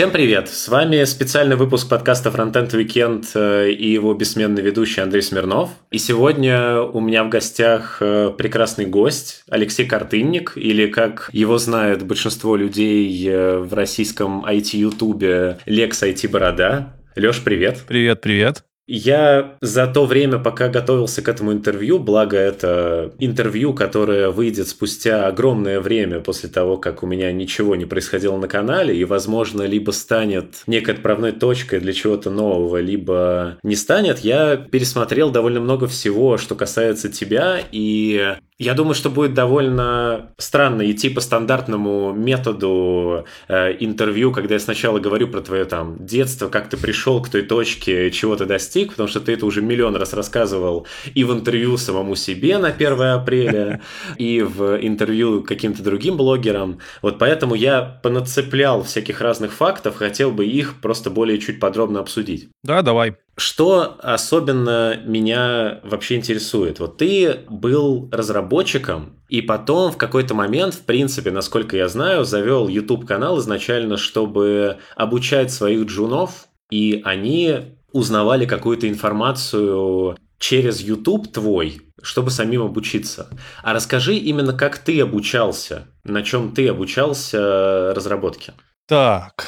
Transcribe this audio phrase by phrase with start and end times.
[0.00, 0.48] Всем привет!
[0.48, 5.68] С вами специальный выпуск подкаста Frontend Weekend э, и его бессменный ведущий Андрей Смирнов.
[5.90, 12.02] И сегодня у меня в гостях э, прекрасный гость Алексей Картынник, или как его знает
[12.06, 16.96] большинство людей э, в российском IT-ютубе Лекс IT Борода.
[17.14, 17.82] Леш, привет!
[17.86, 18.64] Привет, привет!
[18.92, 25.28] Я за то время, пока готовился к этому интервью, благо это интервью, которое выйдет спустя
[25.28, 29.92] огромное время после того, как у меня ничего не происходило на канале, и, возможно, либо
[29.92, 36.36] станет некой отправной точкой для чего-то нового, либо не станет, я пересмотрел довольно много всего,
[36.36, 43.74] что касается тебя, и я думаю, что будет довольно странно идти по стандартному методу э,
[43.80, 48.10] интервью, когда я сначала говорю про твое там детство, как ты пришел к той точке,
[48.10, 52.16] чего ты достиг, потому что ты это уже миллион раз рассказывал и в интервью самому
[52.16, 53.80] себе на 1 апреля,
[54.18, 56.80] и в интервью каким-то другим блогерам.
[57.00, 62.50] Вот поэтому я понацеплял всяких разных фактов, хотел бы их просто более чуть подробно обсудить.
[62.62, 63.16] Да, давай.
[63.40, 66.78] Что особенно меня вообще интересует?
[66.78, 72.68] Вот ты был разработчиком, и потом в какой-то момент, в принципе, насколько я знаю, завел
[72.68, 77.60] YouTube-канал изначально, чтобы обучать своих джунов, и они
[77.92, 83.30] узнавали какую-то информацию через YouTube твой, чтобы самим обучиться.
[83.62, 88.52] А расскажи именно, как ты обучался, на чем ты обучался разработке.
[88.86, 89.46] Так,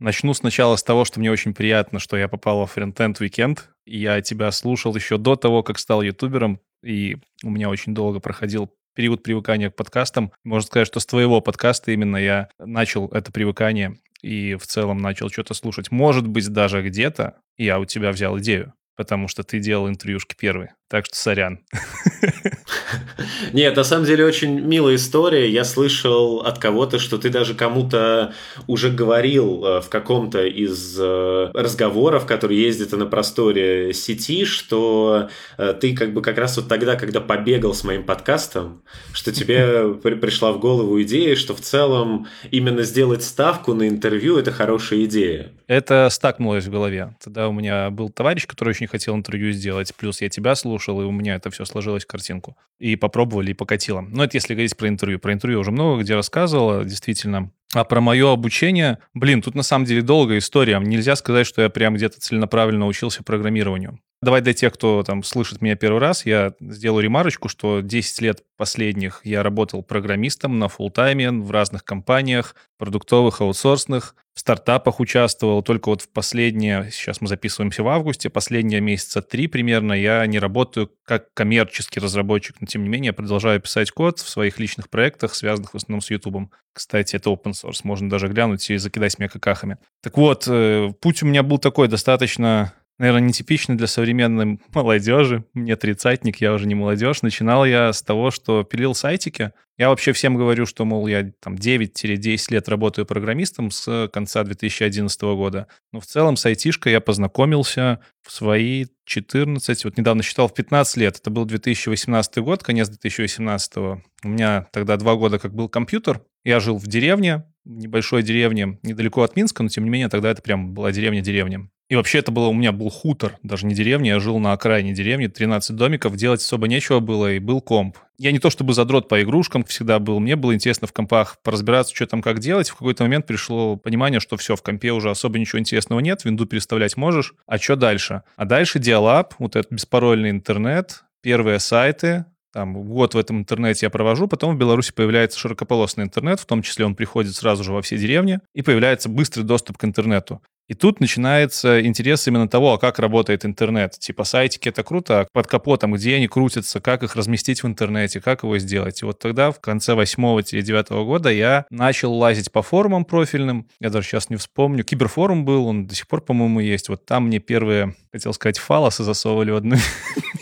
[0.00, 3.58] Начну сначала с того, что мне очень приятно, что я попал в Frontend Weekend.
[3.84, 8.72] Я тебя слушал еще до того, как стал ютубером, и у меня очень долго проходил
[8.94, 10.32] период привыкания к подкастам.
[10.42, 15.28] Можно сказать, что с твоего подкаста именно я начал это привыкание и в целом начал
[15.28, 15.90] что-то слушать.
[15.90, 20.74] Может быть, даже где-то я у тебя взял идею, потому что ты делал интервьюшки первые.
[20.90, 21.60] Так что сорян.
[23.54, 25.48] Нет, на самом деле очень милая история.
[25.48, 28.34] Я слышал от кого-то, что ты даже кому-то
[28.66, 35.74] уже говорил э, в каком-то из э, разговоров, которые ездят на просторе сети, что э,
[35.80, 38.82] ты как бы как раз вот тогда, когда побегал с моим подкастом,
[39.14, 44.52] что тебе пришла в голову идея, что в целом именно сделать ставку на интервью– это
[44.52, 45.52] хорошая идея.
[45.66, 47.14] Это стакнулось в голове.
[47.22, 51.04] Тогда у меня был товарищ, который очень хотел интервью сделать, плюс я тебя слушал, и
[51.04, 52.56] у меня это все сложилось в картинку.
[52.78, 54.00] И попробовали, и покатило.
[54.00, 55.18] Но это если говорить про интервью.
[55.18, 57.50] Про интервью уже много где рассказывал, действительно.
[57.72, 60.78] А про мое обучение, блин, тут на самом деле долгая история.
[60.80, 64.00] Нельзя сказать, что я прям где-то целенаправленно учился программированию.
[64.22, 68.42] Давай для тех, кто там слышит меня первый раз, я сделаю ремарочку, что 10 лет
[68.58, 75.62] последних я работал программистом на фултайме в разных компаниях, продуктовых, аутсорсных, стартапах участвовал.
[75.62, 80.38] Только вот в последние, сейчас мы записываемся в августе, последние месяца три примерно я не
[80.38, 85.34] работаю как коммерческий разработчик, но тем не менее продолжаю писать код в своих личных проектах,
[85.34, 86.50] связанных в основном с YouTube.
[86.72, 89.76] Кстати, это open source, можно даже глянуть и закидать меня какахами.
[90.02, 95.44] Так вот, э, путь у меня был такой достаточно наверное, нетипично для современной молодежи.
[95.54, 97.22] Мне тридцатник, я уже не молодежь.
[97.22, 99.52] Начинал я с того, что пилил сайтики.
[99.78, 105.22] Я вообще всем говорю, что, мол, я там 9-10 лет работаю программистом с конца 2011
[105.22, 105.66] года.
[105.92, 110.96] Но в целом с айтишкой я познакомился в свои 14, вот недавно считал, в 15
[110.98, 111.16] лет.
[111.16, 113.76] Это был 2018 год, конец 2018.
[113.78, 116.20] У меня тогда два года как был компьютер.
[116.44, 120.42] Я жил в деревне, небольшой деревне, недалеко от Минска, но тем не менее тогда это
[120.42, 121.70] прям была деревня-деревня.
[121.90, 124.92] И вообще это было, у меня был хутор, даже не деревня, я жил на окраине
[124.92, 127.98] деревни, 13 домиков, делать особо нечего было, и был комп.
[128.16, 131.92] Я не то чтобы задрот по игрушкам всегда был, мне было интересно в компах поразбираться,
[131.92, 132.70] что там как делать.
[132.70, 136.46] В какой-то момент пришло понимание, что все, в компе уже особо ничего интересного нет, винду
[136.46, 138.22] переставлять можешь, а что дальше?
[138.36, 143.90] А дальше диалаб, вот этот беспарольный интернет, первые сайты, там, год в этом интернете я
[143.90, 147.82] провожу, потом в Беларуси появляется широкополосный интернет, в том числе он приходит сразу же во
[147.82, 150.40] все деревни, и появляется быстрый доступ к интернету.
[150.70, 153.98] И тут начинается интерес именно того, а как работает интернет.
[153.98, 158.20] Типа сайтики это круто, а под капотом, где они крутятся, как их разместить в интернете,
[158.20, 159.02] как его сделать.
[159.02, 163.66] И вот тогда, в конце восьмого-девятого года, я начал лазить по форумам профильным.
[163.80, 164.84] Я даже сейчас не вспомню.
[164.84, 166.88] Киберфорум был, он до сих пор, по-моему, есть.
[166.88, 169.74] Вот там мне первые, хотел сказать, фалосы засовывали в одно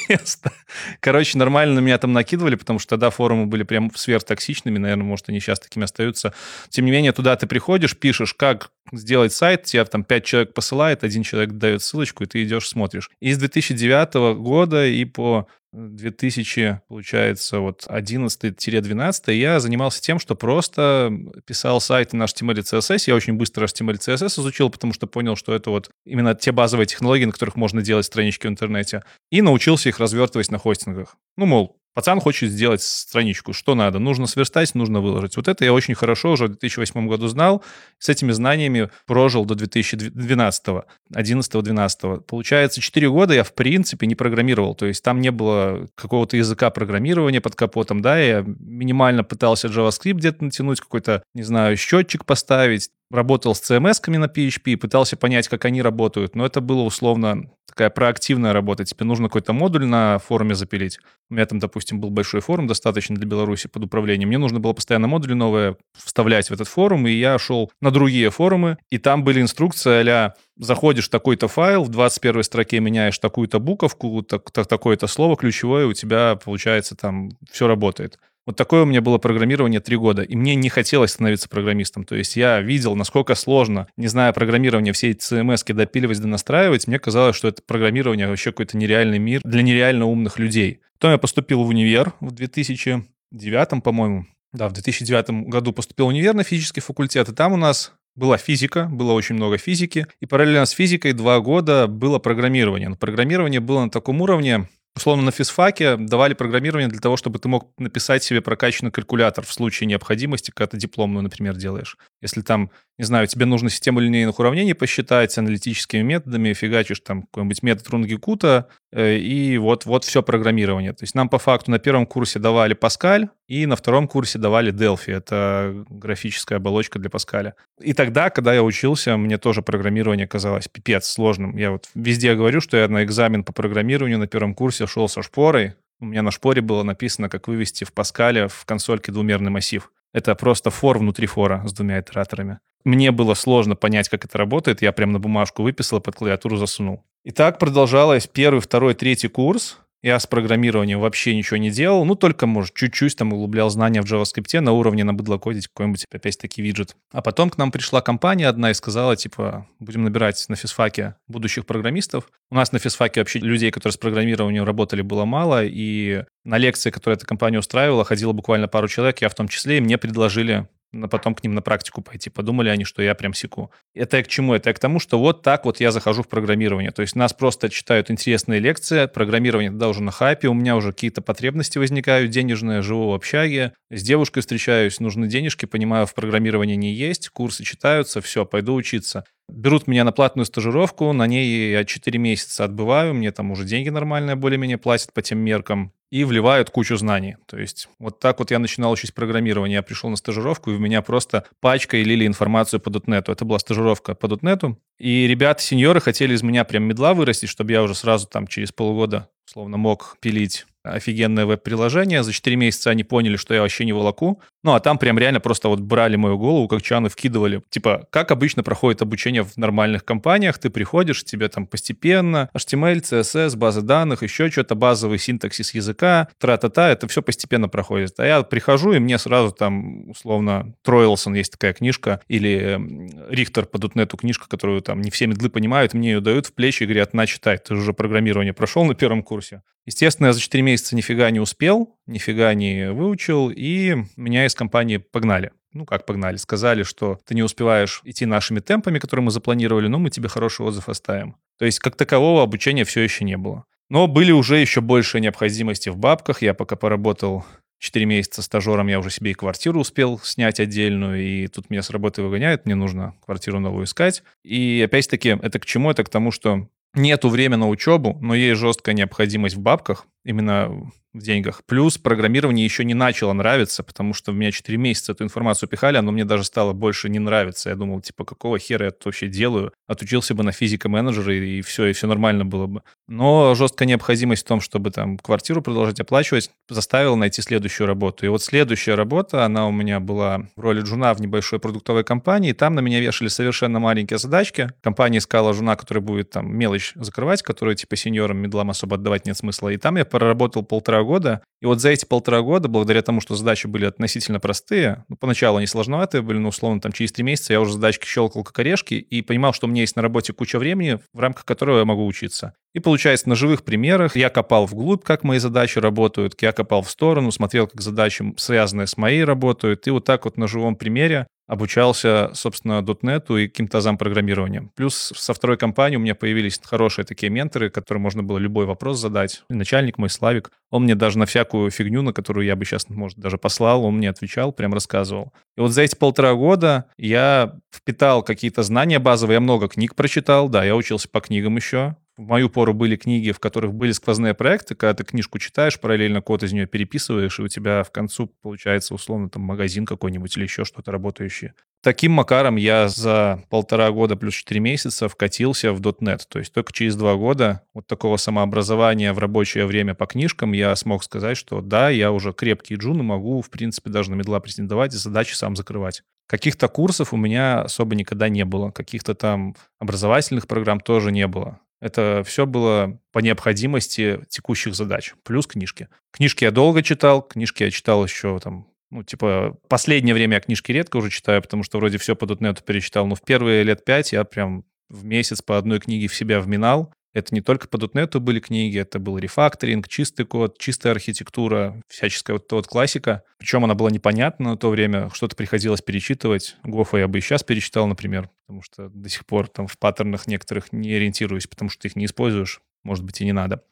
[0.09, 0.53] место.
[1.01, 4.79] Короче, нормально на меня там накидывали, потому что тогда форумы были прям сверхтоксичными.
[4.79, 6.33] Наверное, может, они сейчас такими остаются.
[6.69, 11.05] Тем не менее, туда ты приходишь, пишешь, как сделать сайт, тебе там 5 человек посылает,
[11.05, 13.11] один человек дает ссылочку, и ты идешь, смотришь.
[13.21, 21.13] И с 2009 года и по 2000, получается, вот 11-12 я занимался тем, что просто
[21.45, 23.05] писал сайты на HTML и CSS.
[23.07, 26.53] Я очень быстро HTML и CSS изучил, потому что понял, что это вот именно те
[26.53, 29.03] базовые технологии, на которых можно делать странички в интернете.
[29.31, 31.17] И научился их развертывать на хостингах.
[31.37, 33.53] Ну, мол, Пацан хочет сделать страничку.
[33.53, 33.99] Что надо?
[33.99, 35.37] Нужно сверстать, нужно выложить.
[35.37, 37.65] Вот это я очень хорошо уже в 2008 году знал.
[37.99, 40.65] С этими знаниями прожил до 2012,
[41.13, 42.21] 11-12.
[42.21, 44.77] Получается, 4 года я, в принципе, не программировал.
[44.77, 50.13] То есть там не было какого-то языка программирования под капотом, да, я минимально пытался JavaScript
[50.13, 55.65] где-то натянуть, какой-то, не знаю, счетчик поставить, работал с CMS-ками на PHP, пытался понять, как
[55.65, 58.85] они работают, но это было условно такая проактивная работа.
[58.85, 60.99] Тебе нужно какой-то модуль на форуме запилить.
[61.31, 64.29] У меня там, допустим, был большой форум достаточно для Беларуси под управлением.
[64.29, 68.31] Мне нужно было постоянно модули новые вставлять в этот форум, и я шел на другие
[68.31, 73.61] форумы, и там были инструкции а заходишь в такой-то файл, в 21 строке меняешь такую-то
[73.61, 78.19] буковку, так, так, такое-то слово ключевое, у тебя, получается, там все работает.
[78.49, 82.05] Вот такое у меня было программирование три года, и мне не хотелось становиться программистом.
[82.05, 86.87] То есть я видел, насколько сложно, не зная программирования, все эти CMS допиливать да настраивать.
[86.87, 90.81] Мне казалось, что это программирование вообще какой-то нереальный мир для нереально умных людей.
[90.95, 94.25] Потом я поступил в универ в 2009, по-моему.
[94.55, 98.39] Да, в 2009 году поступил в универ на физический факультет, и там у нас была
[98.39, 102.89] физика, было очень много физики, и параллельно с физикой два года было программирование.
[102.89, 107.49] Но программирование было на таком уровне, условно, на физфаке давали программирование для того, чтобы ты
[107.49, 111.97] мог написать себе прокачанный калькулятор в случае необходимости, когда ты дипломную, например, делаешь.
[112.21, 117.63] Если там, не знаю, тебе нужно систему линейных уравнений посчитать аналитическими методами, фигачишь там какой-нибудь
[117.63, 120.93] метод Рунгекута, э, и вот, вот все программирование.
[120.93, 124.73] То есть нам по факту на первом курсе давали Паскаль, и на втором курсе давали
[124.73, 125.13] Delphi.
[125.13, 127.55] Это графическая оболочка для Паскаля.
[127.81, 131.57] И тогда, когда я учился, мне тоже программирование казалось пипец сложным.
[131.57, 135.23] Я вот везде говорю, что я на экзамен по программированию на первом курсе шел со
[135.23, 135.75] шпорой.
[136.01, 139.91] У меня на шпоре было написано, как вывести в Паскале в консольке двумерный массив.
[140.15, 142.61] Это просто фор внутри фора с двумя итераторами.
[142.85, 144.83] Мне было сложно понять, как это работает.
[144.83, 147.05] Я прям на бумажку выписал, под клавиатуру засунул.
[147.25, 149.79] И так продолжалось первый, второй, третий курс.
[150.01, 154.05] Я с программированием вообще ничего не делал, ну, только, может, чуть-чуть там углублял знания в
[154.05, 156.95] JavaScript на уровне на быдло кодить какой-нибудь, опять-таки, виджет.
[157.13, 161.67] А потом к нам пришла компания одна и сказала, типа, будем набирать на физфаке будущих
[161.67, 162.31] программистов.
[162.49, 166.91] У нас на физфаке вообще людей, которые с программированием работали, было мало, и на лекции,
[166.91, 170.69] которые эта компания устраивала, ходило буквально пару человек, я в том числе, и мне предложили
[171.11, 172.31] потом к ним на практику пойти.
[172.31, 173.71] Подумали они, что я прям секу.
[173.95, 174.55] Это к чему?
[174.55, 176.91] Это к тому, что вот так вот я захожу в программирование.
[176.91, 180.93] То есть нас просто читают интересные лекции, программирование тогда уже на хайпе, у меня уже
[180.93, 186.77] какие-то потребности возникают денежные, живу в общаге, с девушкой встречаюсь, нужны денежки, понимаю, в программировании
[186.77, 189.25] не есть, курсы читаются, все, пойду учиться.
[189.49, 193.89] Берут меня на платную стажировку, на ней я 4 месяца отбываю, мне там уже деньги
[193.89, 197.37] нормальные более-менее платят по тем меркам и вливают кучу знаний.
[197.47, 199.77] То есть вот так вот я начинал учить программирование.
[199.77, 203.31] Я пришел на стажировку, и у меня просто пачкой лили информацию по .NET.
[203.31, 204.77] Это была стажировка по .NET.
[204.99, 209.29] И ребята-сеньоры хотели из меня прям медла вырастить, чтобы я уже сразу там через полгода
[209.49, 212.23] словно мог пилить офигенное веб-приложение.
[212.23, 214.41] За 4 месяца они поняли, что я вообще не волоку.
[214.65, 217.63] Ну, а там прям реально просто вот брали мою голову, как чаны вкидывали.
[217.71, 223.57] Типа, как обычно проходит обучение в нормальных компаниях, ты приходишь, тебе там постепенно HTML, CSS,
[223.57, 228.19] базы данных, еще что-то, базовый синтаксис языка, тра-та-та, это все постепенно проходит.
[228.19, 232.81] А я прихожу, и мне сразу там, условно, Троилсон есть такая книжка, или
[233.29, 236.83] Рихтер по .NET книжка, которую там не все медлы понимают, мне ее дают в плечи
[236.83, 239.38] и говорят, на, читай, ты же уже программирование прошел на первом курсе.
[239.87, 244.99] Естественно, я за 4 месяца нифига не успел, нифига не выучил, и меня из компании
[244.99, 245.53] погнали.
[245.73, 246.37] Ну, как погнали?
[246.37, 250.65] Сказали, что ты не успеваешь идти нашими темпами, которые мы запланировали, но мы тебе хороший
[250.67, 251.37] отзыв оставим.
[251.59, 253.65] То есть, как такового обучения все еще не было.
[253.91, 256.43] Но были уже еще больше необходимости в бабках.
[256.43, 257.45] Я пока поработал
[257.79, 261.91] 4 месяца стажером, я уже себе и квартиру успел снять отдельную, и тут меня с
[261.91, 264.23] работы выгоняют, мне нужно квартиру новую искать.
[264.43, 265.91] И опять-таки, это к чему?
[265.91, 270.91] Это к тому, что нету времени на учебу, но есть жесткая необходимость в бабках, именно
[271.19, 271.63] в деньгах.
[271.67, 275.97] Плюс программирование еще не начало нравиться, потому что в меня 4 месяца эту информацию пихали,
[275.97, 277.71] оно мне даже стало больше не нравиться.
[277.71, 279.73] Я думал, типа, какого хера я это вообще делаю?
[279.87, 282.83] Отучился бы на физика-менеджера, и все, и все нормально было бы.
[283.07, 288.27] Но жесткая необходимость в том, чтобы там квартиру продолжать оплачивать, заставила найти следующую работу.
[288.27, 292.51] И вот следующая работа, она у меня была в роли джуна в небольшой продуктовой компании,
[292.51, 294.71] и там на меня вешали совершенно маленькие задачки.
[294.83, 299.37] Компания искала жуна, который будет там мелочь закрывать, которую типа сеньорам, медлам особо отдавать нет
[299.37, 299.71] смысла.
[299.71, 301.43] И там я проработал полтора года.
[301.61, 305.57] И вот за эти полтора года, благодаря тому, что задачи были относительно простые, ну, поначалу
[305.57, 308.95] они сложноватые были, но условно там через три месяца я уже задачки щелкал как орешки
[308.95, 312.07] и понимал, что у меня есть на работе куча времени, в рамках которого я могу
[312.07, 312.53] учиться.
[312.75, 316.91] И получается, на живых примерах я копал вглубь, как мои задачи работают, я копал в
[316.91, 319.87] сторону, смотрел, как задачи, связанные с моей, работают.
[319.87, 324.71] И вот так вот на живом примере обучался, собственно, .NET и каким-то азам программирования.
[324.77, 328.99] Плюс со второй компании у меня появились хорошие такие менторы, которым можно было любой вопрос
[329.01, 329.43] задать.
[329.49, 333.19] Начальник мой, Славик, он мне даже на всякую фигню, на которую я бы сейчас, может,
[333.19, 335.33] даже послал, он мне отвечал, прям рассказывал.
[335.57, 340.49] И вот за эти полтора года я впитал какие-то знания базовые, я много книг прочитал,
[340.49, 344.35] да, я учился по книгам еще, в мою пору были книги, в которых были сквозные
[344.35, 348.27] проекты, когда ты книжку читаешь, параллельно код из нее переписываешь, и у тебя в концу
[348.43, 351.55] получается условно там магазин какой-нибудь или еще что-то работающее.
[351.81, 356.23] Таким макаром я за полтора года плюс четыре месяца вкатился в .NET.
[356.29, 360.75] То есть только через два года вот такого самообразования в рабочее время по книжкам я
[360.75, 364.41] смог сказать, что да, я уже крепкий джун и могу, в принципе, даже на медла
[364.41, 366.03] претендовать и задачи сам закрывать.
[366.27, 371.61] Каких-то курсов у меня особо никогда не было, каких-то там образовательных программ тоже не было.
[371.81, 375.89] Это все было по необходимости текущих задач, плюс книжки.
[376.13, 380.73] Книжки я долго читал, книжки я читал еще там, ну, типа, последнее время я книжки
[380.73, 384.13] редко уже читаю, потому что вроде все по .NET перечитал, но в первые лет пять
[384.13, 388.19] я прям в месяц по одной книге в себя вминал, это не только по .NET
[388.19, 393.23] были книги, это был рефакторинг, чистый код, чистая архитектура, всяческая вот, вот классика.
[393.39, 396.57] Причем она была непонятна на то время, что-то приходилось перечитывать.
[396.65, 400.27] Гофа я бы и сейчас перечитал, например, потому что до сих пор там в паттернах
[400.27, 403.63] некоторых не ориентируюсь, потому что ты их не используешь, может быть, и не надо.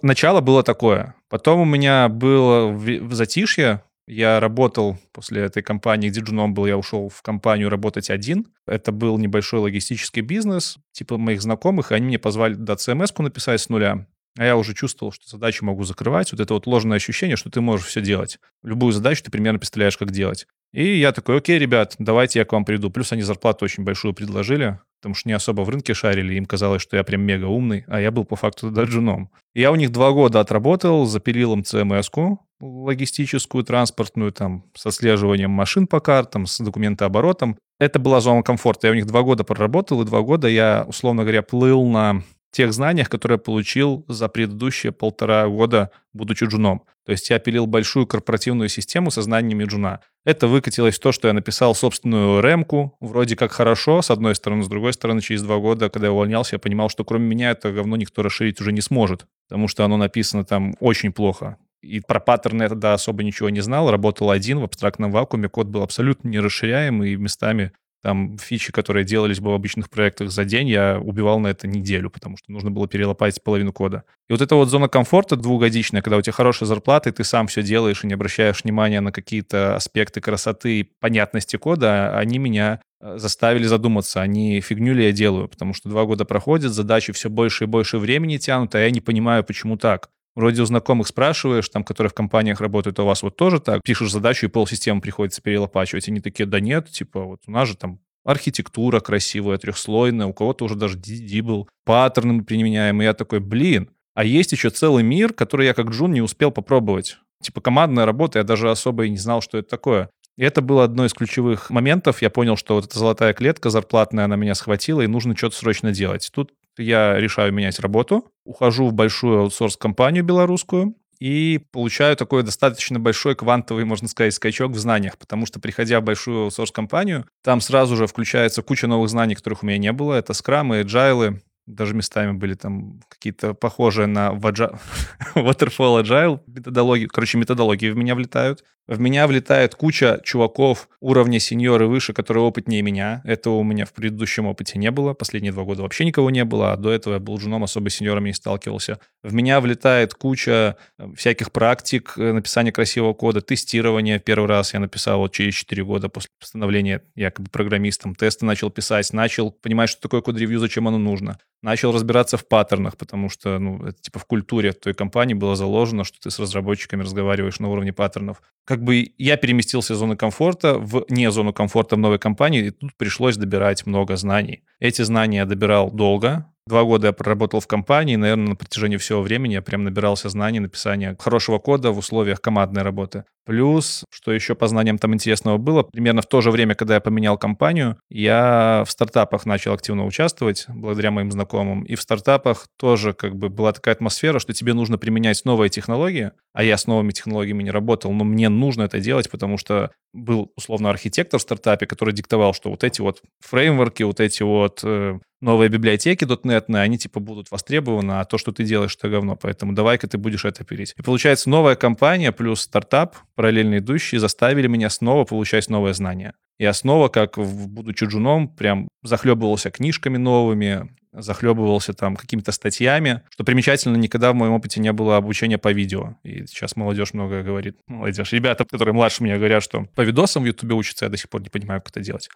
[0.00, 1.14] Начало было такое.
[1.28, 3.82] Потом у меня было в затишье,
[4.12, 8.46] я работал после этой компании, где джуном был, я ушел в компанию работать один.
[8.66, 13.60] Это был небольшой логистический бизнес, типа моих знакомых, и они мне позвали до CMS-ку написать
[13.60, 14.06] с нуля.
[14.38, 16.32] А я уже чувствовал, что задачу могу закрывать.
[16.32, 18.38] Вот это вот ложное ощущение, что ты можешь все делать.
[18.62, 20.46] Любую задачу ты примерно представляешь, как делать.
[20.72, 22.90] И я такой, окей, ребят, давайте я к вам приду.
[22.90, 26.34] Плюс они зарплату очень большую предложили, потому что не особо в рынке шарили.
[26.34, 29.30] Им казалось, что я прям мега умный, а я был по факту джуном.
[29.52, 35.88] Я у них два года отработал, запилил им CMS-ку, логистическую, транспортную, там, с отслеживанием машин
[35.88, 37.58] по картам, с документооборотом.
[37.80, 38.86] Это была зона комфорта.
[38.86, 42.72] Я у них два года проработал, и два года я, условно говоря, плыл на тех
[42.72, 46.82] знаниях, которые я получил за предыдущие полтора года, будучи джуном.
[47.04, 50.00] То есть я пилил большую корпоративную систему со знаниями джуна.
[50.24, 54.62] Это выкатилось в то, что я написал собственную ремку, вроде как хорошо, с одной стороны,
[54.62, 57.72] с другой стороны, через два года, когда я увольнялся, я понимал, что кроме меня это
[57.72, 61.56] говно никто расширить уже не сможет, потому что оно написано там очень плохо.
[61.82, 63.90] И про паттерны я тогда особо ничего не знал.
[63.90, 65.48] Работал один в абстрактном вакууме.
[65.48, 70.44] Код был абсолютно нерасширяемый, и местами там фичи, которые делались бы в обычных проектах за
[70.44, 74.04] день, я убивал на это неделю, потому что нужно было перелопатить половину кода.
[74.28, 77.46] И вот эта вот зона комфорта двухгодичная, когда у тебя хорошая зарплата, и ты сам
[77.46, 82.80] все делаешь и не обращаешь внимания на какие-то аспекты красоты и понятности кода, они меня
[83.00, 87.30] э, заставили задуматься, а фигню ли я делаю, потому что два года проходят, задачи все
[87.30, 90.10] больше и больше времени тянут, а я не понимаю, почему так.
[90.34, 93.82] Вроде у знакомых спрашиваешь, там, которые в компаниях работают, а у вас вот тоже так?
[93.82, 96.08] Пишешь задачу, и полсистемы приходится перелопачивать.
[96.08, 100.64] Они такие, да нет, типа, вот у нас же там архитектура красивая, трехслойная, у кого-то
[100.64, 103.02] уже даже DD был, паттерны мы применяем.
[103.02, 106.50] И я такой, блин, а есть еще целый мир, который я как джун не успел
[106.50, 107.18] попробовать.
[107.42, 110.10] Типа командная работа, я даже особо и не знал, что это такое.
[110.36, 112.22] И это было одно из ключевых моментов.
[112.22, 115.92] Я понял, что вот эта золотая клетка зарплатная, она меня схватила, и нужно что-то срочно
[115.92, 116.30] делать.
[116.32, 123.36] Тут я решаю менять работу, ухожу в большую аутсорс-компанию белорусскую, и получаю такой достаточно большой
[123.36, 128.08] квантовый, можно сказать, скачок в знаниях, потому что, приходя в большую аутсорс-компанию, там сразу же
[128.08, 130.14] включается куча новых знаний, которых у меня не было.
[130.14, 137.06] Это скрамы, agile, даже местами были там какие-то похожие на Waterfall Agile методологии.
[137.06, 138.64] Короче, методологии в меня влетают.
[138.88, 143.22] В меня влетает куча чуваков уровня сеньоры выше, которые опытнее меня.
[143.24, 145.14] Этого у меня в предыдущем опыте не было.
[145.14, 147.94] Последние два года вообще никого не было, а до этого я был женом, особо с
[147.94, 148.98] сеньорами не сталкивался.
[149.22, 154.18] В меня влетает куча э, всяких практик э, написания красивого кода, тестирования.
[154.18, 158.16] Первый раз я написал вот через 4 года после становления якобы программистом.
[158.16, 161.38] Тесты начал писать, начал понимать, что такое код-ревью, зачем оно нужно.
[161.62, 166.02] Начал разбираться в паттернах, потому что, ну, это типа в культуре той компании было заложено,
[166.02, 170.78] что ты с разработчиками разговариваешь на уровне паттернов как бы я переместился из зоны комфорта
[170.78, 174.62] в не зону комфорта в новой компании, и тут пришлось добирать много знаний.
[174.80, 179.20] Эти знания я добирал долго, Два года я проработал в компании, наверное, на протяжении всего
[179.20, 183.24] времени я прям набирался знаний написания хорошего кода в условиях командной работы.
[183.44, 187.00] Плюс, что еще по знаниям там интересного было, примерно в то же время, когда я
[187.00, 191.82] поменял компанию, я в стартапах начал активно участвовать, благодаря моим знакомым.
[191.82, 196.30] И в стартапах тоже как бы была такая атмосфера, что тебе нужно применять новые технологии,
[196.52, 200.52] а я с новыми технологиями не работал, но мне нужно это делать, потому что был
[200.56, 205.18] условно архитектор в стартапе, который диктовал, что вот эти вот фреймворки, вот эти вот э,
[205.42, 209.72] новые библиотеки .NET, они типа будут востребованы, а то, что ты делаешь, это говно, поэтому
[209.74, 210.94] давай-ка ты будешь это пилить.
[210.96, 216.34] И получается, новая компания плюс стартап, параллельно идущие, заставили меня снова получать новые знания.
[216.58, 223.22] Я снова, как будучи джуном, прям захлебывался книжками новыми, захлебывался там какими-то статьями.
[223.30, 226.16] Что примечательно, никогда в моем опыте не было обучения по видео.
[226.22, 227.76] И сейчас молодежь много говорит.
[227.86, 228.32] Молодежь.
[228.32, 231.42] Ребята, которые младше меня, говорят, что по видосам в Ютубе учатся, я до сих пор
[231.42, 232.28] не понимаю, как это делать.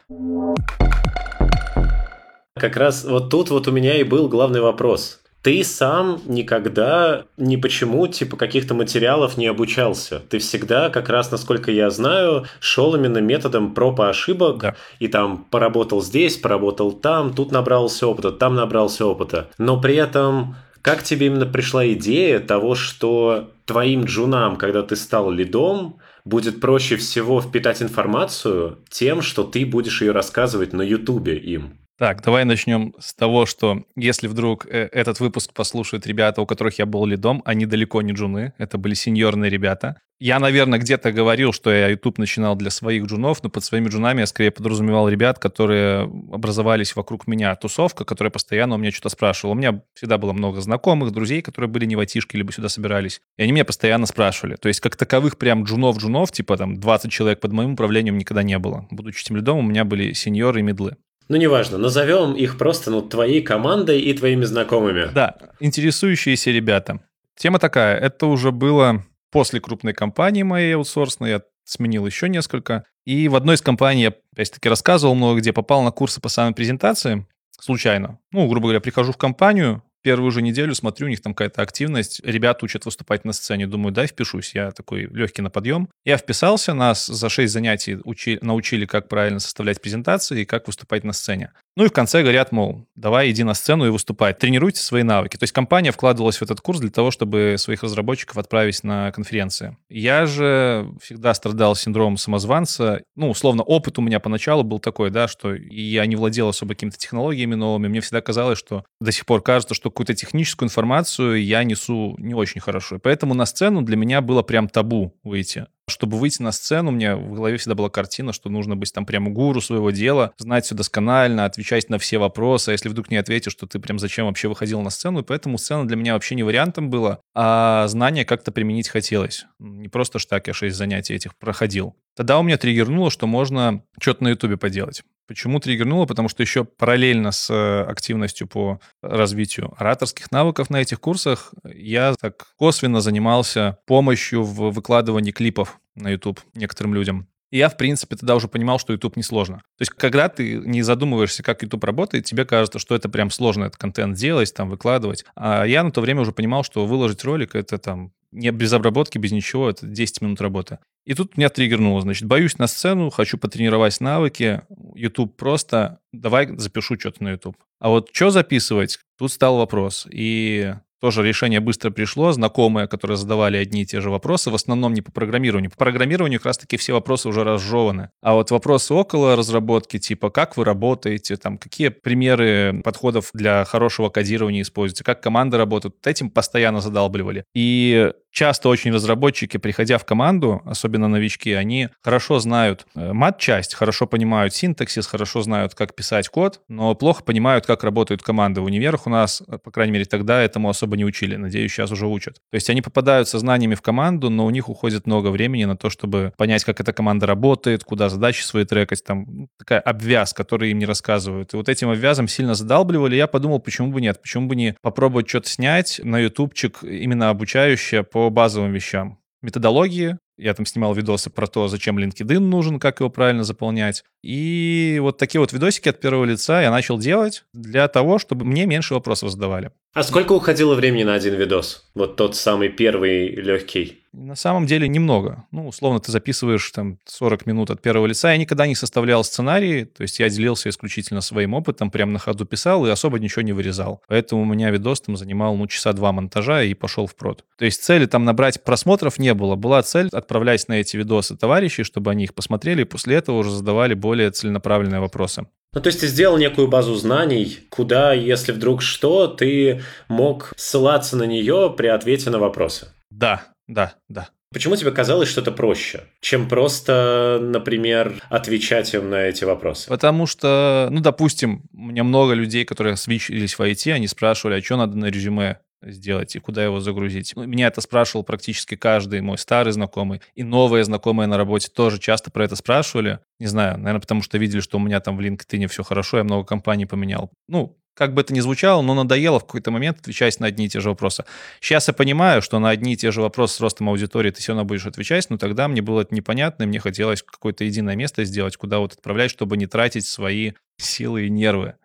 [2.59, 7.55] Как раз вот тут вот у меня и был главный вопрос ты сам никогда ни
[7.55, 10.19] почему типа каких-то материалов не обучался.
[10.29, 14.75] Ты всегда, как раз, насколько я знаю, шел именно методом проб и ошибок, да.
[14.99, 19.49] и там поработал здесь, поработал там, тут набрался опыта, там набрался опыта.
[19.57, 25.31] Но при этом как тебе именно пришла идея того, что твоим джунам, когда ты стал
[25.31, 31.86] лидом, будет проще всего впитать информацию тем, что ты будешь ее рассказывать на ютубе им?
[31.99, 36.79] Так, давай начнем с того, что если вдруг э, этот выпуск послушают ребята, у которых
[36.79, 39.97] я был лидом, они далеко не джуны, это были сеньорные ребята.
[40.19, 44.21] Я, наверное, где-то говорил, что я YouTube начинал для своих джунов, но под своими джунами
[44.21, 47.55] я скорее подразумевал ребят, которые образовались вокруг меня.
[47.55, 49.53] Тусовка, которая постоянно у меня что-то спрашивала.
[49.53, 53.21] У меня всегда было много знакомых, друзей, которые были не в айтишке, либо сюда собирались.
[53.39, 54.57] И они меня постоянно спрашивали.
[54.57, 58.59] То есть как таковых прям джунов-джунов, типа там 20 человек под моим управлением никогда не
[58.59, 58.87] было.
[58.91, 60.97] Будучи тем лидом, у меня были сеньоры и мидлы.
[61.29, 65.11] Ну, неважно, назовем их просто ну, твоей командой и твоими знакомыми.
[65.13, 67.01] Да, интересующиеся ребята.
[67.37, 72.85] Тема такая, это уже было после крупной компании моей аутсорсной, я сменил еще несколько.
[73.05, 76.55] И в одной из компаний я, опять-таки, рассказывал много где, попал на курсы по самой
[76.55, 77.27] презентации
[77.61, 78.19] случайно.
[78.33, 82.21] Ну, грубо говоря, прихожу в компанию, первую же неделю смотрю, у них там какая-то активность,
[82.23, 85.89] ребята учат выступать на сцене, думаю, дай впишусь, я такой легкий на подъем.
[86.05, 91.03] Я вписался, нас за 6 занятий учи, научили, как правильно составлять презентации и как выступать
[91.03, 91.51] на сцене.
[91.77, 95.37] Ну и в конце говорят, мол, давай иди на сцену и выступай, тренируйте свои навыки.
[95.37, 99.77] То есть компания вкладывалась в этот курс для того, чтобы своих разработчиков отправить на конференции.
[99.91, 103.03] Я же всегда страдал синдромом самозванца.
[103.15, 106.97] Ну, условно, опыт у меня поначалу был такой, да, что я не владел особо какими-то
[106.97, 107.89] технологиями новыми.
[107.89, 112.33] Мне всегда казалось, что до сих пор кажется, что какую-то техническую информацию я несу не
[112.33, 112.97] очень хорошо.
[112.97, 115.67] И поэтому на сцену для меня было прям табу выйти.
[115.89, 119.07] Чтобы выйти на сцену, у меня в голове всегда была картина, что нужно быть там
[119.07, 122.71] прямо гуру своего дела, знать все досконально, отвечать на все вопросы.
[122.71, 125.21] А если вдруг не ответишь, что ты прям зачем вообще выходил на сцену?
[125.21, 129.47] И поэтому сцена для меня вообще не вариантом была, а знания как-то применить хотелось.
[129.61, 131.95] Не просто ж так я шесть занятий этих проходил.
[132.17, 135.03] Тогда у меня триггернуло, что можно что-то на ютубе поделать.
[135.29, 136.07] Почему триггернуло?
[136.07, 142.15] Потому что еще параллельно с э, активностью по развитию ораторских навыков на этих курсах я
[142.19, 147.29] так косвенно занимался помощью в выкладывании клипов на YouTube некоторым людям.
[147.51, 149.59] И я, в принципе, тогда уже понимал, что YouTube несложно.
[149.59, 153.65] То есть, когда ты не задумываешься, как YouTube работает, тебе кажется, что это прям сложно,
[153.65, 155.25] этот контент делать, там, выкладывать.
[155.37, 159.19] А я на то время уже понимал, что выложить ролик— это там не без обработки,
[159.19, 160.79] без ничего, это 10 минут работы.
[161.05, 164.63] И тут меня триггернуло, значит, боюсь на сцену, хочу потренировать навыки,
[164.95, 167.57] YouTube просто, давай запишу что-то на YouTube.
[167.79, 170.07] А вот что записывать, тут стал вопрос.
[170.11, 174.95] И тоже решение быстро пришло, знакомые, которые задавали одни и те же вопросы, в основном
[174.95, 175.71] не по программированию.
[175.71, 178.11] По программированию как раз-таки все вопросы уже разжеваны.
[178.23, 184.09] А вот вопросы около разработки, типа как вы работаете, там какие примеры подходов для хорошего
[184.09, 187.45] кодирования используете, как команды работают, этим постоянно задалбливали.
[187.55, 194.07] И часто очень разработчики, приходя в команду, особенно новички, они хорошо знают э, мат-часть, хорошо
[194.07, 198.61] понимают синтаксис, хорошо знают, как писать код, но плохо понимают, как работают команды.
[198.61, 201.37] В универах у нас, э, по крайней мере, тогда этому особо не учили.
[201.37, 202.35] Надеюсь, сейчас уже учат.
[202.51, 205.77] То есть они попадают со знаниями в команду, но у них уходит много времени на
[205.77, 209.03] то, чтобы понять, как эта команда работает, куда задачи свои трекать.
[209.05, 211.55] Там ну, такая обвяз, который им не рассказывают.
[211.55, 213.17] И вот этим обвязом сильно задалбливали.
[213.17, 214.21] Я подумал, почему бы нет?
[214.21, 219.19] Почему бы не попробовать что-то снять на ютубчик, именно обучающее по базовым вещам.
[219.43, 224.05] Методологии, я там снимал видосы про то, зачем LinkedIn нужен, как его правильно заполнять.
[224.23, 228.67] И вот такие вот видосики от первого лица я начал делать для того, чтобы мне
[228.67, 229.71] меньше вопросов задавали.
[229.95, 231.89] А сколько уходило времени на один видос?
[231.95, 234.03] Вот тот самый первый легкий.
[234.13, 235.45] На самом деле немного.
[235.51, 238.31] Ну, условно, ты записываешь там 40 минут от первого лица.
[238.31, 242.47] Я никогда не составлял сценарии, то есть я делился исключительно своим опытом, прям на ходу
[242.47, 244.01] писал и особо ничего не вырезал.
[244.09, 247.45] Поэтому у меня видос там занимал, ну, часа два монтажа и пошел в прод.
[247.59, 249.55] То есть цели там набрать просмотров не было.
[249.55, 253.51] Была цель отправлять на эти видосы товарищей, чтобы они их посмотрели, и после этого уже
[253.51, 255.47] задавали более целенаправленные вопросы.
[255.73, 261.17] Ну, то есть ты сделал некую базу знаний, куда, если вдруг что, ты мог ссылаться
[261.17, 262.89] на нее при ответе на вопросы.
[263.11, 264.29] Да, да, да.
[264.53, 269.89] Почему тебе казалось, что это проще, чем просто, например, отвечать им на эти вопросы?
[269.89, 274.63] Потому что, ну, допустим, у меня много людей, которые свечились в IT, они спрашивали, а
[274.63, 277.33] что надо на резюме сделать и куда его загрузить.
[277.37, 280.21] Ну, меня это спрашивал практически каждый мой старый знакомый.
[280.35, 283.21] И новые знакомые на работе тоже часто про это спрашивали.
[283.39, 286.25] Не знаю, наверное, потому что видели, что у меня там в LinkedIn все хорошо, я
[286.25, 287.31] много компаний поменял.
[287.49, 290.69] Ну, как бы это ни звучало, но надоело в какой-то момент отвечать на одни и
[290.69, 291.25] те же вопросы.
[291.61, 294.53] Сейчас я понимаю, что на одни и те же вопросы с ростом аудитории ты все
[294.53, 298.25] равно будешь отвечать, но тогда мне было это непонятно, и мне хотелось какое-то единое место
[298.25, 301.77] сделать, куда вот отправлять, чтобы не тратить свои силы и нервы.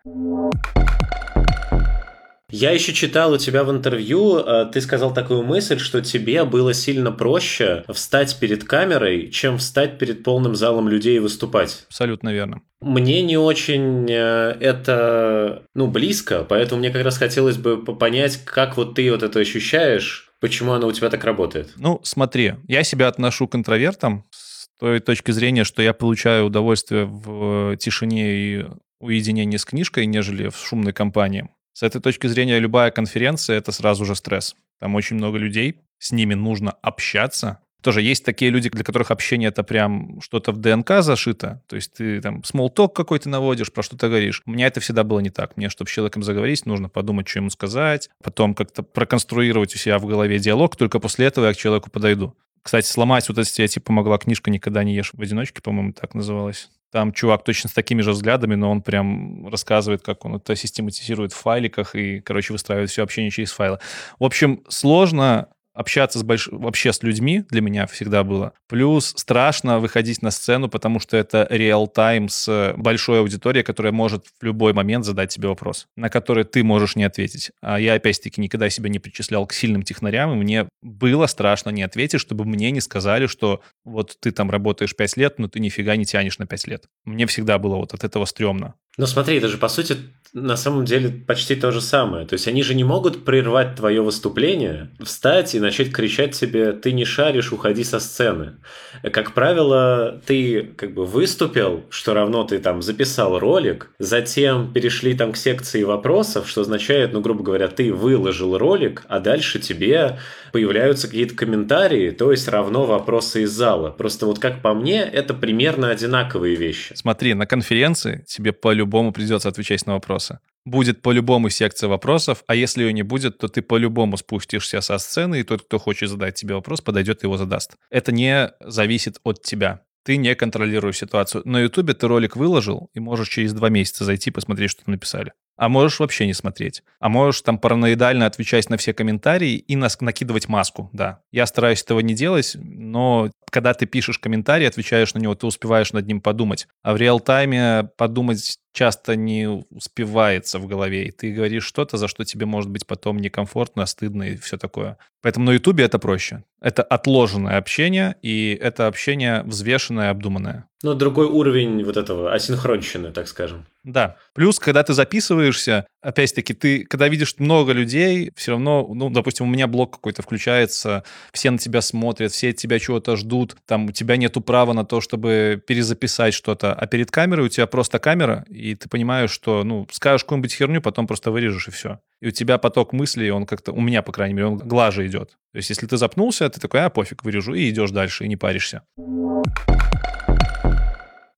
[2.52, 6.74] Я еще читал у тебя в интервью, э, ты сказал такую мысль, что тебе было
[6.74, 11.86] сильно проще встать перед камерой, чем встать перед полным залом людей и выступать.
[11.88, 12.60] Абсолютно верно.
[12.82, 18.76] Мне не очень э, это, ну, близко, поэтому мне как раз хотелось бы понять, как
[18.76, 21.70] вот ты вот это ощущаешь, почему оно у тебя так работает.
[21.76, 27.06] Ну, смотри, я себя отношу к интровертам с той точки зрения, что я получаю удовольствие
[27.06, 28.66] в тишине и
[29.00, 31.48] уединении с книжкой, нежели в шумной компании.
[31.72, 34.54] С этой точки зрения любая конференция— это сразу же стресс.
[34.78, 37.60] Там очень много людей, с ними нужно общаться.
[37.82, 41.62] Тоже есть такие люди, для которых общение— это прям что-то в ДНК зашито.
[41.66, 44.42] То есть ты там смолток какой-то наводишь, про что-то говоришь.
[44.46, 45.56] У меня это всегда было не так.
[45.56, 49.98] Мне, чтобы с человеком заговорить, нужно подумать, что ему сказать, потом как-то проконструировать у себя
[49.98, 52.36] в голове диалог, только после этого я к человеку подойду.
[52.62, 56.70] Кстати, сломать вот эти стереотип помогла книжка «Никогда не ешь в одиночке», по-моему, так называлась.
[56.92, 61.32] Там чувак точно с такими же взглядами, но он прям рассказывает, как он это систематизирует
[61.32, 63.78] в файликах и, короче, выстраивает все общение через файлы.
[64.18, 66.48] В общем, сложно общаться с больш...
[66.50, 68.52] вообще с людьми для меня всегда было.
[68.68, 74.44] Плюс страшно выходить на сцену, потому что это реал-тайм с большой аудиторией, которая может в
[74.44, 77.50] любой момент задать тебе вопрос, на который ты можешь не ответить.
[77.60, 81.82] А я, опять-таки, никогда себя не причислял к сильным технарям, и мне было страшно не
[81.82, 85.96] ответить, чтобы мне не сказали, что вот ты там работаешь 5 лет, но ты нифига
[85.96, 86.84] не тянешь на 5 лет.
[87.04, 88.74] Мне всегда было вот от этого стрёмно.
[88.98, 89.96] Ну смотри, это же по сути
[90.32, 92.26] на самом деле почти то же самое.
[92.26, 96.92] То есть они же не могут прервать твое выступление, встать и начать кричать тебе «ты
[96.92, 98.54] не шаришь, уходи со сцены».
[99.02, 105.32] Как правило, ты как бы выступил, что равно ты там записал ролик, затем перешли там
[105.32, 110.18] к секции вопросов, что означает, ну, грубо говоря, ты выложил ролик, а дальше тебе
[110.52, 113.90] появляются какие-то комментарии, то есть равно вопросы из зала.
[113.90, 116.94] Просто вот как по мне, это примерно одинаковые вещи.
[116.94, 120.38] Смотри, на конференции тебе по-любому придется отвечать на вопросы.
[120.64, 125.40] Будет по-любому секция вопросов, а если ее не будет, то ты по-любому спустишься со сцены,
[125.40, 127.72] и тот, кто хочет задать тебе вопрос, подойдет и его задаст.
[127.90, 131.42] Это не зависит от тебя ты не контролируешь ситуацию.
[131.44, 135.32] На Ютубе ты ролик выложил, и можешь через два месяца зайти посмотреть, что там написали
[135.56, 136.82] а можешь вообще не смотреть.
[136.98, 141.20] А можешь там параноидально отвечать на все комментарии и нас накидывать маску, да.
[141.30, 145.92] Я стараюсь этого не делать, но когда ты пишешь комментарий, отвечаешь на него, ты успеваешь
[145.92, 146.66] над ним подумать.
[146.82, 152.24] А в реал-тайме подумать часто не успевается в голове, и ты говоришь что-то, за что
[152.24, 154.96] тебе может быть потом некомфортно, стыдно и все такое.
[155.20, 156.42] Поэтому на Ютубе это проще.
[156.60, 160.66] Это отложенное общение, и это общение взвешенное, обдуманное.
[160.82, 163.66] Ну, другой уровень вот этого асинхронщины, так скажем.
[163.84, 164.16] Да.
[164.34, 169.48] Плюс, когда ты записываешься, опять-таки, ты, когда видишь много людей, все равно, ну, допустим, у
[169.48, 173.92] меня блог какой-то включается, все на тебя смотрят, все от тебя чего-то ждут, там, у
[173.92, 178.44] тебя нету права на то, чтобы перезаписать что-то, а перед камерой у тебя просто камера,
[178.48, 182.00] и ты понимаешь, что, ну, скажешь какую-нибудь херню, потом просто вырежешь, и все.
[182.20, 185.30] И у тебя поток мыслей, он как-то, у меня, по крайней мере, он глаже идет.
[185.52, 188.36] То есть, если ты запнулся, ты такой, а, пофиг, вырежу, и идешь дальше, и не
[188.36, 188.82] паришься.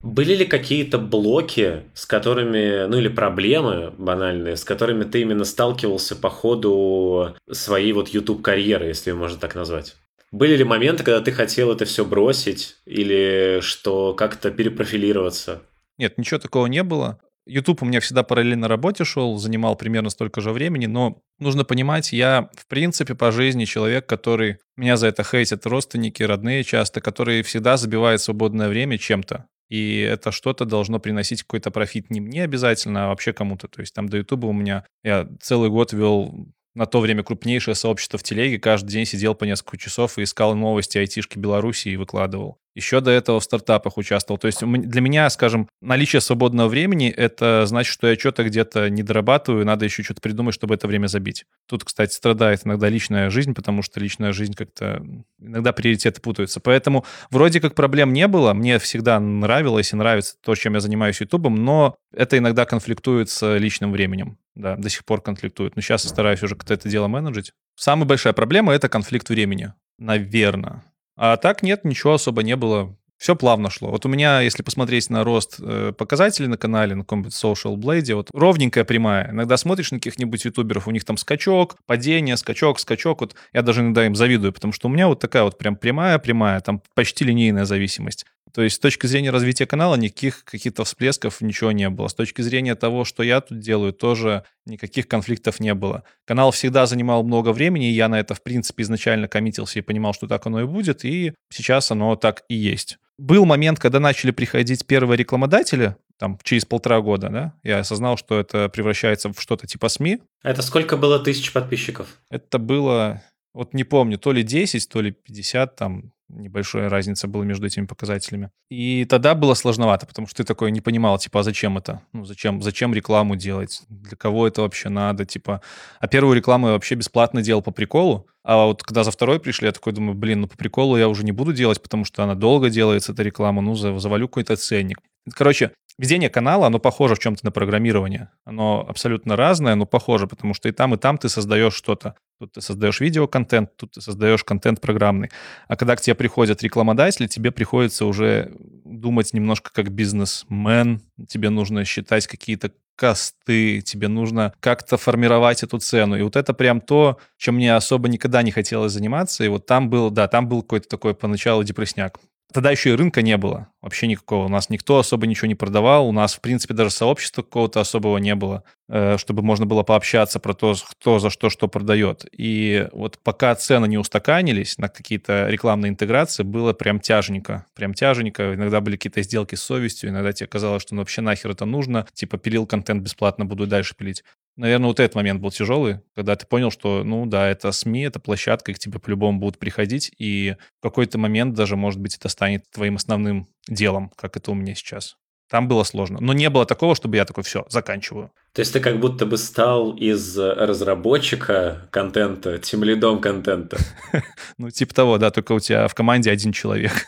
[0.05, 6.15] Были ли какие-то блоки, с которыми, ну или проблемы банальные, с которыми ты именно сталкивался
[6.15, 9.97] по ходу своей вот YouTube-карьеры, если ее можно так назвать?
[10.31, 15.63] Были ли моменты, когда ты хотел это все бросить или что как-то перепрофилироваться?
[15.97, 17.19] Нет, ничего такого не было.
[17.47, 22.13] YouTube у меня всегда параллельно работе шел, занимал примерно столько же времени, но нужно понимать,
[22.13, 24.59] я в принципе по жизни человек, который...
[24.77, 30.33] Меня за это хейтят родственники, родные часто, которые всегда забивают свободное время чем-то и это
[30.33, 33.69] что-то должно приносить какой-то профит не мне обязательно, а вообще кому-то.
[33.69, 37.75] То есть там до Ютуба у меня я целый год вел на то время крупнейшее
[37.75, 41.97] сообщество в телеге, каждый день сидел по несколько часов и искал новости айтишки Беларуси и
[41.97, 42.59] выкладывал.
[42.75, 44.39] Еще до этого в стартапах участвовал.
[44.39, 49.03] То есть для меня, скажем, наличие свободного времени— это значит, что я что-то где-то не
[49.03, 51.45] дорабатываю, надо еще что-то придумать, чтобы это время забить.
[51.69, 55.07] Тут, кстати, страдает иногда личная жизнь, потому что личная жизнь как-то...
[55.41, 56.61] Иногда приоритеты путаются.
[56.61, 58.53] Поэтому вроде как проблем не было.
[58.55, 63.57] Мне всегда нравилось и нравится то, чем я занимаюсь Ютубом, но это иногда конфликтует с
[63.57, 64.39] личным временем.
[64.55, 65.77] Да, до сих пор конфликтует.
[65.77, 67.53] Но сейчас я стараюсь уже как-то это дело менеджить.
[67.77, 69.73] Самая большая проблема— это конфликт времени.
[69.99, 70.83] Наверное.
[71.17, 72.97] А так нет, ничего особо не было.
[73.17, 73.91] Все плавно шло.
[73.91, 78.15] Вот у меня, если посмотреть на рост э, показателей на канале, на каком-нибудь Social Blade,
[78.15, 79.31] вот ровненькая прямая.
[79.31, 83.21] Иногда смотришь на каких-нибудь ютуберов, у них там скачок, падение, скачок, скачок.
[83.21, 86.61] Вот я даже иногда им завидую, потому что у меня вот такая вот прям прямая-прямая,
[86.61, 88.27] там почти линейная зависимость.
[88.53, 92.09] То есть с точки зрения развития канала никаких каких-то всплесков ничего не было.
[92.09, 96.05] С точки зрения того, что я тут делаю, тоже никаких конфликтов не было.
[96.25, 100.15] Канал всегда занимал много времени, и я на это, в принципе, изначально коммитился и понимал,
[100.15, 102.99] что так оно и будет, и сейчас оно так и есть.
[103.19, 108.39] Был момент, когда начали приходить первые рекламодатели, там, через полтора года, да, я осознал, что
[108.39, 110.21] это превращается в что-то типа СМИ.
[110.43, 112.21] Это сколько было тысяч подписчиков?
[112.31, 117.45] Это было, вот не помню, то ли 10, то ли 50, там, небольшая разница была
[117.45, 118.51] между этими показателями.
[118.71, 122.03] И тогда было сложновато, потому что ты такой не понимал, типа, а зачем это?
[122.13, 123.83] Ну, зачем, зачем рекламу делать?
[123.89, 125.25] Для кого это вообще надо?
[125.25, 125.61] Типа,
[126.01, 129.67] а первую рекламу я вообще бесплатно делал по приколу, а вот когда за второй пришли,
[129.67, 132.35] я такой думаю, блин, ну по приколу я уже не буду делать, потому что она
[132.35, 134.99] долго делается, эта реклама, ну завалю какой-то ценник.
[135.33, 138.31] Короче, Ведение канала, оно похоже в чем-то на программирование.
[138.45, 142.17] Оно абсолютно разное, но похоже, потому что и там, и там ты создаешь что-то.
[142.41, 145.31] Тут ты создаешь видеоконтент, тут ты создаешь контент программный.
[145.69, 148.53] А когда к тебе приходят рекламодатели, тебе приходится уже
[148.85, 151.01] думать немножко как бизнесмен.
[151.29, 156.17] Тебе нужно считать какие-то косты, тебе нужно как-то формировать эту цену.
[156.17, 159.45] И вот это прям то, чем мне особо никогда не хотелось заниматься.
[159.45, 162.19] И вот там был, да, там был какой-то такой поначалу депресняк.
[162.55, 164.45] Тогда еще и рынка не было, вообще никакого.
[164.45, 168.19] У нас никто особо ничего не продавал, у нас, в принципе, даже сообщества какого-то особого
[168.19, 172.25] не было, э, чтобы можно было пообщаться про то, кто за что что продает.
[172.31, 177.67] И вот пока цены не устаканились на какие-то рекламные интеграции, было прям тяженько.
[177.75, 178.55] Прям тяженько.
[178.55, 182.07] Иногда были какие-то сделки с совестью, иногда тебе казалось, что ну, вообще нахер это нужно.
[182.13, 184.23] Типа пилил контент бесплатно, буду дальше пилить.
[184.57, 188.21] Наверное, вот этот момент был тяжелый, когда ты понял, что, ну да, это СМИ, это
[188.21, 192.29] площадка, и к тебе по-любому будут приходить, и в какой-то момент даже, может быть, это
[192.29, 195.17] станет твоим основным делом, как это у меня сейчас.
[195.51, 196.19] Там было сложно.
[196.21, 198.31] Но не было такого, чтобы я такой, все, заканчиваю.
[198.55, 203.79] То есть ты как будто бы стал из разработчика контента, тем лидом контента.
[204.59, 207.07] Ну, типа того, да, только у тебя в команде один человек.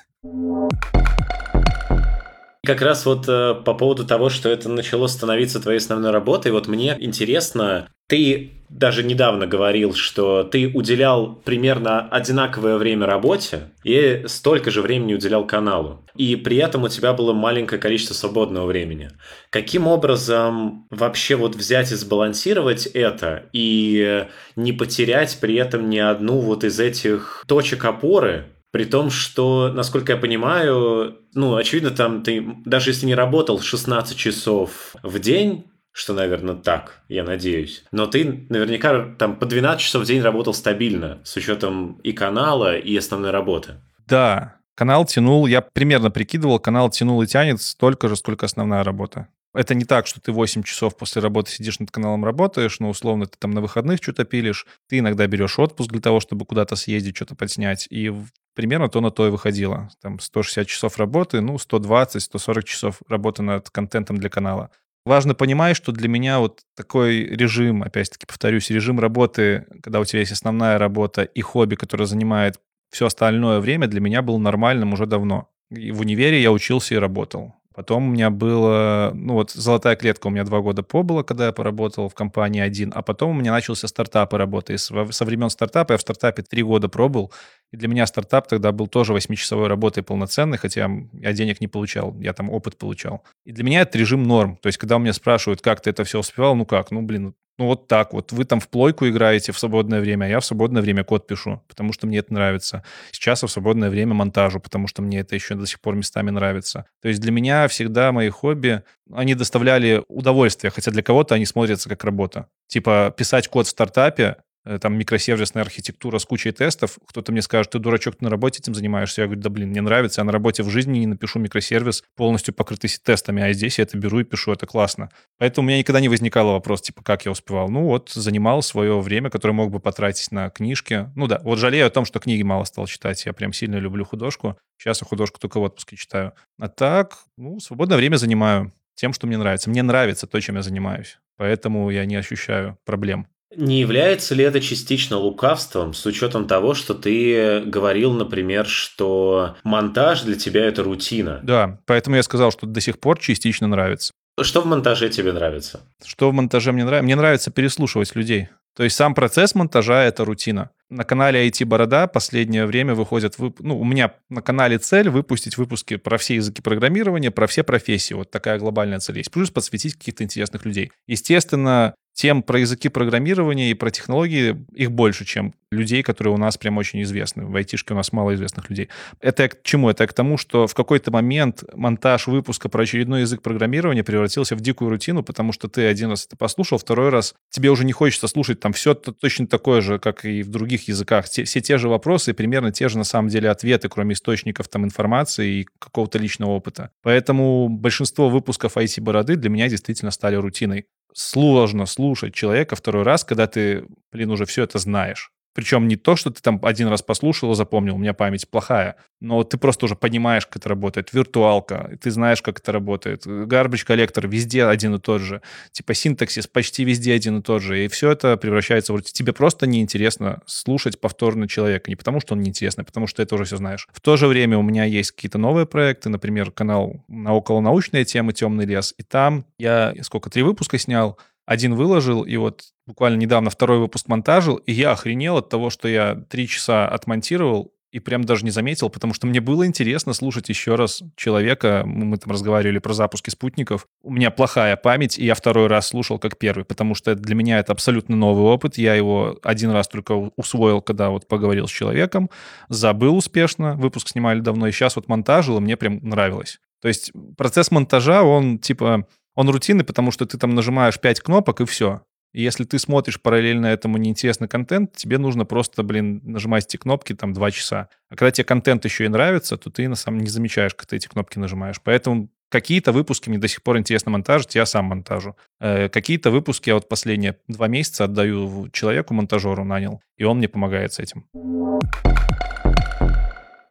[2.67, 6.67] Как раз вот э, по поводу того, что это начало становиться твоей основной работой, вот
[6.67, 14.73] мне интересно, ты даже недавно говорил, что ты уделял примерно одинаковое время работе и столько
[14.73, 16.05] же времени уделял каналу.
[16.17, 19.11] И при этом у тебя было маленькое количество свободного времени.
[19.51, 24.27] Каким образом вообще вот взять и сбалансировать это и
[24.57, 28.47] не потерять при этом ни одну вот из этих точек опоры,
[28.77, 34.15] при том, что, насколько я понимаю, ну, очевидно, там ты, даже если не работал 16
[34.19, 37.85] часов в день, что, наверное, так, я надеюсь.
[37.91, 42.77] Но ты наверняка там по 12 часов в день работал стабильно, с учетом и канала,
[42.77, 43.81] и основной работы.
[44.07, 49.29] Да, канал тянул, я примерно прикидывал, канал тянул и тянет столько же, сколько основная работа.
[49.55, 53.25] Это не так, что ты 8 часов после работы сидишь над каналом, работаешь, но условно
[53.25, 57.17] ты там на выходных что-то пилишь, ты иногда берешь отпуск для того, чтобы куда-то съездить,
[57.17, 58.13] что-то подснять, и
[58.57, 59.91] примерно то на то и выходило.
[60.03, 64.71] Там 160 часов работы, ну, 120-140 часов работы над контентом для канала.
[65.05, 70.21] Важно понимать, что для меня вот такой режим, опять-таки повторюсь, режим работы, когда у тебя
[70.21, 72.59] есть основная работа и хобби, которое занимает
[72.91, 75.49] все остальное время, для меня был нормальным уже давно.
[75.71, 77.55] И в универе я учился и работал.
[77.77, 81.53] Потом у меня было, ну вот золотая клетка у меня два года побыла, когда я
[81.53, 84.73] поработал в компании один, а потом у меня начался стартап и работа.
[84.73, 87.31] И со времен стартапа я в стартапе три года пробыл,
[87.73, 92.19] и для меня стартап тогда был тоже восьмичасовой работой полноценной, хотя я денег не получал,
[92.19, 93.23] я там опыт получал.
[93.45, 94.57] И для меня это режим норм.
[94.57, 97.35] То есть, когда у меня спрашивают, как ты это все успевал, ну как, ну блин,
[97.59, 98.33] ну вот так вот.
[98.33, 101.63] Вы там в плойку играете в свободное время, а я в свободное время код пишу,
[101.69, 102.83] потому что мне это нравится.
[103.13, 106.87] Сейчас в свободное время монтажу, потому что мне это еще до сих пор местами нравится.
[107.01, 111.89] То есть для меня всегда мои хобби, они доставляли удовольствие, хотя для кого-то они смотрятся
[111.89, 112.49] как работа.
[112.67, 114.37] Типа писать код в стартапе
[114.81, 116.99] там микросервисная архитектура с кучей тестов.
[117.07, 119.23] Кто-то мне скажет, ты дурачок, ты на работе этим занимаешься.
[119.23, 122.55] Я говорю, да блин, мне нравится, я на работе в жизни не напишу микросервис полностью
[122.55, 125.11] покрытый тестами, а здесь я это беру и пишу, это классно.
[125.39, 127.69] Поэтому у меня никогда не возникало вопрос, типа, как я успевал.
[127.69, 131.11] Ну вот, занимал свое время, которое мог бы потратить на книжки.
[131.15, 133.25] Ну да, вот жалею о том, что книги мало стал читать.
[133.27, 134.59] Я прям сильно люблю художку.
[134.79, 136.33] Сейчас я художку только в отпуске читаю.
[136.59, 139.71] А так, ну, свободное время занимаю тем, что мне нравится.
[139.71, 141.19] Мне нравится то, чем я занимаюсь.
[141.37, 143.29] Поэтому я не ощущаю проблем.
[143.55, 150.23] Не является ли это частично лукавством с учетом того, что ты говорил, например, что монтаж
[150.23, 151.41] для тебя это рутина?
[151.43, 154.13] Да, поэтому я сказал, что до сих пор частично нравится.
[154.41, 155.81] Что в монтаже тебе нравится?
[156.05, 157.05] Что в монтаже мне нравится?
[157.05, 158.49] Мне нравится переслушивать людей.
[158.77, 160.71] То есть сам процесс монтажа— это рутина.
[160.91, 163.59] на канале IT Борода последнее время выходят, вып...
[163.61, 168.13] ну, у меня на канале цель выпустить выпуски про все языки программирования, про все профессии.
[168.13, 169.31] Вот такая глобальная цель есть.
[169.31, 170.93] Плюс подсветить каких-то интересных людей.
[171.07, 176.57] Естественно, тем про языки программирования и про технологии их больше, чем людей, которые у нас
[176.57, 177.45] прям очень известны.
[177.45, 178.89] В айтишке у нас мало известных людей.
[179.21, 179.91] Это к чему?
[179.91, 184.61] Это к тому, что в какой-то момент монтаж выпуска про очередной язык программирования превратился в
[184.63, 188.29] дикую рутину, потому что ты один раз это послушал, второй раз тебе уже не хочется
[188.29, 191.29] слушать там все точно такое же, как и в других языках.
[191.29, 194.69] Те, все те же вопросы и примерно те же на самом деле ответы, кроме источников
[194.69, 196.93] там информации и какого-то личного опыта.
[197.03, 203.47] Поэтому большинство выпусков IT-бороды для меня действительно стали рутиной сложно слушать человека второй раз, когда
[203.47, 205.33] ты, блин, уже все это знаешь.
[205.57, 208.97] Причем не то, что ты там один раз послушал и запомнил, у меня память плохая,
[209.21, 211.15] но ты просто уже понимаешь, как это работает.
[211.15, 213.27] Виртуалка, ты знаешь, как это работает.
[213.27, 215.41] Garbage коллектор везде один и тот же.
[215.73, 217.87] Типа синтаксис почти везде один и тот же.
[217.87, 219.01] И все это превращается в...
[219.01, 221.91] Тебе просто неинтересно слушать повторно человека.
[221.91, 223.89] Не потому, что он неинтересный, а потому что это уже все знаешь.
[223.95, 228.35] В то же время у меня есть какие-то новые проекты, например, канал на околонаучные темы
[228.35, 228.95] «Темный лес».
[228.99, 234.09] И там я сколько, три выпуска снял, один выложил, и вот буквально недавно второй выпуск
[234.09, 238.51] монтажил, и я охренел от того, что я три часа отмонтировал, и прям даже не
[238.51, 241.83] заметил, потому что мне было интересно слушать еще раз человека.
[241.87, 243.87] Мы там разговаривали про запуски спутников.
[244.03, 247.59] У меня плохая память, и я второй раз слушал как первый, потому что для меня
[247.59, 248.77] это абсолютно новый опыт.
[248.77, 252.29] Я его один раз только усвоил, когда вот поговорил с человеком,
[252.69, 256.61] забыл успешно, выпуск снимали давно, и сейчас вот монтажил, и мне прям нравилось.
[256.83, 261.61] То есть процесс монтажа, он типа он рутинный, потому что ты там нажимаешь 5 кнопок,
[261.61, 262.03] и все.
[262.33, 267.15] И если ты смотришь параллельно этому неинтересный контент, тебе нужно просто, блин, нажимать эти кнопки
[267.15, 267.89] там 2 часа.
[268.11, 270.97] А когда тебе контент еще и нравится, то ты на самом не замечаешь, как ты
[270.97, 271.81] эти кнопки нажимаешь.
[271.83, 275.37] Поэтому какие-то выпуски мне до сих пор интересно монтажить, я сам монтажу.
[275.61, 280.49] Э, какие-то выпуски я вот последние два месяца отдаю человеку, монтажеру нанял, и он мне
[280.49, 281.27] помогает с этим.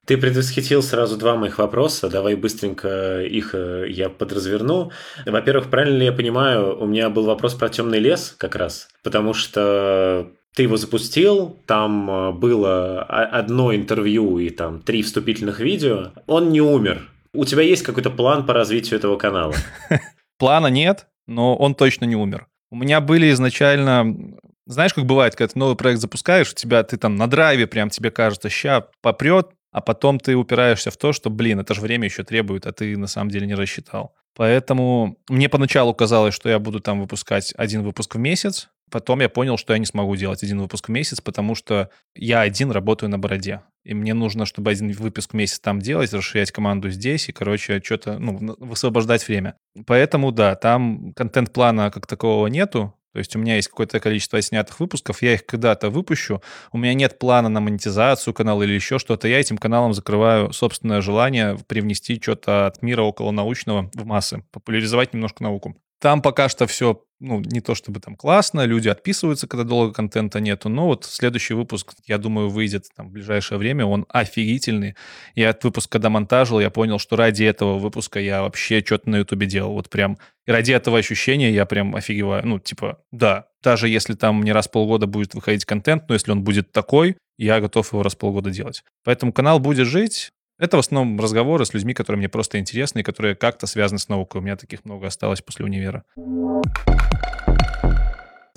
[0.05, 2.09] Ты предвосхитил сразу два моих вопроса.
[2.09, 4.91] Давай быстренько их э, я подразверну.
[5.25, 9.33] Во-первых, правильно ли я понимаю, у меня был вопрос про темный лес как раз, потому
[9.33, 16.11] что ты его запустил, там э, было одно интервью и там три вступительных видео.
[16.27, 17.09] Он не умер.
[17.33, 19.55] У тебя есть какой-то план по развитию этого канала?
[20.37, 22.47] Плана нет, но он точно не умер.
[22.69, 24.35] У меня были изначально
[24.67, 27.89] знаешь, как бывает, когда ты новый проект запускаешь, у тебя ты там на драйве прям
[27.89, 32.05] тебе кажется, ща попрет, а потом ты упираешься в то, что, блин, это же время
[32.05, 34.15] еще требует, а ты на самом деле не рассчитал.
[34.33, 39.29] Поэтому мне поначалу казалось, что я буду там выпускать один выпуск в месяц, Потом я
[39.29, 43.09] понял, что я не смогу делать один выпуск в месяц, потому что я один работаю
[43.09, 43.61] на бороде.
[43.83, 47.81] И мне нужно, чтобы один выпуск в месяц там делать, расширять команду здесь и, короче,
[47.83, 49.55] что-то, ну, высвобождать время.
[49.87, 52.93] Поэтому, да, там контент-плана как такового нету.
[53.15, 56.41] То есть у меня есть какое-то количество снятых выпусков, я их когда-то выпущу,
[56.73, 60.99] у меня нет плана на монетизацию канала или еще что-то, я этим каналом закрываю собственное
[60.99, 65.77] желание привнести что-то от мира около научного в массы, популяризовать немножко науку.
[66.05, 70.39] Там пока что все, ну, не то чтобы там классно, люди отписываются, когда долго контента
[70.39, 74.95] нету, но вот следующий выпуск, я думаю, выйдет там в ближайшее время, он офигительный.
[75.33, 79.15] Я от выпуска, когда монтажил, я понял, что ради этого выпуска я вообще что-то на
[79.15, 80.19] ютубе делал, вот прям.
[80.45, 82.45] И ради этого ощущения я прям офигеваю.
[82.45, 86.29] Ну, типа, да, даже если там не раз в полгода будет выходить контент, но если
[86.33, 88.83] он будет такой, я готов его раз в полгода делать.
[89.03, 93.03] Поэтому канал будет жить, это в основном разговоры с людьми, которые мне просто интересны и
[93.03, 94.41] которые как-то связаны с наукой.
[94.41, 96.03] У меня таких много осталось после универа.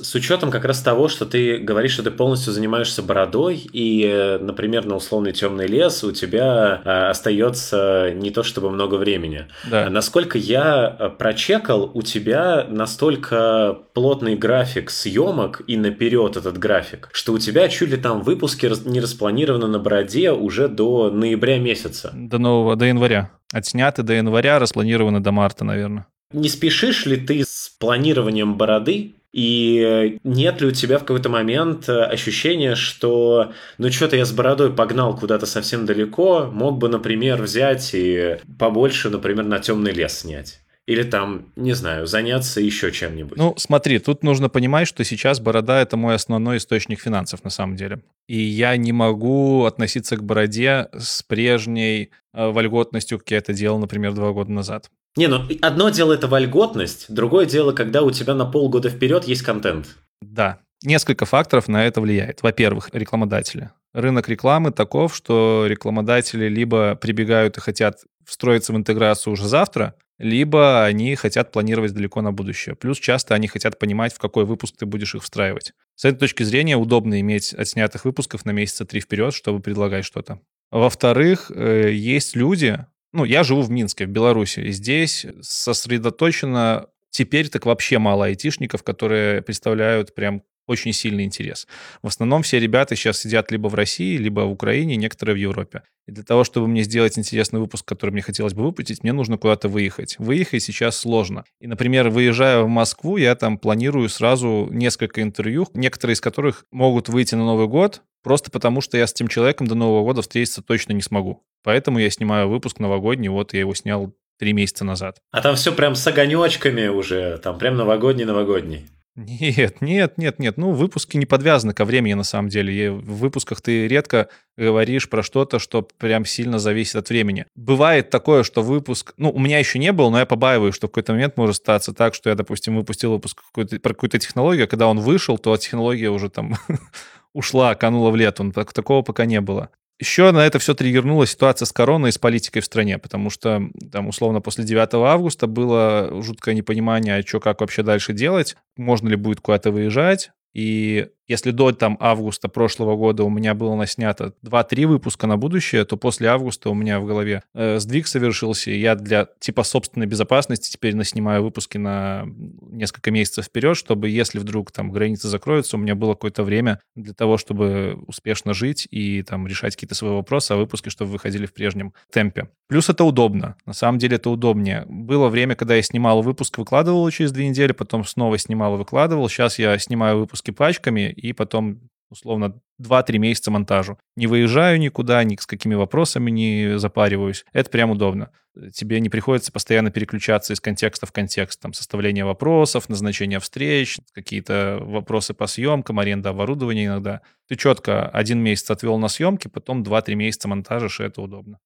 [0.00, 4.38] С учетом как раз того, что ты говоришь, что ты полностью занимаешься бородой, и, э,
[4.38, 9.46] например, на условный темный лес у тебя а, остается не то чтобы много времени.
[9.68, 9.90] Да.
[9.90, 17.32] Насколько я э, прочекал, у тебя настолько плотный график съемок и наперед этот график, что
[17.32, 22.12] у тебя чуть ли там выпуски не распланированы на бороде уже до ноября месяца.
[22.14, 23.32] До нового, до января.
[23.52, 26.06] Отсняты до января, распланированы до марта, наверное.
[26.32, 29.14] Не спешишь ли ты с планированием бороды?
[29.32, 34.32] И нет ли у тебя в какой-то момент э, ощущения, что ну что-то я с
[34.32, 40.20] бородой погнал куда-то совсем далеко, мог бы, например, взять и побольше, например, на темный лес
[40.20, 40.60] снять?
[40.88, 43.36] Или там, не знаю, заняться еще чем-нибудь?
[43.36, 47.76] Ну, смотри, тут нужно понимать, что сейчас борода— это мой основной источник финансов на самом
[47.76, 48.00] деле.
[48.26, 53.78] И я не могу относиться к бороде с прежней э, вольготностью, как я это делал,
[53.78, 54.90] например, два года назад.
[55.18, 59.42] Не, ну одно дело это вольготность, другое дело, когда у тебя на полгода вперед есть
[59.42, 59.96] контент.
[60.20, 62.44] Да, несколько факторов на это влияет.
[62.44, 63.70] Во-первых, рекламодатели.
[63.92, 70.84] Рынок рекламы таков, что рекламодатели либо прибегают и хотят встроиться в интеграцию уже завтра, либо
[70.84, 72.76] они хотят планировать далеко на будущее.
[72.76, 75.72] Плюс часто они хотят понимать, в какой выпуск ты будешь их встраивать.
[75.96, 80.38] С этой точки зрения удобно иметь отснятых выпусков на месяца три вперед, чтобы предлагать что-то.
[80.70, 87.48] Во-вторых, э, есть люди, ну, я живу в Минске, в Беларуси, и здесь сосредоточено теперь
[87.48, 91.66] так вообще мало айтишников, которые представляют прям очень сильный интерес.
[92.02, 95.82] В основном все ребята сейчас сидят либо в России, либо в Украине, некоторые в Европе.
[96.06, 99.36] И для того, чтобы мне сделать интересный выпуск, который мне хотелось бы выпустить, мне нужно
[99.36, 100.16] куда-то выехать.
[100.18, 101.44] Выехать сейчас сложно.
[101.60, 107.08] И, например, выезжая в Москву, я там планирую сразу несколько интервью, некоторые из которых могут
[107.08, 110.62] выйти на Новый год, просто потому что я с тем человеком до Нового года встретиться
[110.62, 111.42] точно не смогу.
[111.62, 115.18] Поэтому я снимаю выпуск новогодний, вот я его снял три месяца назад.
[115.30, 118.86] А там все прям с огонечками уже, там прям новогодний-новогодний.
[119.20, 120.56] Нет, нет, нет, нет.
[120.58, 122.92] Ну, выпуски не подвязаны ко времени, на самом деле.
[122.92, 127.46] В выпусках ты редко говоришь про что-то, что прям сильно зависит от времени.
[127.56, 129.14] Бывает такое, что выпуск...
[129.16, 131.92] Ну, у меня еще не было, но я побаиваюсь, что в какой-то момент может статься
[131.92, 135.56] так, что я, допустим, выпустил выпуск какой-то, про какую-то технологию, а когда он вышел, то
[135.56, 136.54] технология уже там
[137.34, 138.52] ушла, канула в лету.
[138.52, 139.70] Так, такого пока не было.
[140.00, 143.62] Еще на это все триггернула ситуация с короной и с политикой в стране, потому что
[143.90, 149.08] там, условно, после 9 августа было жуткое непонимание, а что, как вообще дальше делать, можно
[149.08, 154.32] ли будет куда-то выезжать, и если до там августа прошлого года у меня было наснято
[154.44, 158.78] 2-3 выпуска на будущее, то после августа у меня в голове э, сдвиг совершился, и
[158.78, 162.24] я для типа собственной безопасности теперь наснимаю выпуски на
[162.70, 167.12] несколько месяцев вперед, чтобы если вдруг там границы закроются, у меня было какое-то время для
[167.12, 171.52] того, чтобы успешно жить и там решать какие-то свои вопросы, а выпуски, чтобы выходили в
[171.52, 172.48] прежнем темпе.
[172.68, 173.56] Плюс это удобно.
[173.66, 174.84] На самом деле это удобнее.
[174.88, 179.28] Было время, когда я снимал выпуск, выкладывал через две недели, потом снова снимал и выкладывал.
[179.28, 183.98] Сейчас я снимаю выпуски пачками, и потом условно 2-3 месяца монтажу.
[184.16, 187.44] Не выезжаю никуда, ни с какими вопросами не запариваюсь.
[187.52, 188.30] Это прям удобно.
[188.72, 191.60] Тебе не приходится постоянно переключаться из контекста в контекст.
[191.60, 197.20] Там составление вопросов, назначение встреч, какие-то вопросы по съемкам, аренда оборудования иногда.
[197.48, 201.58] Ты четко один месяц отвел на съемки, потом 2-3 месяца монтажишь, и это удобно.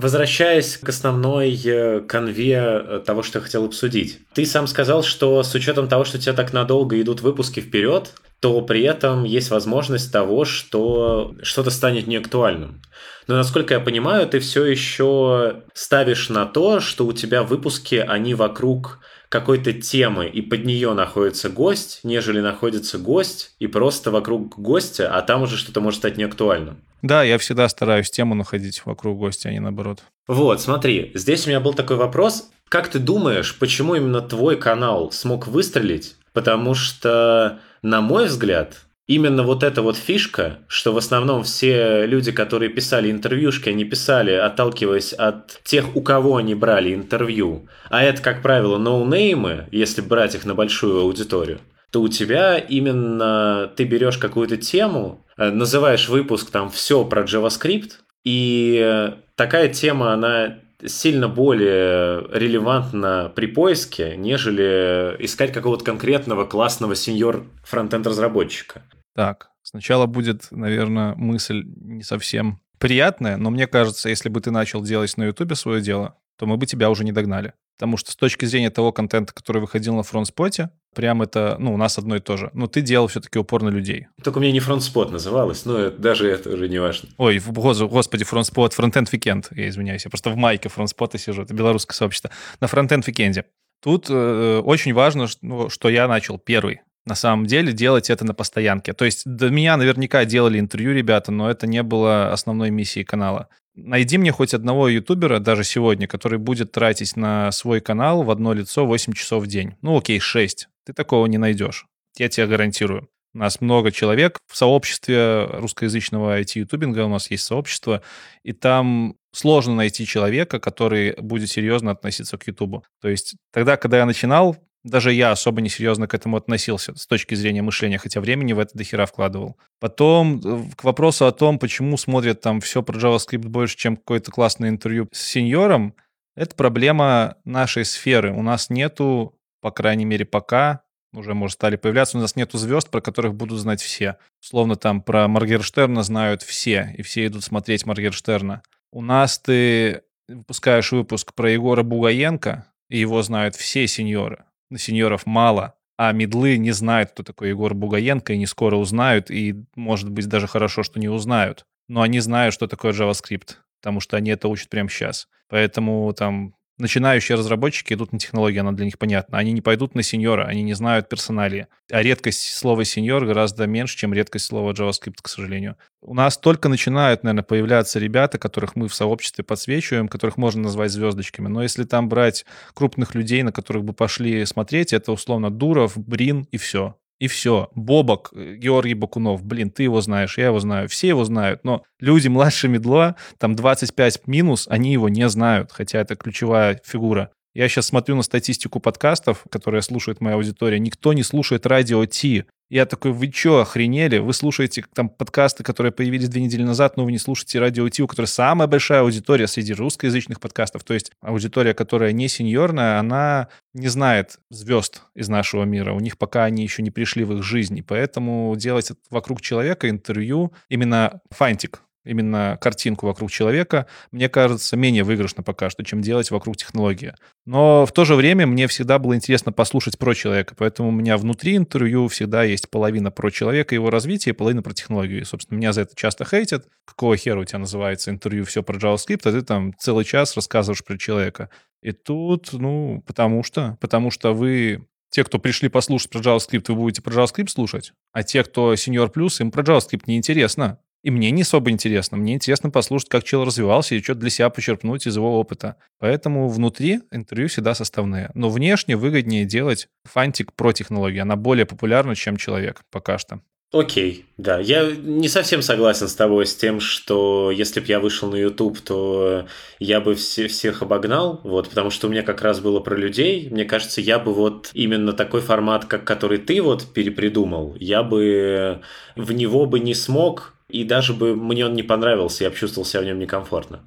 [0.00, 4.20] Возвращаясь к основной э, конве э, того, что я хотел обсудить.
[4.32, 8.14] Ты сам сказал, что с учетом того, что у тебя так надолго идут выпуски вперед,
[8.40, 12.80] то при этом есть возможность того, что что-то станет неактуальным.
[13.26, 18.34] Но, насколько я понимаю, ты все еще ставишь на то, что у тебя выпуски, они
[18.34, 19.00] вокруг
[19.30, 25.22] какой-то темы, и под нее находится гость, нежели находится гость, и просто вокруг гостя, а
[25.22, 26.82] там уже что-то может стать неактуальным.
[27.00, 30.02] Да, я всегда стараюсь тему находить вокруг гостя, а не наоборот.
[30.26, 32.50] Вот, смотри, здесь у меня был такой вопрос.
[32.68, 36.16] Как ты думаешь, почему именно твой канал смог выстрелить?
[36.32, 42.30] Потому что, на мой взгляд, именно вот эта вот фишка, что в основном все люди,
[42.30, 47.66] которые писали интервьюшки, они писали, отталкиваясь от тех, у кого они брали интервью.
[47.88, 51.58] А это, как правило, ноунеймы, если брать их на большую аудиторию
[51.90, 57.94] то у тебя именно ты берешь какую-то тему, э, называешь выпуск там все про JavaScript,
[58.22, 67.44] и такая тема, она сильно более релевантна при поиске, нежели искать какого-то конкретного классного сеньор
[67.64, 68.84] фронтенд разработчика.
[69.14, 74.82] Так, сначала будет, наверное, мысль не совсем приятная, но мне кажется, если бы ты начал
[74.82, 77.52] делать на Ютубе свое дело, то мы бы тебя уже не догнали.
[77.76, 81.56] Потому что с точки зрения того контента, который выходил на Frontend Spot е, прям это,
[81.58, 82.50] ну, у нас одно и то же.
[82.52, 84.08] Но ты делал все-таки упор на людей.
[84.22, 87.08] Только у меня не Frontend Spot называлось, но даже это уже не важно.
[87.16, 91.16] Ой, господи, Frontend Spot, Frontend Weekend, я извиняюсь, я просто в майке Frontend Spot а
[91.16, 92.30] сижу, это белорусское сообщество.
[92.60, 93.46] На Frontend Weekend е.
[93.82, 98.24] Тут э, очень важно, что, ну, что я начал первый на самом деле делать это
[98.24, 98.92] на постоянке.
[98.92, 103.48] То есть до меня наверняка делали интервью ребята, но это не было основной миссией канала.
[103.74, 108.52] Найди мне хоть одного ютубера, даже сегодня, который будет тратить на свой канал в одно
[108.52, 109.74] лицо 8 часов в день.
[109.80, 110.68] Ну окей, 6.
[110.84, 111.86] Ты такого не найдешь.
[112.18, 113.08] Я тебе гарантирую.
[113.32, 118.02] У нас много человек в сообществе русскоязычного IT-ютубинга, у нас есть сообщество,
[118.42, 122.84] и там сложно найти человека, который будет серьезно относиться к Ютубу.
[123.00, 127.34] То есть тогда, когда я начинал, даже я особо несерьезно к этому относился с точки
[127.34, 129.58] зрения мышления, хотя времени в это дохера вкладывал.
[129.78, 134.30] Потом э, к вопросу о том, почему смотрят там все про JavaScript больше, чем какое-то
[134.30, 135.94] классное интервью с сеньором,
[136.34, 138.32] это проблема нашей сферы.
[138.32, 142.88] У нас нету, по крайней мере, пока, уже, может, стали появляться, у нас нету звезд,
[142.88, 144.16] про которых будут знать все.
[144.40, 148.62] Словно там про Маргерштерна знают все, и все идут смотреть Маргерштерна.
[148.92, 154.44] У нас ты выпускаешь выпуск про Егора Бугаенко, и его знают все сеньоры
[154.76, 159.64] сеньоров мало, а медлы не знают, кто такой Егор Бугаенко, и не скоро узнают, и,
[159.76, 161.66] может быть, даже хорошо, что не узнают.
[161.88, 163.56] Но они знают, что такое JavaScript.
[163.80, 165.26] потому что они это учат прямо сейчас.
[165.48, 169.38] Поэтому там начинающие разработчики идут на технологии, она для них понятна.
[169.38, 171.66] Они не пойдут на сеньора, они не знают персоналии.
[171.90, 175.76] А редкость слова сеньор гораздо меньше, чем редкость слова JavaScript, к сожалению.
[176.02, 180.90] У нас только начинают, наверное, появляться ребята, которых мы в сообществе подсвечиваем, которых можно назвать
[180.90, 181.48] звездочками.
[181.48, 186.46] Но если там брать крупных людей, на которых бы пошли смотреть, это условно Дуров, Брин
[186.50, 186.96] и все.
[187.20, 187.68] И все.
[187.74, 191.84] Бобок, э, Георгий Бакунов, блин, ты его знаешь, я его знаю, все его знают, но
[192.00, 197.30] люди младше Медла, там 25 минус, они его не знают, хотя это ключевая фигура.
[197.52, 200.78] Я сейчас смотрю на статистику подкастов, которые слушает моя аудитория.
[200.78, 202.44] Никто не слушает радио Ти.
[202.68, 204.18] Я такой, вы что, охренели?
[204.18, 208.04] Вы слушаете там подкасты, которые появились две недели назад, но вы не слушаете радио Ти,
[208.04, 210.84] у которой самая большая аудитория среди русскоязычных подкастов.
[210.84, 215.92] То есть аудитория, которая не сеньорная, она не знает звезд из нашего мира.
[215.92, 217.76] У них пока они еще не пришли в их жизнь.
[217.76, 225.04] И поэтому делать вокруг человека интервью именно фантик, именно картинку вокруг человека, мне кажется, менее
[225.04, 227.14] выигрышно пока что, чем делать вокруг технологии.
[227.46, 231.16] Но в то же время мне всегда было интересно послушать про человека, поэтому у меня
[231.16, 235.20] внутри интервью всегда есть половина про человека, его развитие, и половина про технологию.
[235.20, 236.66] И, собственно, меня за это часто хейтят.
[236.84, 240.84] Какого хера у тебя называется интервью все про JavaScript, а ты там целый час рассказываешь
[240.84, 241.50] про человека.
[241.82, 246.76] И тут, ну, потому что, потому что вы те, кто пришли послушать про JavaScript, вы
[246.76, 250.78] будете про JavaScript слушать, а те, кто сеньор плюс, им про JavaScript неинтересно.
[251.02, 252.16] И мне не особо интересно.
[252.16, 255.76] Мне интересно послушать, как человек развивался и что-то для себя почерпнуть из его опыта.
[255.98, 258.30] Поэтому внутри интервью всегда составные.
[258.34, 261.18] Но внешне выгоднее делать фантик про технологии.
[261.18, 263.40] Она более популярна, чем человек пока что.
[263.72, 264.58] Окей, да.
[264.58, 268.80] Я не совсем согласен с тобой с тем, что если бы я вышел на YouTube,
[268.80, 269.46] то
[269.78, 273.48] я бы все, всех обогнал, вот, потому что у меня как раз было про людей.
[273.48, 278.80] Мне кажется, я бы вот именно такой формат, как который ты вот перепридумал, я бы
[279.14, 282.86] в него бы не смог, и даже бы мне он не понравился, я бы чувствовал
[282.86, 283.80] себя в нем некомфортно.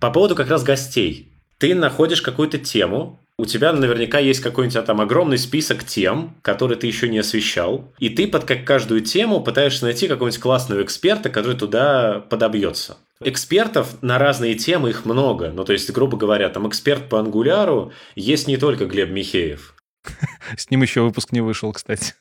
[0.00, 1.32] По поводу как раз гостей.
[1.58, 6.88] Ты находишь какую-то тему, у тебя наверняка есть какой-нибудь там огромный список тем, которые ты
[6.88, 11.56] еще не освещал, и ты под как каждую тему пытаешься найти какого-нибудь классного эксперта, который
[11.56, 12.98] туда подобьется.
[13.20, 15.50] Экспертов на разные темы их много.
[15.50, 19.74] Ну, то есть, грубо говоря, там эксперт по ангуляру есть не только Глеб Михеев.
[20.56, 22.14] С ним еще выпуск не вышел, кстати.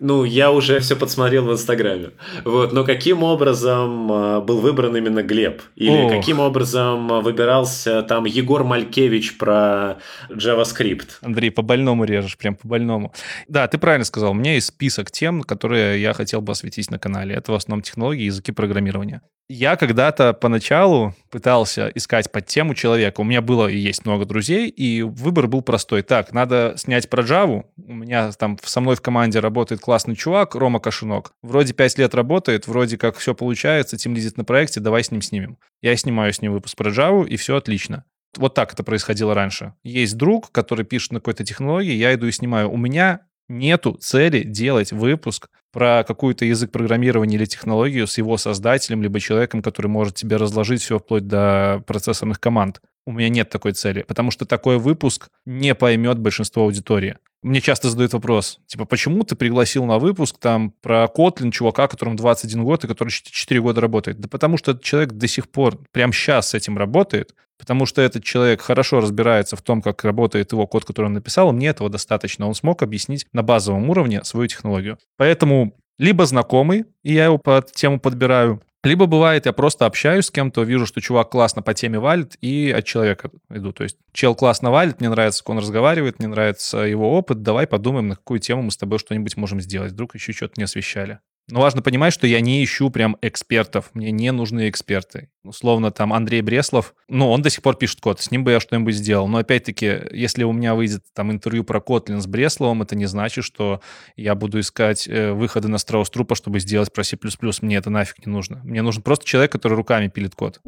[0.00, 2.10] Ну, я уже все подсмотрел в Инстаграме.
[2.44, 5.62] Вот, но каким образом а, был выбран именно Глеб?
[5.76, 6.12] Или Ох.
[6.12, 11.18] каким образом выбирался там Егор Малькевич про JavaScript?
[11.22, 13.12] Андрей, по больному режешь, прям по больному.
[13.48, 14.32] Да, ты правильно сказал.
[14.32, 17.34] У меня есть список тем, которые я хотел бы осветить на канале.
[17.34, 19.22] Это в основном технологии и языки программирования.
[19.50, 23.22] Я когда-то поначалу пытался искать под тему человека.
[23.22, 26.02] У меня было и есть много друзей, и выбор был простой.
[26.02, 27.64] Так, надо снять про Java.
[27.78, 31.32] У меня там со мной в команде работает классный чувак, Рома Кашинок.
[31.42, 35.20] Вроде пять лет работает, вроде как все получается, тем лидит на проекте, давай с ним
[35.20, 35.58] снимем.
[35.82, 38.04] Я снимаю с ним выпуск про Java, и все отлично.
[38.36, 39.74] Вот так это происходило раньше.
[39.84, 42.70] Есть друг, который пишет на какой-то технологии, я иду и снимаю.
[42.70, 49.02] У меня нету цели делать выпуск про какой-то язык программирования или технологию с его создателем,
[49.02, 52.80] либо человеком, который может тебе разложить все вплоть до процессорных команд.
[53.06, 57.16] У меня нет такой цели, потому что такой выпуск не поймет большинство аудитории.
[57.42, 62.16] Мне часто задают вопрос, типа, почему ты пригласил на выпуск там про Kotlin чувака, которому
[62.16, 64.18] 21 год и который 4 года работает?
[64.18, 68.02] Да потому что этот человек до сих пор, прямо сейчас с этим работает, потому что
[68.02, 71.88] этот человек хорошо разбирается в том, как работает его код, который он написал, мне этого
[71.88, 72.48] достаточно.
[72.48, 74.98] Он смог объяснить на базовом уровне свою технологию.
[75.16, 80.30] Поэтому либо знакомый, и я его под тему подбираю, либо бывает, я просто общаюсь с
[80.30, 83.72] кем-то, вижу, что чувак классно по теме валит, и от человека иду.
[83.72, 87.66] То есть чел классно валит, мне нравится, как он разговаривает, мне нравится его опыт, давай
[87.66, 89.92] подумаем, на какую тему мы с тобой что-нибудь можем сделать.
[89.92, 91.18] Вдруг еще что-то не освещали.
[91.50, 93.90] Но важно понимать, что я не ищу прям экспертов.
[93.94, 95.30] Мне не нужны эксперты.
[95.44, 98.60] Условно, там Андрей Бреслов, ну, он до сих пор пишет код, с ним бы я
[98.60, 99.28] что-нибудь сделал.
[99.28, 103.44] Но опять-таки, если у меня выйдет там интервью про Kotlin с Бресловым, это не значит,
[103.44, 103.80] что
[104.16, 107.16] я буду искать э, выходы на страус трупа, чтобы сделать про C++.
[107.62, 108.60] Мне это нафиг не нужно.
[108.64, 110.60] Мне нужен просто человек, который руками пилит код.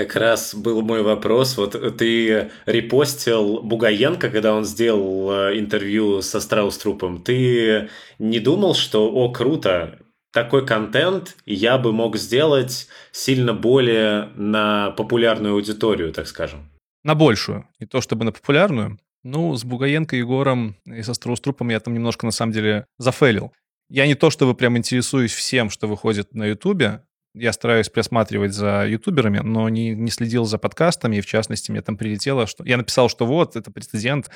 [0.00, 1.58] Как раз был мой вопрос.
[1.58, 7.20] Вот ты репостил Бугаенко, когда он сделал э, интервью со Страуструпом.
[7.20, 9.98] Ты не думал, что, о, круто,
[10.32, 16.70] такой контент я бы мог сделать сильно более на популярную аудиторию, так скажем?
[17.04, 17.66] На большую.
[17.78, 18.98] Не то чтобы на популярную.
[19.22, 23.52] Ну, с Бугаенко, Егором и со Страуструпом я там немножко, на самом деле, зафейлил.
[23.90, 27.02] Я не то чтобы прям интересуюсь всем, что выходит на Ютубе,
[27.34, 31.80] Я стараюсь просматривать за ютуберами, но не, не следил за подкастами, и в частности мне
[31.80, 32.64] там прилетело, что...
[32.64, 34.30] Я написал, что вот, это прецедент,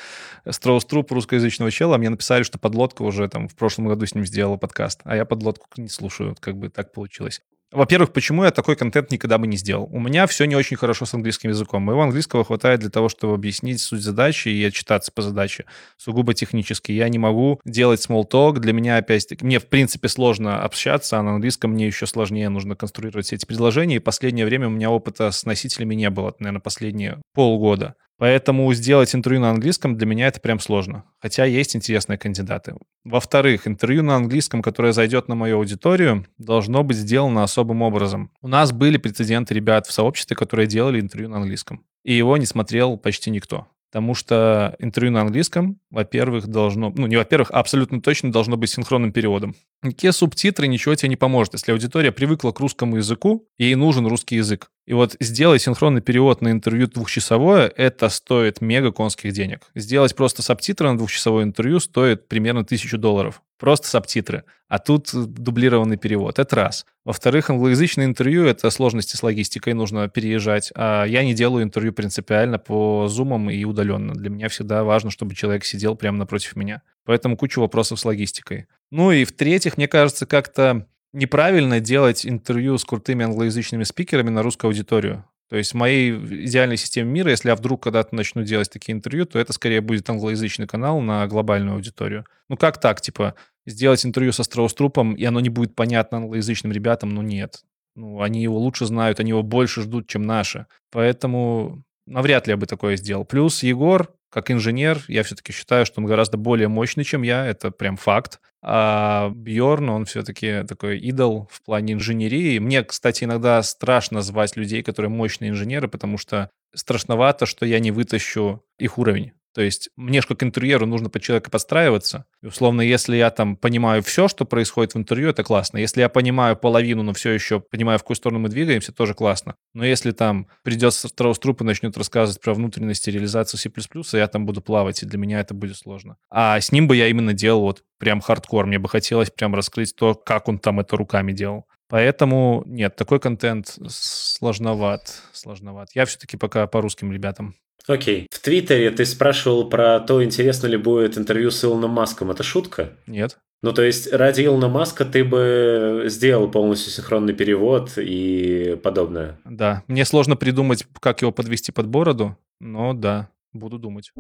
[0.49, 4.25] Строус Труп русскоязычного чела, мне написали, что подлодка уже там в прошлом году с ним
[4.25, 7.43] сделала подкаст, а я подлодку не слушаю, как бы так получилось.
[7.75, 9.89] Во-первых, почему я такой контент никогда бы не сделал?
[9.91, 11.83] У меня все не очень хорошо с английским языком.
[11.83, 15.65] Моего английского хватает для того, чтобы объяснить суть задачи и отчитаться по задаче.
[15.97, 16.93] Сугубо технически.
[16.93, 18.61] Я не могу делать small talk.
[18.61, 22.77] Для меня, опять-таки, мне, в принципе, сложно общаться, а на английском мне еще сложнее нужно
[22.77, 23.97] конструировать все эти предложения.
[23.97, 27.97] И последнее время у меня опыта с носителями не было, наверное, последние полгода.
[28.17, 31.05] Поэтому сделать интервью на английском для меня это прям сложно.
[31.21, 32.77] Хотя есть интересные кандидаты.
[33.05, 38.31] Во-вторых, интервью на английском, которое зайдет на мою аудиторию, должно быть сделано особым образом.
[38.41, 41.85] У нас были прецеденты ребят в сообществе, которые делали интервью на английском.
[42.05, 43.67] И его не смотрел почти никто.
[43.95, 46.93] Потому что интервью на английском, во-первых, должно...
[46.97, 49.55] Ну, не во-первых, а абсолютно точно должно быть синхронным переводом.
[49.85, 54.35] Никакие субтитры ничего тебе не поможет, если аудитория привыкла к русскому языку, ей нужен русский
[54.35, 54.69] язык.
[54.85, 59.61] И вот сделать синхронный перевод на интервью двухчасовое, это стоит мега конских денег.
[59.77, 63.43] Сделать просто субтитры на двухчасовое интервью стоит примерно тысячу долларов.
[63.59, 64.45] Просто субтитры.
[64.69, 66.39] А тут дублированный перевод.
[66.39, 66.87] Это раз.
[67.05, 70.73] Во-вторых, англоязычное интервью— это сложности с логистикой, нужно переезжать.
[70.75, 74.15] А я не делаю интервью принципиально по зумам и удаленно.
[74.15, 76.83] Для меня всегда важно, чтобы человек сидел прямо напротив меня.
[77.05, 78.67] Поэтому куча вопросов с логистикой.
[78.91, 84.71] Ну и в-третьих, мне кажется, как-то неправильно делать интервью с крутыми англоязычными спикерами на русскую
[84.71, 85.25] аудиторию.
[85.55, 89.25] То есть в моей идеальной системе мира, если я вдруг когда-то начну делать такие интервью,
[89.25, 92.27] то это скорее будет англоязычный канал на глобальную аудиторию.
[92.49, 97.11] Ну как так, типа, сделать интервью со Страуструпом, и оно не будет понятно англоязычным ребятам?
[97.11, 97.63] Ну нет.
[97.95, 100.67] Ну, они его лучше знают, они его больше ждут, чем наши.
[100.91, 103.25] Поэтому навряд ли я бы такое сделал.
[103.25, 107.71] Плюс Егор, как инженер, я все-таки считаю, что он гораздо более мощный, чем я, это
[107.71, 108.41] прям факт.
[108.63, 112.59] А Бьорн, он все-таки такой идол в плане инженерии.
[112.59, 117.93] Мне, кстати, иногда страшно звать людей, которые мощные инженеры, потому что страшновато, что я не
[117.93, 119.31] вытащу их уровень.
[119.55, 122.27] То есть мне же как интервьюеру нужно под человека подстраиваться.
[122.43, 125.79] И, условно, если я там понимаю все, что происходит в интервью, это классно.
[125.79, 129.55] Если я понимаю половину, но все еще понимаю, в какую сторону мы двигаемся, тоже классно.
[129.73, 133.71] Но если там придет Страуструп и начнет рассказывать про внутренности реализации C++,
[134.19, 136.17] я там буду плавать, и для меня это будет сложно.
[136.31, 138.67] А с ним бы я именно делал вот прям хардкор.
[138.67, 141.67] Мне бы хотелось прям раскрыть то, как он там это руками делал.
[141.89, 145.91] Поэтому нет, такой контент сложноват, сложноват.
[145.95, 147.55] Я все-таки пока по русским ребятам.
[147.87, 148.27] Окей.
[148.31, 152.31] В Твиттере ты спрашивал про то, интересно ли будет интервью с Илоном Маском.
[152.31, 152.95] Это шутка?
[153.07, 153.39] Нет.
[153.63, 159.39] Ну, то есть, ради Илона Маска ты бы сделал полностью синхронный перевод и подобное.
[159.47, 159.83] Да.
[159.87, 164.13] Мне сложно придумать, как его подвести под бороду, но да, буду думать.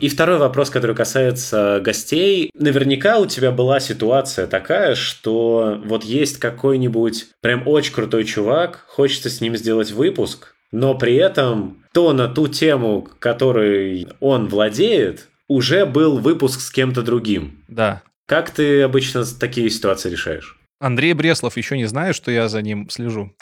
[0.00, 2.50] И второй вопрос, который касается гостей.
[2.54, 9.28] Наверняка у тебя была ситуация такая, что вот есть какой-нибудь прям очень крутой чувак, хочется
[9.28, 15.86] с ним сделать выпуск, но при этом то на ту тему, которой он владеет, уже
[15.86, 17.64] был выпуск с кем-то другим.
[17.68, 18.02] Да.
[18.26, 20.56] Как ты обычно такие ситуации решаешь?
[20.78, 23.34] Андрей Бреслов еще не знает, что я за ним слежу.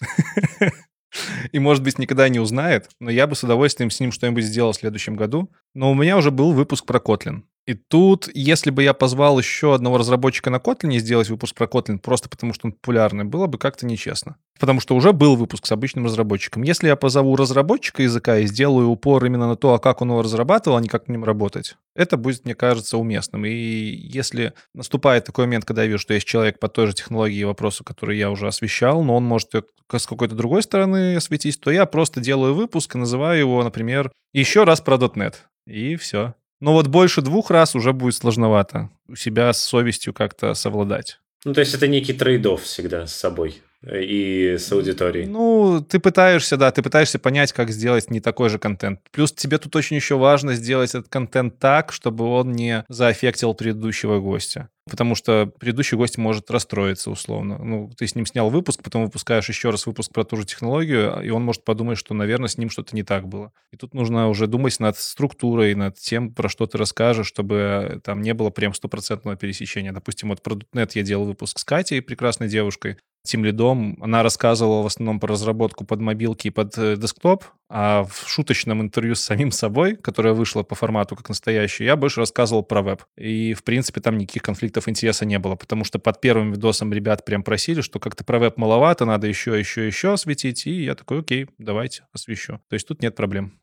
[1.52, 4.72] И, может быть, никогда не узнает, но я бы с удовольствием с ним что-нибудь сделал
[4.72, 5.50] в следующем году.
[5.74, 7.42] Но у меня уже был выпуск про Kotlin.
[7.68, 11.98] И тут, если бы я позвал еще одного разработчика на Kotlin сделать выпуск про Kotlin,
[11.98, 14.36] просто потому что он популярный, было бы как-то нечестно.
[14.58, 16.62] Потому что уже был выпуск с обычным разработчиком.
[16.62, 20.22] Если я позову разработчика языка и сделаю упор именно на то, а как он его
[20.22, 23.44] разрабатывал, а не как к ним работать, это будет, мне кажется, уместным.
[23.44, 27.40] И если наступает такой момент, когда я вижу, что есть человек по той же технологии
[27.40, 31.70] и вопросу, который я уже освещал, но он может с какой-то другой стороны осветить, то
[31.70, 35.34] я просто делаю выпуск и называю его, например, еще раз про .NET.
[35.66, 36.34] И все.
[36.60, 41.20] Но вот больше двух раз уже будет сложновато у себя с совестью как-то совладать.
[41.44, 45.26] Ну, то есть это некий трейд всегда с собой и с аудиторией.
[45.26, 49.00] Ну, ты пытаешься, да, ты пытаешься понять, как сделать не такой же контент.
[49.12, 54.18] Плюс тебе тут очень еще важно сделать этот контент так, чтобы он не заэффектил предыдущего
[54.18, 54.68] гостя.
[54.88, 57.58] Потому что предыдущий гость может расстроиться условно.
[57.58, 61.20] Ну, ты с ним снял выпуск, потом выпускаешь еще раз выпуск про ту же технологию,
[61.22, 63.52] и он может подумать, что, наверное, с ним что-то не так было.
[63.70, 68.22] И тут нужно уже думать над структурой, над тем, про что ты расскажешь, чтобы там
[68.22, 69.92] не было прям стопроцентного пересечения.
[69.92, 73.98] Допустим, вот про .NET я делал выпуск с Катей, прекрасной девушкой тем лидом.
[74.00, 78.80] Она рассказывала в основном про разработку под мобилки и под э, десктоп, а в шуточном
[78.80, 83.04] интервью с самим собой, которое вышло по формату как настоящее, я больше рассказывал про веб.
[83.16, 87.24] И, в принципе, там никаких конфликтов интереса не было, потому что под первым видосом ребят
[87.24, 91.20] прям просили, что как-то про веб маловато, надо еще, еще, еще осветить, и я такой,
[91.20, 92.60] окей, давайте, освещу.
[92.68, 93.58] То есть тут нет проблем.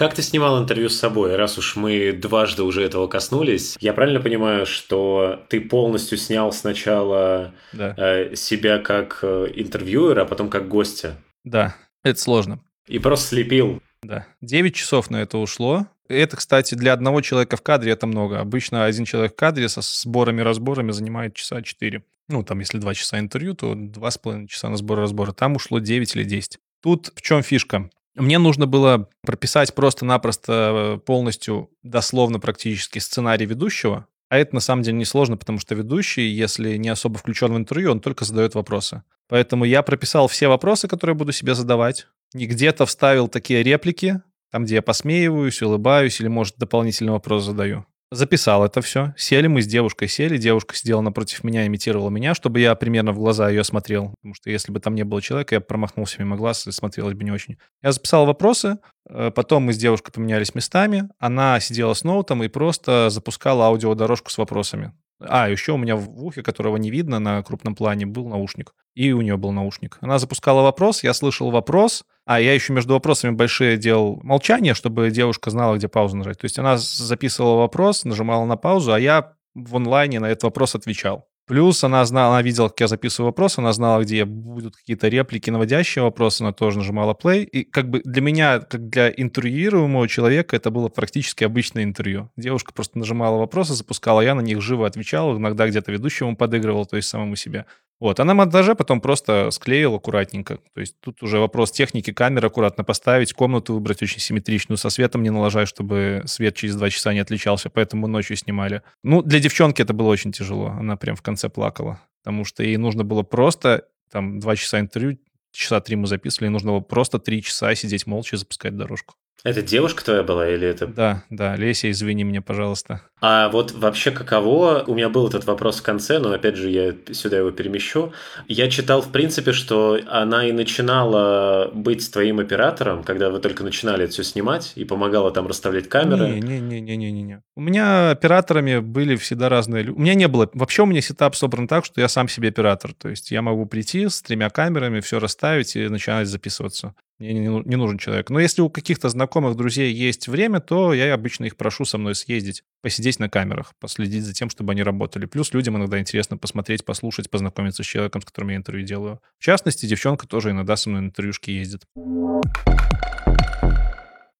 [0.00, 3.76] Как ты снимал интервью с собой, раз уж мы дважды уже этого коснулись?
[3.80, 7.94] Я правильно понимаю, что ты полностью снял сначала да.
[7.98, 11.18] э, себя как э, интервьюера, а потом как гостя?
[11.44, 12.60] Да, это сложно.
[12.86, 13.82] И просто слепил.
[14.02, 15.86] Да, 9 часов на это ушло.
[16.08, 18.40] Это, кстати, для одного человека в кадре это много.
[18.40, 22.02] Обычно один человек в кадре со сборами-разборами занимает часа 4.
[22.28, 25.34] Ну, там, если 2 часа интервью, то 2,5 часа на сбор-разборы.
[25.34, 26.58] Там ушло 9 или 10.
[26.82, 27.90] Тут в чем фишка?
[28.16, 34.82] Мне нужно было прописать просто-напросто э, полностью, дословно практически, сценарий ведущего, а это на самом
[34.82, 39.02] деле несложно, потому что ведущий, если не особо включен в интервью, он только задает вопросы.
[39.28, 44.64] Поэтому я прописал все вопросы, которые буду себе задавать, и где-то вставил такие реплики, там,
[44.64, 47.86] где я посмеиваюсь, улыбаюсь или, может, дополнительный вопрос задаю.
[48.12, 49.14] Записал это все.
[49.16, 50.36] Сели мы с девушкой, сели.
[50.36, 54.14] Девушка сидела напротив меня, имитировала меня, чтобы я примерно в глаза ее смотрел.
[54.16, 57.22] Потому что если бы там не было человека, я промахнулся мимо глаз и смотрелось бы
[57.22, 57.56] не очень.
[57.82, 61.08] Я записал вопросы, э, потом мы с девушкой поменялись местами.
[61.20, 64.92] Она сидела с ноутом и просто запускала аудиодорожку с вопросами.
[65.20, 68.74] А, еще у меня в ухе, которого не видно на крупном плане, был наушник.
[68.94, 69.98] И у нее был наушник.
[70.00, 75.10] Она запускала вопрос, я слышал вопрос, а я еще между вопросами большие делал молчание, чтобы
[75.10, 76.38] девушка знала, где паузу нажать.
[76.38, 80.74] То есть она записывала вопрос, нажимала на паузу, а я в онлайне на этот вопрос
[80.74, 81.29] отвечал.
[81.50, 85.50] Плюс она знала, она видела, как я записываю вопрос, она знала, где будут какие-то реплики,
[85.50, 87.42] наводящие вопросы, она тоже нажимала play.
[87.42, 92.30] И как бы для меня, как для интервьюируемого человека, это было практически обычное интервью.
[92.36, 96.94] Девушка просто нажимала вопросы, запускала, я на них живо отвечал, иногда где-то ведущему подыгрывал, то
[96.94, 97.66] есть самому себе.
[98.00, 100.58] Вот, а на монтаже потом просто склеил аккуратненько.
[100.74, 105.22] То есть тут уже вопрос техники, камеры аккуратно поставить, комнату выбрать очень симметричную, со светом
[105.22, 108.82] не налажать, чтобы свет через два часа не отличался, поэтому ночью снимали.
[109.02, 112.78] Ну, для девчонки это было очень тяжело, она прям в конце плакала, потому что ей
[112.78, 115.18] нужно было просто, там, два часа интервью,
[115.52, 119.14] часа три мы записывали, ей нужно было просто три часа сидеть молча и запускать дорожку.
[119.42, 120.86] Это девушка твоя была или это...
[120.86, 123.00] Да, да, Леся, извини меня, пожалуйста.
[123.20, 124.84] А вот вообще каково...
[124.86, 128.12] У меня был этот вопрос в конце, но опять же я сюда его перемещу.
[128.48, 134.04] Я читал, в принципе, что она и начинала быть твоим оператором, когда вы только начинали
[134.04, 136.40] это все снимать, и помогала там расставлять камеры.
[136.40, 137.42] Не-не-не-не-не-не.
[137.56, 139.96] У меня операторами были всегда разные люди.
[139.96, 140.50] У меня не было...
[140.52, 142.92] Вообще у меня сетап собран так, что я сам себе оператор.
[142.92, 146.94] То есть я могу прийти с тремя камерами, все расставить и начинать записываться.
[147.20, 148.30] Мне не, не нужен человек.
[148.30, 152.14] Но если у каких-то знакомых друзей есть время, то я обычно их прошу со мной
[152.14, 155.26] съездить, посидеть на камерах, последить за тем, чтобы они работали.
[155.26, 159.20] Плюс людям иногда интересно посмотреть, послушать, познакомиться с человеком, с которым я интервью делаю.
[159.38, 161.82] В частности, девчонка тоже иногда со мной на интервьюшки ездит.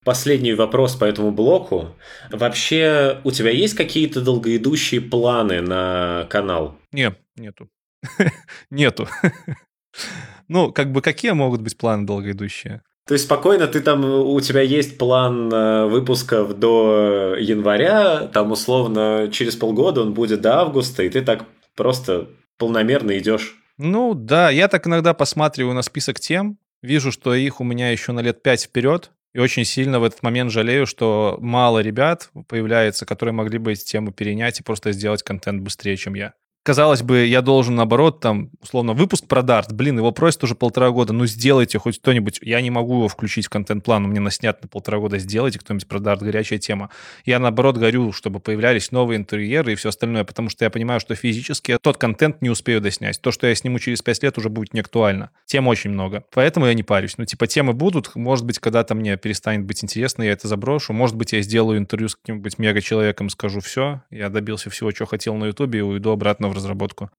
[0.03, 1.95] Последний вопрос по этому блоку.
[2.31, 6.78] Вообще, у тебя есть какие-то долгоидущие планы на канал?
[6.93, 7.68] Не, нету.
[8.70, 9.07] Нету.
[10.48, 12.82] Ну, как бы какие могут быть планы долгоидущие?
[13.07, 19.28] То есть спокойно ты там, у тебя есть план э, выпусков до января, там условно
[19.32, 21.44] через полгода он будет до августа, и ты так
[21.74, 23.57] просто полномерно идешь.
[23.78, 28.12] Ну да, я так иногда посматриваю на список тем, вижу, что их у меня еще
[28.12, 33.07] на лет пять вперед, и очень сильно в этот момент жалею, что мало ребят появляется,
[33.07, 37.26] которые могли бы эти темы перенять и просто сделать контент быстрее, чем я казалось бы,
[37.26, 41.26] я должен, наоборот, там, условно, выпуск про Dart, блин, его просят уже полтора года, ну,
[41.26, 44.98] сделайте хоть кто-нибудь, я не могу его включить в контент-план, у меня наснят на полтора
[44.98, 46.90] года, сделайте кто-нибудь про Dart, горячая тема.
[47.24, 51.14] Я, наоборот, горю, чтобы появлялись новые интерьеры и все остальное, потому что я понимаю, что
[51.14, 53.20] физически тот контент не успею доснять.
[53.20, 55.30] То, что я сниму через пять лет, уже будет не актуально.
[55.46, 56.24] Тем очень много.
[56.32, 57.16] Поэтому я не парюсь.
[57.18, 60.92] Ну, типа, темы будут, может быть, когда-то мне перестанет быть интересно, я это заброшу.
[60.92, 65.34] Может быть, я сделаю интервью с каким-нибудь мега-человеком, скажу все, я добился всего, чего хотел
[65.34, 67.11] на Ютубе, и уйду обратно в разработку.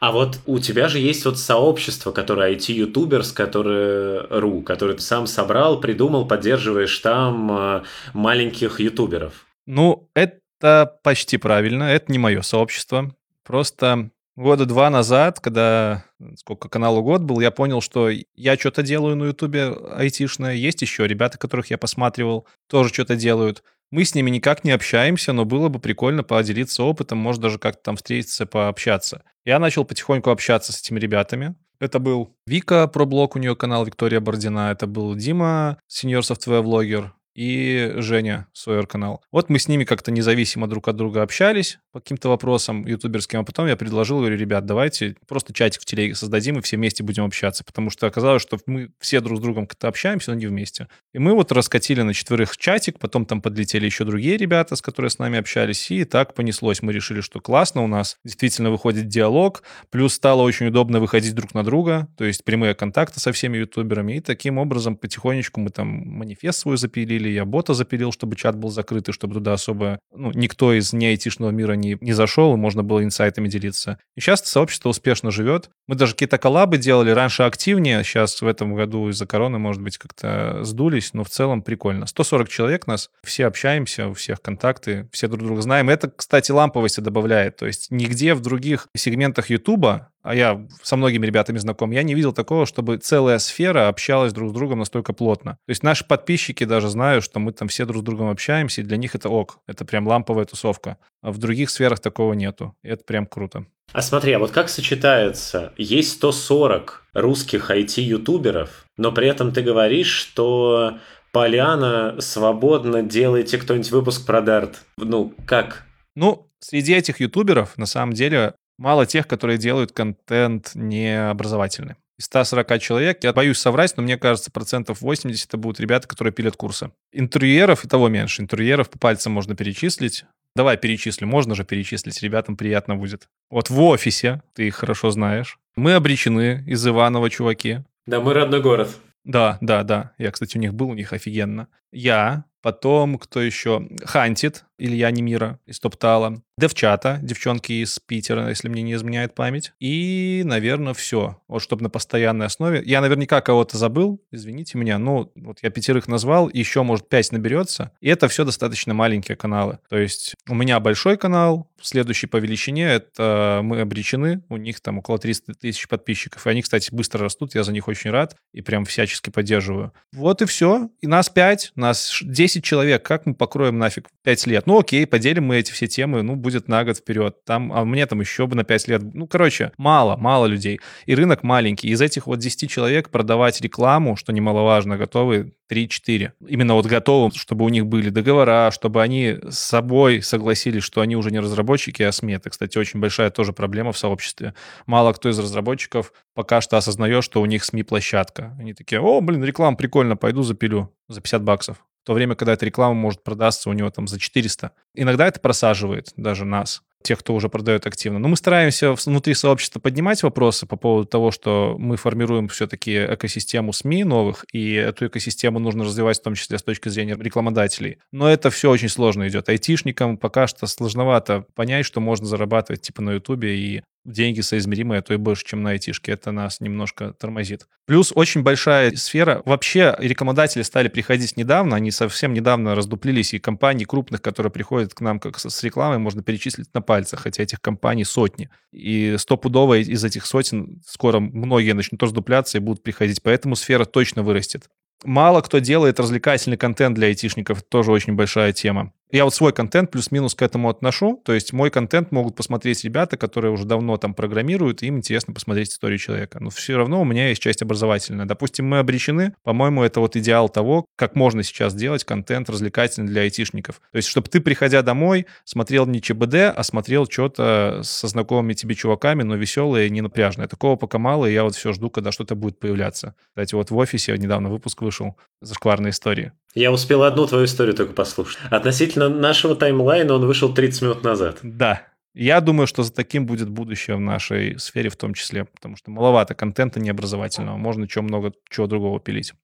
[0.00, 5.26] А вот у тебя же есть вот сообщество, которое IT-ютуберс, которое ру, который ты сам
[5.26, 7.82] собрал, придумал, поддерживаешь там э,
[8.14, 9.46] маленьких ютуберов.
[9.66, 11.82] Ну, это почти правильно.
[11.84, 13.12] Это не мое сообщество.
[13.44, 16.04] Просто года два назад, когда
[16.36, 20.54] сколько каналу год был, я понял, что я что-то делаю на Ютубе айтишное.
[20.54, 23.64] Есть еще ребята, которых я посматривал, тоже что-то делают.
[23.90, 27.82] Мы с ними никак не общаемся, но было бы прикольно поделиться опытом, может даже как-то
[27.82, 29.22] там встретиться, пообщаться.
[29.44, 31.54] Я начал потихоньку общаться с этими ребятами.
[31.80, 34.72] Это был Вика, про блог, у нее канал Виктория Бордина.
[34.72, 37.14] Это был Дима, сеньор софтвер-влогер.
[37.38, 39.22] И Женя Сойер канал.
[39.30, 43.44] Вот мы с ними как-то независимо друг от друга общались по каким-то вопросам ютуберским, а
[43.44, 47.24] потом я предложил, говорю, ребят, давайте просто чатик в телеге создадим и все вместе будем
[47.24, 50.88] общаться, потому что оказалось, что мы все друг с другом как-то общаемся, но не вместе.
[51.14, 55.10] И мы вот раскатили на четверых чатик, потом там подлетели еще другие ребята, с которыми
[55.10, 56.82] с нами общались, и так понеслось.
[56.82, 61.54] Мы решили, что классно у нас, действительно выходит диалог, плюс стало очень удобно выходить друг
[61.54, 65.86] на друга, то есть прямые контакты со всеми ютуберами, и таким образом потихонечку мы там
[65.86, 70.72] манифест свой запилили, я бота запилил, чтобы чат был закрытый, чтобы туда особо ну, никто
[70.72, 71.16] из не
[71.50, 73.98] мира не, не зашел, и можно было инсайтами делиться.
[74.16, 75.70] И сейчас сообщество успешно живет.
[75.86, 79.98] Мы даже какие-то коллабы делали раньше активнее, сейчас в этом году из-за короны, может быть,
[79.98, 82.06] как-то сдулись, но в целом прикольно.
[82.06, 85.88] 140 человек нас, все общаемся, у всех контакты, все друг друга знаем.
[85.90, 87.56] Это, кстати, ламповости добавляет.
[87.56, 92.14] То есть нигде в других сегментах Ютуба а я со многими ребятами знаком, я не
[92.14, 95.52] видел такого, чтобы целая сфера общалась друг с другом настолько плотно.
[95.66, 98.84] То есть наши подписчики даже знают, что мы там все друг с другом общаемся, и
[98.84, 99.58] для них это ок.
[99.66, 100.98] Это прям ламповая тусовка.
[101.22, 102.74] А в других сферах такого нету.
[102.82, 103.66] И это прям круто.
[103.92, 105.72] А смотри, а вот как сочетается?
[105.78, 110.98] Есть 140 русских IT-ютуберов, но при этом ты говоришь, что
[111.32, 114.82] Поляна свободно делайте кто-нибудь выпуск про Дарт.
[114.96, 115.84] Ну, как?
[116.14, 121.96] Ну, среди этих ютуберов, на самом деле, мало тех, которые делают контент необразовательный.
[122.18, 126.32] Из 140 человек, я боюсь соврать, но мне кажется, процентов 80 это будут ребята, которые
[126.32, 126.90] пилят курсы.
[127.12, 128.42] Интервьюеров и того меньше.
[128.42, 130.24] Интервьюеров по пальцам можно перечислить.
[130.56, 133.28] Давай перечислю, можно же перечислить, ребятам приятно будет.
[133.50, 135.58] Вот в офисе, ты их хорошо знаешь.
[135.76, 137.82] Мы обречены из Иванова, чуваки.
[138.06, 138.90] Да, мы родной город.
[139.24, 140.12] Да, да, да.
[140.18, 141.68] Я, кстати, у них был, у них офигенно.
[141.92, 143.88] Я, потом кто еще?
[144.04, 146.40] Хантит, Илья Немира из Топтала.
[146.56, 149.72] Девчата, девчонки из Питера, если мне не изменяет память.
[149.78, 151.40] И, наверное, все.
[151.46, 152.82] Вот чтобы на постоянной основе.
[152.84, 154.98] Я наверняка кого-то забыл, извините меня.
[154.98, 157.92] Ну, вот я пятерых назвал, еще, может, пять наберется.
[158.00, 159.78] И это все достаточно маленькие каналы.
[159.88, 164.42] То есть у меня большой канал, следующий по величине, это мы обречены.
[164.48, 166.44] У них там около 300 тысяч подписчиков.
[166.46, 168.34] И они, кстати, быстро растут, я за них очень рад.
[168.52, 169.92] И прям всячески поддерживаю.
[170.12, 170.90] Вот и все.
[171.00, 173.04] И нас пять, нас 10 человек.
[173.04, 174.66] Как мы покроем нафиг 5 лет?
[174.66, 177.44] Ну, окей, поделим мы эти все темы, ну, будет на год вперед.
[177.44, 179.02] Там, а мне там еще бы на 5 лет.
[179.14, 180.80] Ну, короче, мало, мало людей.
[181.06, 181.88] И рынок маленький.
[181.88, 186.32] Из этих вот 10 человек продавать рекламу, что немаловажно, готовы 3-4.
[186.46, 191.16] Именно вот готовы, чтобы у них были договора, чтобы они с собой согласились, что они
[191.16, 192.34] уже не разработчики, а СМИ.
[192.34, 194.54] Это, кстати, очень большая тоже проблема в сообществе.
[194.86, 198.56] Мало кто из разработчиков пока что осознает, что у них СМИ-площадка.
[198.58, 202.64] Они такие, о, блин, реклама прикольно, пойду запилю за 50 баксов то время, когда эта
[202.64, 204.72] реклама может продаться у него там за 400.
[204.94, 208.18] Иногда это просаживает даже нас, тех, кто уже продает активно.
[208.18, 213.72] Но мы стараемся внутри сообщества поднимать вопросы по поводу того, что мы формируем все-таки экосистему
[213.72, 217.98] СМИ новых, и эту экосистему нужно развивать в том числе с точки зрения рекламодателей.
[218.12, 219.48] Но это все очень сложно идет.
[219.48, 225.02] Айтишникам пока что сложновато понять, что можно зарабатывать типа на Ютубе и деньги соизмеримые, а
[225.02, 226.12] то и больше, чем на айтишке.
[226.12, 227.66] Это нас немножко тормозит.
[227.86, 229.42] Плюс очень большая сфера.
[229.44, 235.00] Вообще рекомендатели стали приходить недавно, они совсем недавно раздуплились, и компаний крупных, которые приходят к
[235.00, 238.50] нам как с рекламой, можно перечислить на пальцах, хотя этих компаний сотни.
[238.72, 243.22] И стопудово из этих сотен скоро многие начнут раздупляться и будут приходить.
[243.22, 244.68] Поэтому сфера точно вырастет.
[245.04, 248.92] Мало кто делает развлекательный контент для айтишников, тоже очень большая тема.
[249.10, 251.22] Я вот свой контент плюс-минус к этому отношу.
[251.24, 255.32] То есть мой контент могут посмотреть ребята, которые уже давно там программируют, и им интересно
[255.32, 256.40] посмотреть историю человека.
[256.40, 258.26] Но все равно у меня есть часть образовательная.
[258.26, 259.34] Допустим, мы обречены.
[259.44, 263.80] По-моему, это вот идеал того, как можно сейчас делать контент развлекательный для айтишников.
[263.92, 268.74] То есть, чтобы ты, приходя домой, смотрел не ЧБД, а смотрел что-то со знакомыми тебе
[268.74, 270.48] чуваками, но веселое и не напряжное.
[270.48, 273.14] Такого пока мало, и я вот все жду, когда что-то будет появляться.
[273.30, 276.32] Кстати, вот в офисе недавно выпуск вышел «Зашкварные истории».
[276.58, 278.40] Я успел одну твою историю только послушать.
[278.50, 281.38] Относительно нашего таймлайна он вышел 30 минут назад.
[281.44, 281.82] Да.
[282.14, 285.92] Я думаю, что за таким будет будущее в нашей сфере в том числе, потому что
[285.92, 287.56] маловато контента необразовательного.
[287.58, 289.34] Можно чего много чего другого пилить.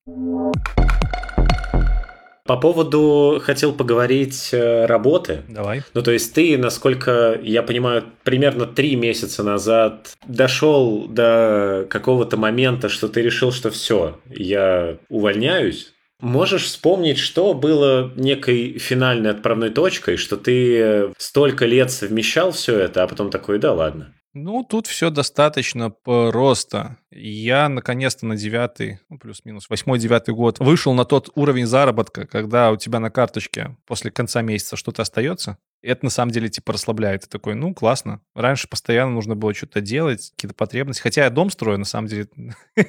[2.46, 5.44] По поводу хотел поговорить э, работы.
[5.48, 5.82] Давай.
[5.94, 12.88] Ну, то есть ты, насколько я понимаю, примерно три месяца назад дошел до какого-то момента,
[12.88, 15.93] что ты решил, что все, я увольняюсь,
[16.24, 23.02] Можешь вспомнить, что было некой финальной отправной точкой, что ты столько лет совмещал все это,
[23.02, 24.14] а потом такой, да ладно.
[24.32, 26.96] Ну, тут все достаточно просто.
[27.12, 32.76] Я наконец-то на девятый, ну, плюс-минус, восьмой-девятый год вышел на тот уровень заработка, когда у
[32.76, 37.22] тебя на карточке после конца месяца что-то остается, это на самом деле типа расслабляет.
[37.22, 38.20] Ты такой, ну, классно.
[38.34, 41.02] Раньше постоянно нужно было что-то делать, какие-то потребности.
[41.02, 42.28] Хотя я дом строю, на самом деле,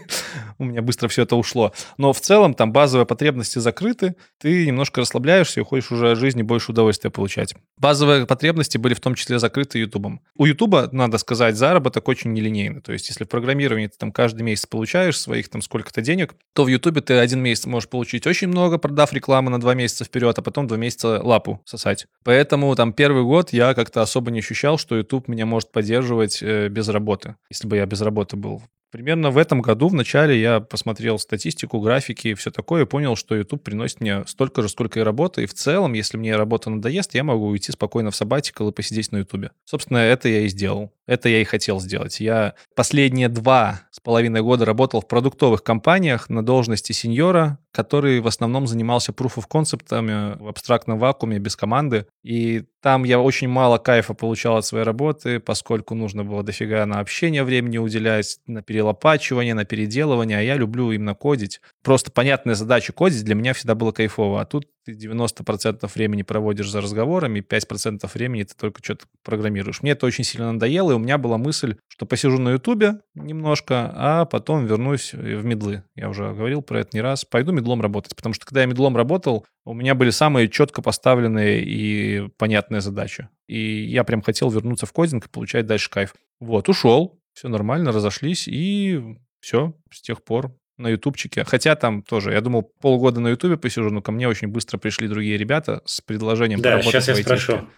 [0.57, 1.73] у меня быстро все это ушло.
[1.97, 6.41] Но в целом там базовые потребности закрыты, ты немножко расслабляешься и хочешь уже от жизни
[6.41, 7.53] больше удовольствия получать.
[7.77, 10.21] Базовые потребности были в том числе закрыты Ютубом.
[10.35, 12.81] У Ютуба, надо сказать, заработок очень нелинейный.
[12.81, 16.63] То есть если в программировании ты там каждый месяц получаешь своих там сколько-то денег, то
[16.63, 20.37] в Ютубе ты один месяц можешь получить очень много, продав рекламу на два месяца вперед,
[20.37, 22.07] а потом два месяца лапу сосать.
[22.23, 26.69] Поэтому там первый год я как-то особо не ощущал, что YouTube меня может поддерживать э,
[26.69, 28.63] без работы, если бы я без работы был.
[28.91, 33.17] Примерно в этом году, в начале, я посмотрел статистику, графики и все такое, и понял,
[33.17, 36.69] что YouTube приносит мне столько же, сколько и работа, и в целом, если мне работа
[36.69, 39.49] надоест, я могу уйти спокойно в сабатикал и посидеть на YouTube.
[39.65, 40.93] Собственно, это я и сделал.
[41.07, 42.19] Это я и хотел сделать.
[42.19, 48.27] Я последние два с половиной года работал в продуктовых компаниях на должности сеньора, который в
[48.27, 52.07] основном занимался proof of concept в абстрактном вакууме, без команды.
[52.23, 56.99] И там я очень мало кайфа получал от своей работы, поскольку нужно было дофига на
[56.99, 61.61] общение времени уделять, на перелопачивание, на переделывание, а я люблю именно кодить.
[61.83, 66.69] Просто понятная задача кодить для меня всегда было кайфово, а тут ты 90% времени проводишь
[66.69, 69.81] за разговорами, 5% времени ты только что-то программируешь.
[69.81, 73.91] Мне это очень сильно надоело, и у меня была мысль, что посижу на Ютубе немножко,
[73.95, 75.83] а потом вернусь в медлы.
[75.95, 77.25] Я уже говорил про это не раз.
[77.25, 81.63] Пойду медлом работать, потому что когда я медлом работал, у меня были самые четко поставленные
[81.63, 83.27] и понятные задачи.
[83.47, 86.13] И я прям хотел вернуться в кодинг и получать дальше кайф.
[86.39, 91.43] Вот, ушел, все нормально, разошлись, и все, с тех пор на ютубчике.
[91.45, 95.07] Хотя там тоже, я думал, полгода на ютубе посижу, но ко мне очень быстро пришли
[95.07, 97.61] другие ребята с предложением Да, сейчас я спрошу.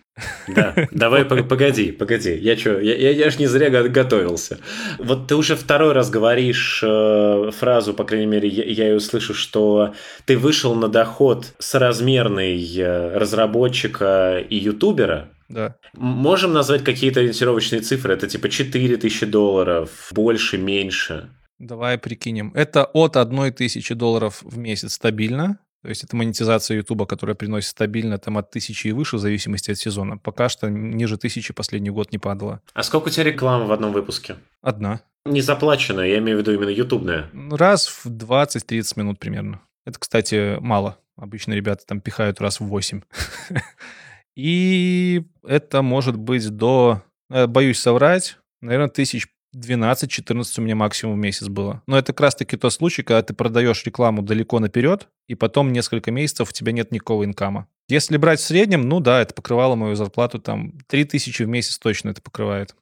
[0.47, 2.35] Да, давай погоди, погоди.
[2.35, 4.57] Я что, я, я, я ж не зря готовился.
[4.97, 9.35] Вот ты уже второй раз говоришь э, фразу, по крайней мере, я, я ее слышу,
[9.35, 9.93] что
[10.25, 15.29] ты вышел на доход соразмерный э, разработчика и ютубера.
[15.49, 15.75] Да.
[15.93, 18.15] Можем назвать какие-то ориентировочные цифры?
[18.15, 21.29] Это типа 4 тысячи долларов, больше, меньше?
[21.59, 22.51] Давай прикинем.
[22.53, 25.59] Это от 1 тысячи долларов в месяц стабильно.
[25.83, 29.71] То есть это монетизация Ютуба, которая приносит стабильно там от тысячи и выше, в зависимости
[29.71, 30.17] от сезона.
[30.17, 32.61] Пока что ниже тысячи последний год не падало.
[32.73, 34.35] А сколько у тебя рекламы в одном выпуске?
[34.61, 35.01] Одна.
[35.25, 37.29] Не заплаченная, я имею в виду именно ютубная.
[37.51, 39.61] Раз в 20-30 минут примерно.
[39.85, 40.97] Это, кстати, мало.
[41.15, 43.01] Обычно ребята там пихают раз в 8.
[44.35, 49.27] И это может быть до, э, боюсь соврать, наверное, тысяч
[49.57, 51.81] 12-14 у меня максимум в месяц было.
[51.87, 56.11] Но это как раз-таки тот случай, когда ты продаешь рекламу далеко наперед, и потом несколько
[56.11, 57.67] месяцев у тебя нет никакого инкама.
[57.89, 62.09] Если брать в среднем, ну да, это покрывало мою зарплату, там 3000 в месяц точно
[62.09, 62.75] это покрывает.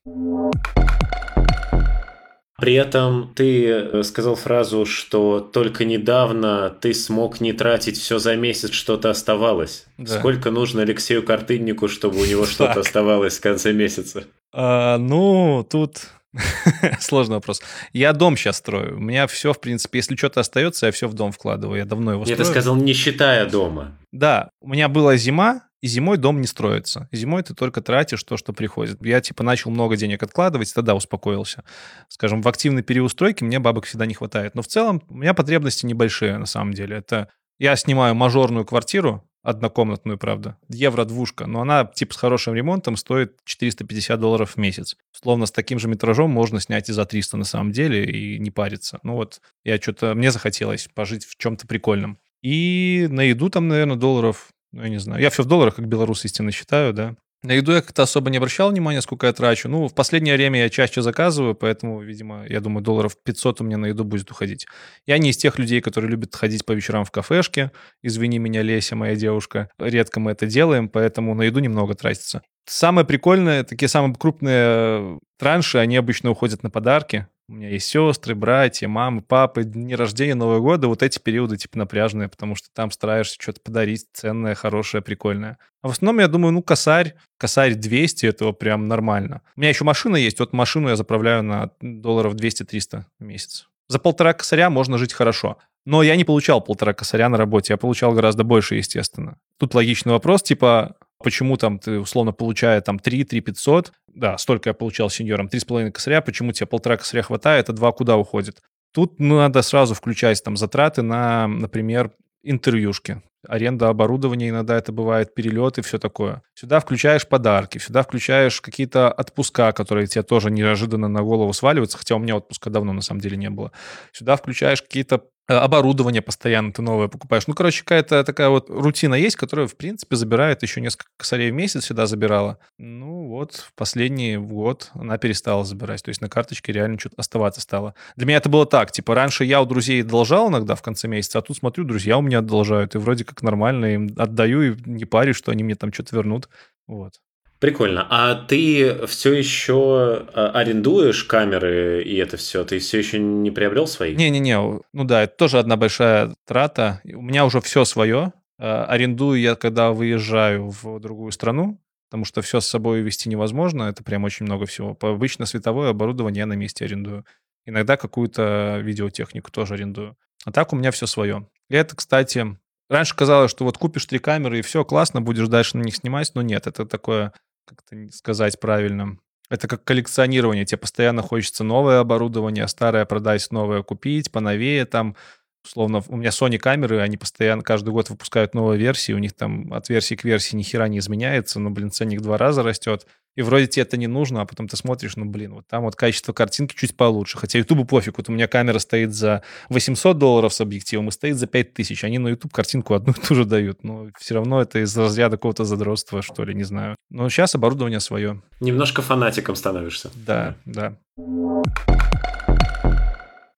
[2.58, 8.38] При этом ты э, сказал фразу, что только недавно ты смог не тратить все за
[8.38, 9.86] месяц, что-то оставалось.
[9.98, 10.18] Да.
[10.18, 14.24] Сколько нужно Алексею Картыннику, чтобы у него что-то оставалось в конце месяца?
[14.54, 16.08] А, ну, тут
[17.00, 17.62] Сложный вопрос.
[17.94, 18.98] Я дом сейчас строю.
[18.98, 21.78] У меня все, в принципе, если что-то остается, я все в дом вкладываю.
[21.78, 22.40] Я давно его строю.
[22.40, 23.98] Я ты сказал, не считая дома.
[24.12, 27.08] Да, у меня была зима, и зимой дом не строится.
[27.12, 29.06] Зимой ты только тратишь то, что приходит.
[29.06, 31.64] Я, типа, начал много денег откладывать, тогда успокоился.
[32.08, 34.56] Скажем, в активной переустройке мне бабок всегда не хватает.
[34.56, 36.98] Но в целом у меня потребности небольшие, на самом деле.
[36.98, 37.30] Это
[37.60, 44.20] я снимаю мажорную квартиру, однокомнатную, правда, евро-двушка, но она типа с хорошим ремонтом стоит 450
[44.20, 44.98] долларов в месяц.
[45.12, 48.50] Словно с таким же метражом можно снять и за 300 на самом деле и не
[48.50, 49.00] париться.
[49.04, 52.18] Ну вот, я что-то, мне захотелось пожить в чем-то прикольном.
[52.42, 55.22] И на еду там, наверное, долларов, ну, я не знаю.
[55.22, 57.16] Я все в долларах, как белорус истинно считаю, да.
[57.46, 59.70] На еду я как-то особо не обращал внимания, сколько я трачу.
[59.70, 63.78] Ну, в последнее время я чаще заказываю, поэтому, видимо, я думаю, долларов 500 у меня
[63.78, 64.66] на еду будет уходить.
[65.06, 67.72] Я не из тех людей, которые любят ходить по вечерам в кафешке.
[68.02, 69.70] Извини меня, Леся, моя девушка.
[69.78, 72.42] Редко мы это делаем, поэтому на еду немного тратится.
[72.66, 77.28] Самое прикольное, такие самые крупные транши, они обычно уходят на подарки.
[77.48, 80.88] У меня есть сестры, братья, мамы, папы, дни рождения, Нового года.
[80.88, 85.60] Вот эти периоды типа напряжные, потому что там стараешься что-то подарить ценное, хорошее, прикольное.
[85.84, 89.42] А в основном я думаю, ну, косарь, косарь 200, этого прям нормально.
[89.56, 93.68] У меня еще машина есть, вот машину я заправляю на долларов 200-300 в месяц.
[93.90, 95.60] За полтора косаря можно жить хорошо.
[95.86, 99.38] Но я не получал полтора косаря на работе, я получал гораздо больше, естественно.
[99.60, 104.70] Тут логичный вопрос, типа, почему там ты, условно, получая там 3, 3 500, да, столько
[104.70, 108.62] я получал сеньором, 3,5 косаря, почему тебе полтора косаря хватает, а два куда уходит?
[108.94, 112.12] Тут ну, надо сразу включать там затраты на, например,
[112.44, 113.22] интервьюшки.
[113.48, 116.42] Аренда оборудования иногда это бывает, перелеты, все такое.
[116.56, 122.16] Сюда включаешь подарки, сюда включаешь какие-то отпуска, которые тебе тоже неожиданно на голову сваливаются, хотя
[122.16, 123.72] у меня отпуска давно на самом деле не было.
[124.14, 127.48] Сюда включаешь какие-то оборудование постоянно ты новое покупаешь.
[127.48, 131.54] Ну, короче, какая-то такая вот рутина есть, которая, в принципе, забирает еще несколько косарей в
[131.54, 132.58] месяц всегда забирала.
[132.78, 136.04] Ну, вот в последний год она перестала забирать.
[136.04, 137.96] То есть на карточке реально что-то оставаться стало.
[138.16, 141.40] Для меня это было так, типа, раньше я у друзей должал иногда в конце месяца,
[141.40, 145.06] а тут смотрю, друзья у меня одолжают, и вроде как нормально им отдаю, и не
[145.06, 146.50] парюсь, что они мне там что-то вернут.
[146.88, 147.20] Вот.
[147.66, 148.06] Прикольно.
[148.12, 152.64] А ты все еще а, арендуешь камеры и это все?
[152.64, 154.16] Ты все еще не приобрел свои?
[154.16, 157.02] Не-не-не, ну да, это тоже одна большая трата.
[157.04, 158.34] У меня уже все свое.
[158.60, 163.86] А, арендую я, когда выезжаю в другую страну, потому что все с собой вести невозможно,
[163.86, 164.96] это прям очень много всего.
[165.02, 167.26] Обычно световое оборудование я на месте арендую.
[167.66, 170.16] Иногда какую-то видеотехнику тоже арендую.
[170.46, 171.48] А так у меня все свое.
[171.70, 172.46] И это, кстати,
[172.90, 176.30] раньше казалось, что вот купишь три камеры и все, классно, будешь дальше на них снимать,
[176.36, 177.34] но нет, это такое
[177.66, 179.18] как-то сказать правильно.
[179.50, 180.66] Это как коллекционирование.
[180.66, 185.16] Тебе постоянно хочется новое оборудование, а старое продать, новое купить, поновее там.
[185.64, 189.74] Условно, у меня Sony камеры, они постоянно каждый год выпускают новые версии, у них там
[189.74, 193.42] от версии к версии ни хера не изменяется, но, блин, ценник два раза растет и
[193.42, 196.34] вроде тебе это не нужно, а потом ты смотришь, ну, блин, вот там вот качество
[196.34, 197.38] картинки чуть получше.
[197.38, 201.38] Хотя YouTube пофиг, вот у меня камера стоит за 800 долларов с объективом и стоит
[201.38, 202.04] за 5000.
[202.06, 205.38] Они на YouTube картинку одну и ту же дают, но все равно это из разряда
[205.38, 206.96] какого-то задротства, что ли, не знаю.
[207.10, 208.42] Но сейчас оборудование свое.
[208.60, 210.10] Немножко фанатиком становишься.
[210.16, 210.98] Да, да.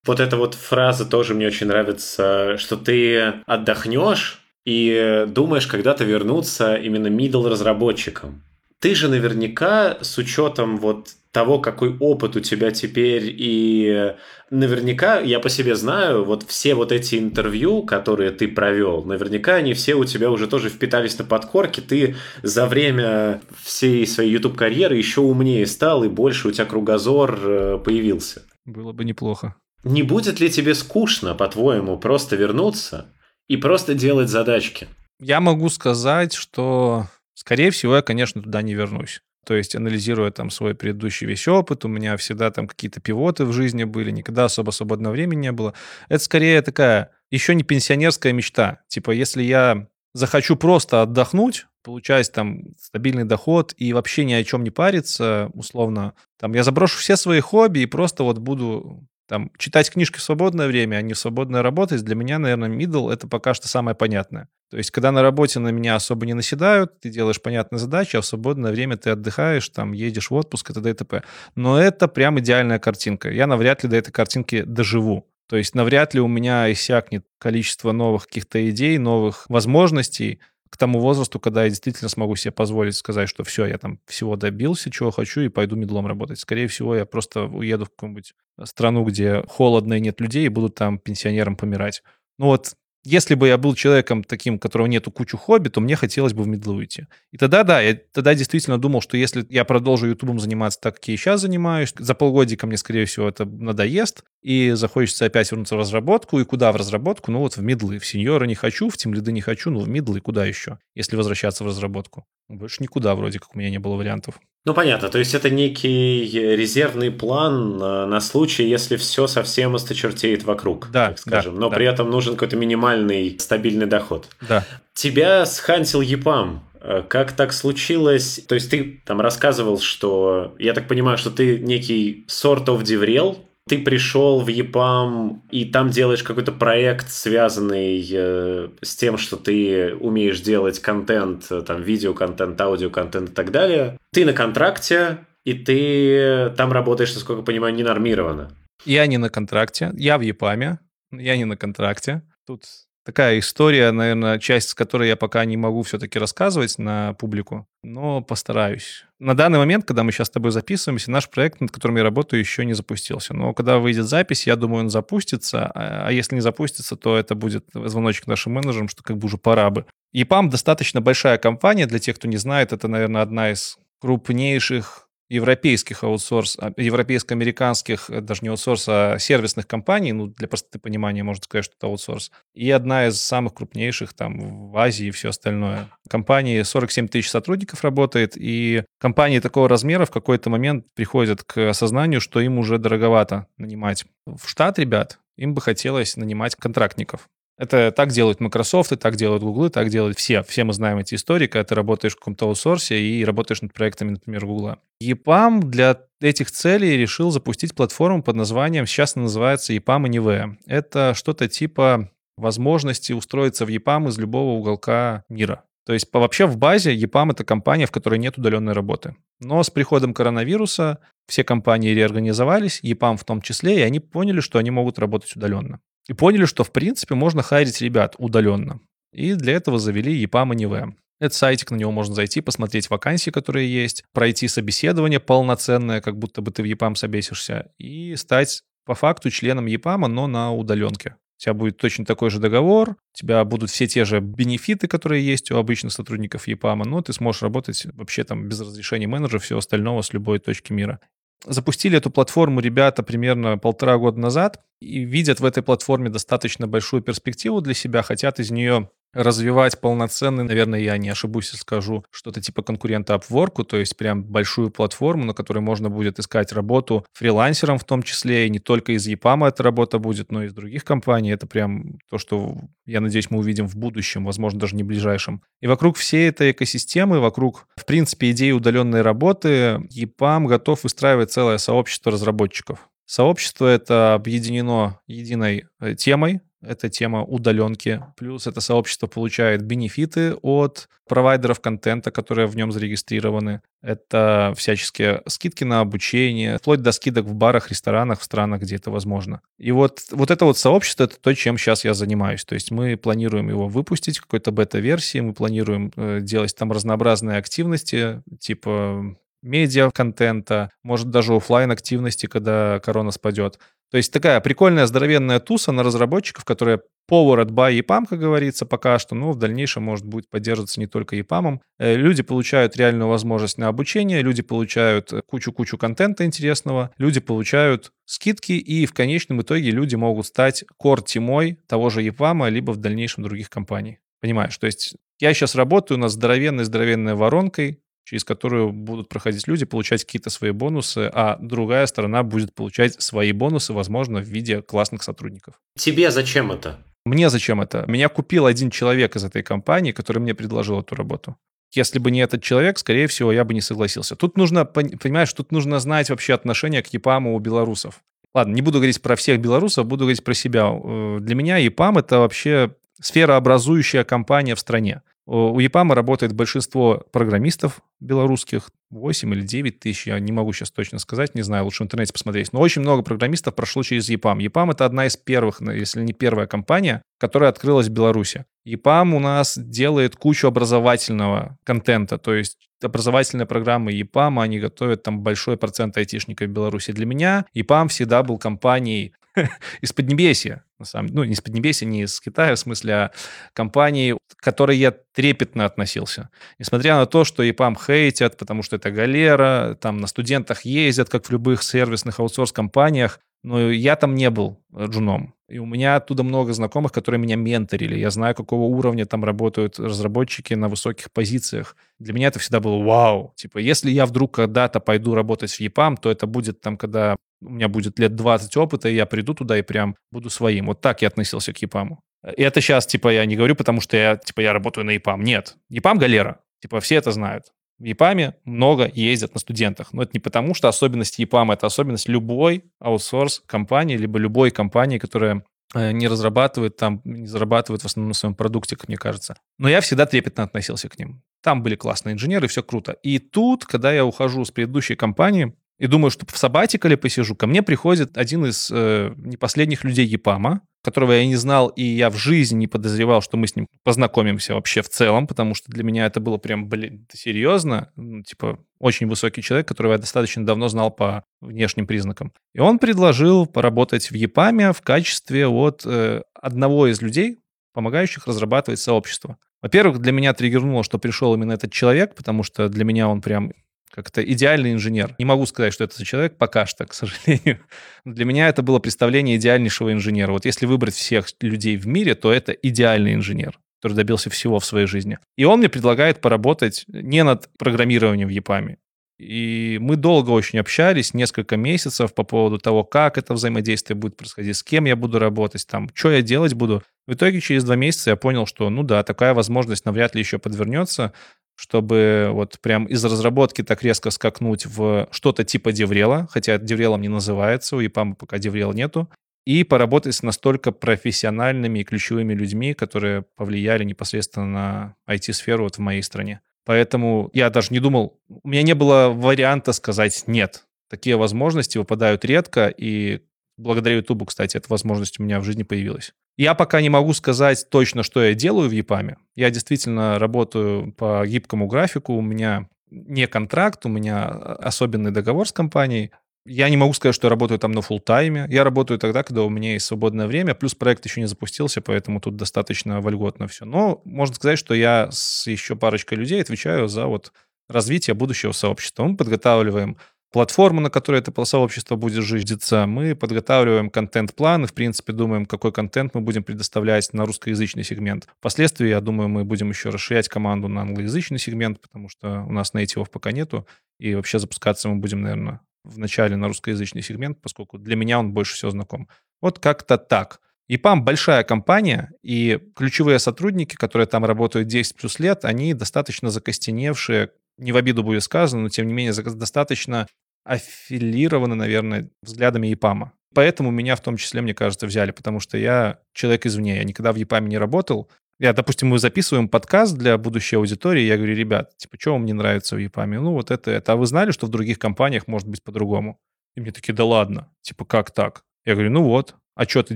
[0.08, 6.76] Вот эта вот фраза тоже мне очень нравится, что ты отдохнешь и думаешь когда-то вернуться
[6.76, 8.44] именно middle разработчиком.
[8.80, 14.16] Ты же наверняка с учетом вот того, какой опыт у тебя теперь, и
[14.50, 19.74] наверняка, я по себе знаю, вот все вот эти интервью, которые ты провел, наверняка они
[19.74, 25.22] все у тебя уже тоже впитались на подкорке, ты за время всей своей YouTube-карьеры еще
[25.22, 28.44] умнее стал, и больше у тебя кругозор э, появился.
[28.66, 29.56] Было бы неплохо.
[29.84, 33.14] Не будет ли тебе скучно, по-твоему, просто вернуться
[33.48, 34.88] и просто делать задачки?
[35.20, 37.08] Я могу сказать, что
[37.38, 39.22] Скорее всего, я, конечно, туда не вернусь.
[39.46, 43.54] То есть, анализируя там свой предыдущий весь опыт, у меня всегда там какие-то пивоты в
[43.54, 45.76] жизни были, никогда особо свободного времени не было.
[46.10, 48.82] Это скорее такая еще не пенсионерская мечта.
[48.88, 54.64] Типа, если я захочу просто отдохнуть, получать там стабильный доход и вообще ни о чем
[54.64, 59.92] не париться, условно, там я заброшу все свои хобби и просто вот буду там, читать
[59.92, 63.54] книжки в свободное время, а не в свободное работать, для меня, наверное, middle— это пока
[63.54, 64.48] что самое понятное.
[64.70, 68.22] То есть, когда на работе на меня особо не наседают, ты делаешь понятные задачи, а
[68.22, 70.90] в свободное время ты отдыхаешь, там, едешь в отпуск и т.д.
[70.90, 71.24] и т.п.
[71.56, 73.30] Но это прям идеальная картинка.
[73.30, 75.28] Я навряд ли до этой картинки доживу.
[75.50, 80.40] То есть, навряд ли у меня иссякнет количество новых каких-то идей, новых возможностей,
[80.70, 84.36] к тому возрасту, когда я действительно смогу себе позволить сказать, что все, я там всего
[84.36, 86.40] добился, чего хочу, и пойду медлом работать.
[86.40, 90.70] Скорее всего, я просто уеду в какую-нибудь страну, где холодно и нет людей, и буду
[90.70, 92.04] там пенсионером помирать.
[92.38, 92.74] Ну вот
[93.08, 96.44] если бы я был человеком таким, у которого нету кучу хобби, то мне хотелось бы
[96.44, 97.08] в медлу уйти.
[97.32, 101.08] И тогда, да, я тогда действительно думал, что если я продолжу ютубом заниматься так, как
[101.08, 105.80] я сейчас занимаюсь, за полгодика мне, скорее всего, это надоест, и захочется опять вернуться в
[105.80, 107.32] разработку, и куда в разработку?
[107.32, 108.00] Ну вот в медлы.
[108.00, 111.64] В сеньора не хочу, в тимлиды не хочу, ну в медлы куда еще, если возвращаться
[111.64, 112.26] в разработку?
[112.50, 114.40] Больше никуда вроде как у меня не было вариантов.
[114.66, 115.10] Ну, понятно.
[115.10, 121.20] То есть это некий резервный план на случай, если все совсем осточертеет вокруг, да, так
[121.20, 121.56] скажем.
[121.56, 121.76] Да, Но да.
[121.76, 124.28] при этом нужен какой-то минимальный стабильный доход.
[124.42, 124.66] Да.
[124.94, 126.64] Тебя схантил ЕПАМ.
[126.82, 128.42] Э, как так случилось?
[128.48, 133.47] То есть ты там рассказывал, что, я так понимаю, что ты некий sort of деврел,
[133.68, 139.96] ты пришел в ЕПАМ и там делаешь какой-то проект, связанный э, с тем, что ты
[139.96, 143.98] умеешь делать контент, э, там, видеоконтент, аудиоконтент и так далее.
[144.12, 148.52] Ты на контракте, и ты там работаешь, насколько я понимаю, ненормированно.
[148.86, 150.80] Я не на контракте, я в ЕПАМе,
[151.12, 152.22] я не на контракте.
[152.46, 152.64] Тут
[153.08, 158.22] такая история, наверное, часть, с которой я пока не могу все-таки рассказывать на публику, но
[158.22, 159.06] постараюсь.
[159.18, 162.42] На данный момент, когда мы сейчас с тобой записываемся, наш проект, над которым я работаю,
[162.42, 163.34] еще не запустился.
[163.34, 165.72] Но когда выйдет запись, я думаю, он запустится.
[165.74, 169.38] А, а если не запустится, то это будет звоночек нашим менеджерам, что как бы уже
[169.38, 169.86] пора бы.
[170.14, 171.86] EPAM достаточно большая компания.
[171.86, 178.22] Для тех, кто не знает, это, наверное, одна из крупнейших европейских аутсорс, а, европейско-американских, э,
[178.22, 182.32] даже не аутсорс, а сервисных компаний, ну, для простоты понимания можно сказать, что это аутсорс,
[182.54, 185.90] и одна из самых крупнейших там в Азии и все остальное.
[186.10, 192.22] Компании 47 тысяч сотрудников работает, и компании такого размера в какой-то момент приходят к осознанию,
[192.22, 197.30] что им уже дороговато нанимать в штат ребят, им бы хотелось нанимать контрактников.
[197.58, 200.44] Это так делают Microsoft, и так делают Google, так делают все.
[200.44, 204.12] Все мы знаем эти истории, когда ты работаешь в каком-то аутсорсе и работаешь над проектами,
[204.12, 204.76] например, Google.
[205.02, 210.58] EPAM для этих целей решил запустить платформу под названием, сейчас она называется EPAM Anywhere.
[210.68, 215.64] Это что-то типа возможности устроиться в EPAM из любого уголка мира.
[215.88, 219.16] То есть вообще в базе EPAM— это компания, в которой нет удаленной работы.
[219.40, 224.60] Но с приходом коронавируса все компании реорганизовались, EPAM в том числе, и они поняли, что
[224.60, 225.80] они могут работать удаленно.
[226.08, 228.80] И поняли, что, в принципе, можно хайрить ребят удаленно.
[229.12, 230.94] И для этого завели EPAM Anywhere.
[231.20, 236.42] Это сайтик, на него можно зайти, посмотреть вакансии, которые есть, пройти собеседование полноценное, как будто
[236.42, 241.16] бы ты в EPAM собесишься, и стать по факту членом EPAM, но на удаленке.
[241.38, 245.26] У тебя будет точно такой же договор, у тебя будут все те же бенефиты, которые
[245.26, 249.60] есть у обычных сотрудников EPAM, но ты сможешь работать вообще там без разрешения менеджера, всего
[249.60, 251.00] остального с любой точки мира.
[251.46, 257.02] Запустили эту платформу ребята примерно полтора года назад и видят в этой платформе достаточно большую
[257.02, 262.42] перспективу для себя, хотят из нее развивать полноценный, наверное, я не ошибусь и скажу, что-то
[262.42, 267.78] типа конкурента Upwork, то есть прям большую платформу, на которой можно будет искать работу фрилансером
[267.78, 270.84] в том числе, и не только из EPAM эта работа будет, но и из других
[270.84, 271.32] компаний.
[271.32, 275.42] Это прям то, что, я надеюсь, мы увидим в будущем, возможно, даже не ближайшем.
[275.62, 281.58] И вокруг всей этой экосистемы, вокруг, в принципе, идеи удаленной работы, EPAM готов выстраивать целое
[281.58, 282.90] сообщество разработчиков.
[283.06, 288.04] Сообщество это объединено единой э, темой, это тема удаленки.
[288.16, 293.62] Плюс это сообщество получает бенефиты от провайдеров контента, которые в нем зарегистрированы.
[293.82, 298.92] Это всяческие скидки на обучение, вплоть до скидок в барах, ресторанах, в странах, где это
[298.92, 299.42] возможно.
[299.58, 302.44] И вот, вот это вот сообщество, это то, чем сейчас я занимаюсь.
[302.44, 308.22] То есть мы планируем его выпустить какой-то бета-версии, мы планируем э, делать там разнообразные активности,
[308.40, 313.60] типа медиа-контента, может даже офлайн активности, когда корона спадет.
[313.92, 319.00] То есть такая прикольная здоровенная туса на разработчиков, которая Powered by EPAM, как говорится, пока
[319.00, 321.60] что, но в дальнейшем может будет поддерживаться не только EPAM.
[321.80, 328.54] Э, люди получают реальную возможность на обучение, люди получают кучу-кучу контента интересного, люди получают скидки,
[328.54, 333.50] и в конечном итоге люди могут стать core-тимой того же EPAM, либо в дальнейшем других
[333.50, 334.00] компаний.
[334.20, 334.58] Понимаешь?
[334.58, 340.30] То есть я сейчас работаю над здоровенной-здоровенной воронкой, через которую будут проходить люди, получать какие-то
[340.30, 345.56] свои бонусы, а другая сторона будет получать свои бонусы, возможно, в виде классных сотрудников.
[345.78, 346.78] Тебе зачем это?
[347.06, 347.84] Мне зачем это?
[347.88, 351.36] Меня купил один человек из этой компании, который мне предложил эту работу.
[351.74, 354.16] Если бы не этот человек, скорее всего, я бы не согласился.
[354.16, 358.00] Тут нужно, понимаешь, тут нужно знать вообще отношение к ЕПАМу у белорусов.
[358.34, 360.72] Ладно, не буду говорить про всех белорусов, буду говорить про себя.
[360.72, 362.72] Э, для меня ЕПАМ— это вообще
[363.02, 365.02] сферообразующая компания в стране.
[365.30, 371.00] У ЕПАМа работает большинство программистов белорусских, 8 или 9 тысяч, я не могу сейчас точно
[371.00, 372.54] сказать, не знаю, лучше в интернете посмотреть.
[372.54, 374.40] Но очень много программистов прошло через ЕПАМ.
[374.40, 378.46] ЕПАМ— это одна из первых, если не первая компания, которая открылась в Беларуси.
[378.64, 385.20] ЕПАМ у нас делает кучу образовательного контента, то есть образовательные программы ЕПАМ, они готовят там
[385.20, 386.94] большой процент айтишников в Беларуси.
[386.94, 389.14] Для меня ЕПАМ всегда был компанией
[389.82, 393.12] из Поднебесья, на самом ну, не из Поднебесья, не из Китая, в смысле, а
[393.54, 396.30] компании, к которой я трепетно относился.
[396.60, 401.26] Несмотря на то, что ЕПАМ хейтят, потому что это галера, там на студентах ездят, как
[401.26, 405.34] в любых сервисных аутсорс-компаниях, но я там не был джуном.
[405.48, 407.98] И у меня оттуда много знакомых, которые меня менторили.
[407.98, 411.78] Я знаю, какого уровня там работают разработчики на высоких позициях.
[412.00, 413.34] Для меня это всегда было вау.
[413.38, 417.50] Типа, если я вдруг когда-то пойду работать в EPAM, то это будет там, когда у
[417.50, 420.68] меня будет лет 20 опыта, и я приду туда и прям буду своим.
[420.68, 421.98] Вот так я относился к EPAM.
[422.36, 425.22] И это сейчас, типа, я не говорю, потому что я, типа, я работаю на EPAM.
[425.22, 425.56] Нет.
[425.72, 426.40] EPAM галера.
[426.62, 427.46] Типа, все это знают.
[427.80, 429.94] В ЕПАМе много ездят на студентах.
[429.94, 434.98] Но это не потому, что особенность ЕПАМа, это особенность любой аутсорс компании, либо любой компании,
[434.98, 435.44] которая
[435.76, 439.36] э, не разрабатывает там, не зарабатывает в основном на своем продукте, как мне кажется.
[439.60, 441.22] Но я всегда трепетно относился к ним.
[441.44, 442.94] Там были классные инженеры, все круто.
[443.04, 447.48] И тут, когда я ухожу с предыдущей компании, и думаю, что в сабатикале посижу, ко
[447.48, 452.10] мне приходит один из э, не последних людей ЕПАМа, которого я не знал, и я
[452.10, 455.84] в жизни не подозревал, что мы с ним познакомимся вообще в целом, потому что для
[455.84, 460.68] меня это было прям, блин, серьезно, ну, типа, очень высокий человек, которого я достаточно давно
[460.70, 462.32] знал по внешним признакам.
[462.54, 467.38] И он предложил поработать в ЕПАМе в качестве вот э, одного из людей,
[467.74, 469.38] помогающих разрабатывать сообщество.
[469.62, 473.52] Во-первых, для меня триггернуло, что пришел именно этот человек, потому что для меня он прям
[473.92, 475.16] как-то идеальный инженер.
[475.18, 477.60] Не могу сказать, что это за человек пока что, к сожалению.
[478.06, 480.32] Но для меня это было представление идеальнейшего инженера.
[480.32, 484.66] Вот если выбрать всех людей в мире, то это идеальный инженер который добился всего в
[484.66, 485.20] своей жизни.
[485.38, 488.78] И он мне предлагает поработать не над программированием в EPAM,
[489.20, 494.58] И мы долго очень общались, несколько месяцев по поводу того, как это взаимодействие будет происходить,
[494.58, 496.84] с кем я буду работать, там, что я делать буду.
[497.06, 500.40] В итоге через два месяца я понял, что, ну да, такая возможность навряд ли еще
[500.40, 501.14] подвернется,
[501.58, 506.91] чтобы вот прям из разработки так резко скакнуть в что-то типа DevRel а, хотя DevRel
[506.91, 509.10] ом не называется, у EPAM пока DevRel а нету,
[509.46, 515.80] и поработать с настолько профессиональными и ключевыми людьми, которые повлияли непосредственно на IT-сферу вот в
[515.80, 516.42] моей стране.
[516.64, 520.66] Поэтому я даже не думал, у меня не было варианта сказать «нет».
[520.90, 523.22] Такие возможности выпадают редко, и
[523.58, 526.14] благодаря Ютубу, кстати, эта возможность у меня в жизни появилась.
[526.38, 529.16] Я пока не могу сказать точно, что я делаю в EPAM.
[529.36, 535.52] Я действительно работаю по гибкому графику, у меня не контракт, у меня особенный договор с
[535.52, 536.12] компанией,
[536.50, 538.48] я не могу сказать, что я работаю там на full тайме.
[538.50, 542.22] Я работаю тогда, когда у меня есть свободное время, плюс проект еще не запустился, поэтому
[542.22, 543.66] тут достаточно вольготно все.
[543.66, 547.34] Но можно сказать, что я с еще парочкой людей отвечаю за вот
[547.68, 549.04] развитие будущего сообщества.
[549.04, 549.98] Мы подготавливаем
[550.32, 552.86] платформу, на которой это сообщество будет жизниться.
[552.86, 558.28] Мы подготавливаем контент-план и, в принципе, думаем, какой контент мы будем предоставлять на русскоязычный сегмент.
[558.40, 562.74] Впоследствии, я думаю, мы будем еще расширять команду на англоязычный сегмент, потому что у нас
[562.74, 563.68] нейтивов пока нету.
[564.00, 568.34] И вообще запускаться мы будем, наверное, в начале на русскоязычный сегмент, поскольку для меня он
[568.34, 569.08] больше всего знаком.
[569.42, 570.42] Вот как-то так.
[570.70, 577.32] EPAM большая компания, и ключевые сотрудники, которые там работают 10 плюс лет, они достаточно закостеневшие,
[577.58, 580.08] не в обиду будет сказано, но тем не менее достаточно
[580.44, 583.10] аффилированы, наверное, взглядами EPAM.
[583.34, 587.12] Поэтому меня в том числе, мне кажется, взяли, потому что я человек извне, я никогда
[587.12, 588.10] в EPAM не работал,
[588.40, 592.34] я, допустим, мы записываем подкаст для будущей аудитории, я говорю, ребят, типа, что вам не
[592.34, 593.20] нравится в EPAM?
[593.20, 593.94] Ну, вот это, это.
[593.94, 596.20] А вы знали, что в других компаниях может быть по-другому?
[596.56, 598.44] И мне такие, да ладно, типа, как так?
[598.64, 599.96] Я говорю, ну вот, а что, ты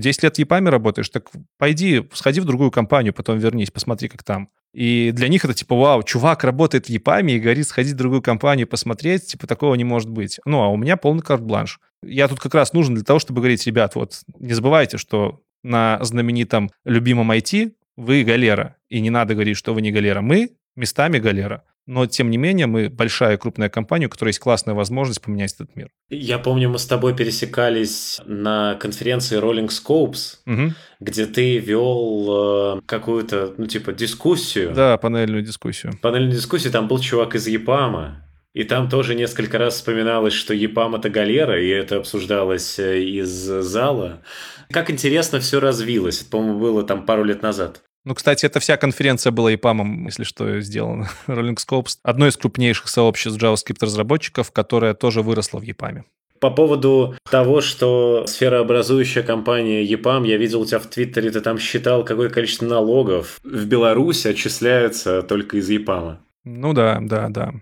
[0.00, 1.08] 10 лет в EPAM работаешь?
[1.08, 4.48] Так пойди, сходи в другую компанию, потом вернись, посмотри, как там.
[4.74, 8.22] И для них это типа, вау, чувак работает в EPAM и говорит, сходить в другую
[8.22, 10.40] компанию, посмотреть, типа, такого не может быть.
[10.44, 11.78] Ну, а у меня полный карт-бланш.
[12.02, 16.02] Я тут как раз нужен для того, чтобы говорить, ребят, вот не забывайте, что на
[16.02, 18.76] знаменитом любимом IT вы галера.
[18.88, 20.22] И не надо говорить, что вы не галера.
[20.22, 21.62] Мы местами галера.
[21.86, 25.74] Но, тем не менее, мы большая крупная компания, у которой есть классная возможность поменять этот
[25.74, 25.88] мир.
[26.10, 30.74] Я помню, мы с тобой пересекались на конференции Rolling Scopes, угу.
[31.00, 34.72] где ты вел э, какую-то, ну, типа, дискуссию.
[34.74, 35.98] Да, панельную дискуссию.
[36.00, 38.28] Панельную дискуссию, там был чувак из Япама.
[38.54, 43.28] И там тоже несколько раз вспоминалось, что Япам это галера, и это обсуждалось э, из
[43.28, 44.22] зала.
[44.70, 46.20] Как интересно все развилось.
[46.20, 47.82] Это, по-моему, было там пару лет назад.
[48.04, 51.08] Ну, кстати, эта вся конференция была ИПАМом, если что, сделана.
[51.28, 56.04] Rolling Scopes— одно из крупнейших сообществ JavaScript-разработчиков, которое тоже выросло в ЕПАМе.
[56.40, 61.56] По поводу того, что сферообразующая компания EPAM, я видел у тебя в Твиттере, ты там
[61.58, 66.16] считал, какое количество налогов в Беларуси отчисляется только из EPAM.
[66.42, 67.52] Ну да, да, да.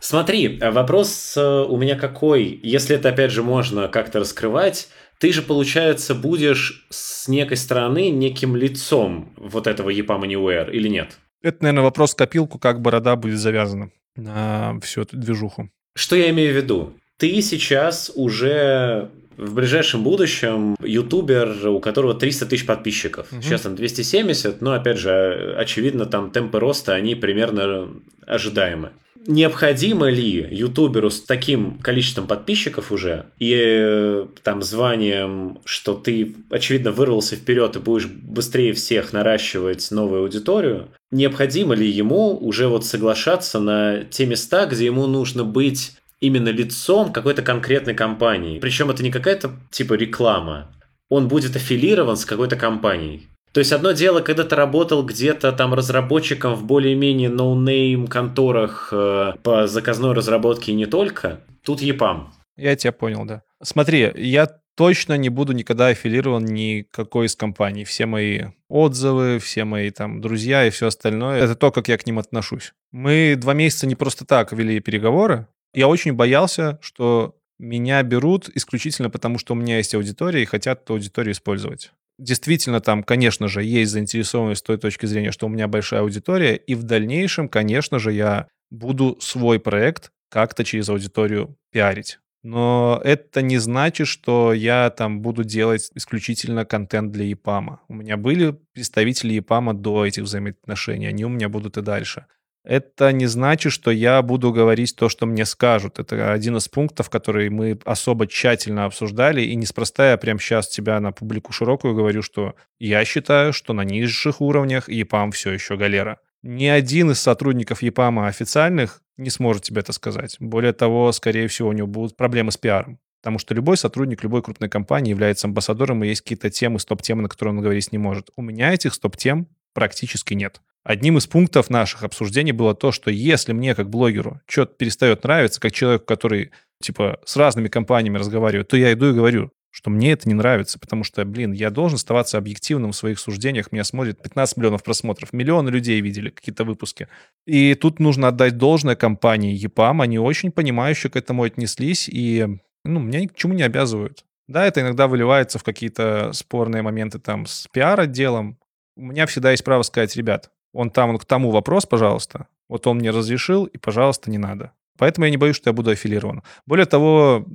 [0.00, 4.88] Смотри, вопрос э, у меня какой, если это опять же можно как-то раскрывать,
[5.18, 11.18] ты же, получается, будешь с некой стороны неким лицом вот этого EPAM Anywhere или нет?
[11.42, 15.70] Это, наверное, вопрос копилку, как борода будет завязана на всю эту движуху.
[15.94, 16.92] Что я имею в виду?
[17.16, 23.32] Ты сейчас уже в ближайшем будущем ютубер, у которого 300 тысяч подписчиков.
[23.32, 23.42] Угу.
[23.42, 27.88] Сейчас там 270, но, опять же, очевидно, там темпы роста, они примерно
[28.26, 28.90] ожидаемы
[29.28, 36.92] необходимо ли ютуберу с таким количеством подписчиков уже и э, там званием, что ты, очевидно,
[36.92, 43.60] вырвался вперед и будешь быстрее всех наращивать новую аудиторию, необходимо ли ему уже вот соглашаться
[43.60, 48.58] на те места, где ему нужно быть именно лицом какой-то конкретной компании.
[48.58, 50.70] Причем это не какая-то типа реклама.
[51.08, 53.28] Он будет аффилирован с какой-то компанией.
[53.52, 59.32] То есть одно дело, когда ты работал где-то там разработчиком в более-менее noname конторах э,
[59.42, 62.26] по заказной разработке и не только, тут EPAM.
[62.56, 63.42] Я тебя понял, да.
[63.62, 67.84] Смотри, я точно не буду никогда аффилирован никакой из компаний.
[67.84, 72.06] Все мои отзывы, все мои там друзья и все остальное, это то, как я к
[72.06, 72.74] ним отношусь.
[72.92, 75.48] Мы два месяца не просто так вели переговоры.
[75.74, 80.82] Я очень боялся, что меня берут исключительно потому, что у меня есть аудитория и хотят
[80.82, 85.48] эту аудиторию использовать действительно там, конечно же, есть заинтересованность с той точки зрения, что у
[85.48, 91.56] меня большая аудитория, и в дальнейшем, конечно же, я буду свой проект как-то через аудиторию
[91.72, 92.18] пиарить.
[92.42, 97.78] Но это не значит, что я там буду делать исключительно контент для EPAM.
[97.88, 102.26] У меня были представители EPAM до этих взаимоотношений, они у меня будут и дальше
[102.68, 105.98] это не значит, что я буду говорить то, что мне скажут.
[105.98, 111.00] Это один из пунктов, который мы особо тщательно обсуждали, и неспроста я прямо сейчас тебя
[111.00, 116.18] на публику широкую говорю, что я считаю, что на низших уровнях ЕПАМ все еще галера.
[116.42, 120.36] Ни один из сотрудников ЕПАМа официальных не сможет тебе это сказать.
[120.38, 122.98] Более того, скорее всего, у него будут проблемы с пиаром.
[123.22, 127.28] Потому что любой сотрудник любой крупной компании является амбассадором, и есть какие-то темы, стоп-темы, на
[127.30, 128.28] которые он говорить не может.
[128.36, 130.60] У меня этих стоп-тем практически нет.
[130.88, 135.60] Одним из пунктов наших обсуждений было то, что если мне как блогеру что-то перестает нравиться,
[135.60, 136.50] как человеку, который
[136.80, 140.78] типа с разными компаниями разговаривает, то я иду и говорю, что мне это не нравится,
[140.78, 143.70] потому что, блин, я должен оставаться объективным в своих суждениях.
[143.70, 147.08] Меня смотрит 15 миллионов просмотров, миллионы людей видели какие-то выпуски.
[147.44, 152.46] И тут нужно отдать должное компании EPAM, они очень понимающе к этому отнеслись и,
[152.86, 154.24] ну, меня ни к чему не обязывают.
[154.46, 158.56] Да, это иногда выливается в какие-то спорные моменты там с пиар-отделом.
[158.96, 162.48] У меня всегда есть право сказать, ребят, он там, он к тому вопрос, пожалуйста.
[162.68, 164.72] Вот он мне разрешил, и, пожалуйста, не надо.
[164.98, 166.42] Поэтому я не боюсь, что я буду аффилирован.
[166.66, 167.46] Более того,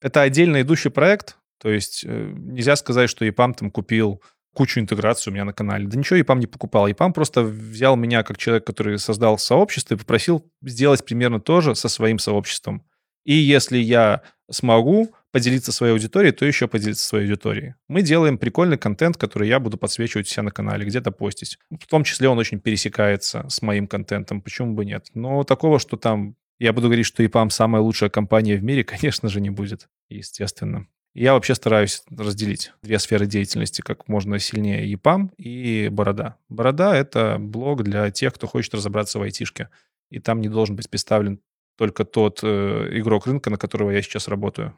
[0.00, 4.22] это отдельно идущий проект, то есть э, нельзя сказать, что EPAM там купил
[4.54, 5.86] кучу интеграции у меня на канале.
[5.86, 6.88] Да ничего EPAM не покупал.
[6.88, 11.74] EPAM просто взял меня как человек, который создал сообщество и попросил сделать примерно то же
[11.74, 12.84] со своим сообществом.
[13.24, 17.74] И если я смогу поделиться своей аудиторией, то еще поделиться своей аудиторией.
[17.88, 21.58] Мы делаем прикольный контент, который я буду подсвечивать у на канале, где-то постить.
[21.70, 25.06] В том числе он очень пересекается с моим контентом, почему бы нет.
[25.14, 29.28] Но такого, что там я буду говорить, что EPAM самая лучшая компания в мире, конечно
[29.28, 30.86] же, не будет, естественно.
[31.14, 36.36] Я вообще стараюсь разделить две сферы деятельности как можно сильнее EPAM и Борода.
[36.48, 39.68] Борода— это блог для тех, кто хочет разобраться в айтишке.
[40.10, 41.40] И там не должен быть представлен
[41.76, 44.74] только тот э, игрок рынка, на которого я сейчас работаю.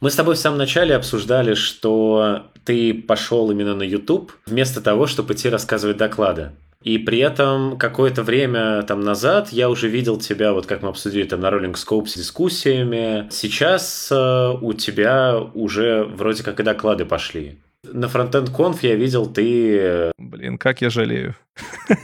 [0.00, 5.06] Мы с тобой в самом начале обсуждали, что ты пошел именно на YouTube вместо того,
[5.06, 6.50] чтобы идти рассказывать доклады.
[6.82, 11.24] И при этом какое-то время там назад я уже видел тебя, вот как мы обсудили
[11.24, 13.28] там на Rolling Scope с дискуссиями.
[13.30, 17.58] Сейчас э, у тебя уже вроде как и доклады пошли.
[17.84, 19.76] На Frontend Conf я видел, ты...
[19.76, 21.34] Э, Блин, как я жалею.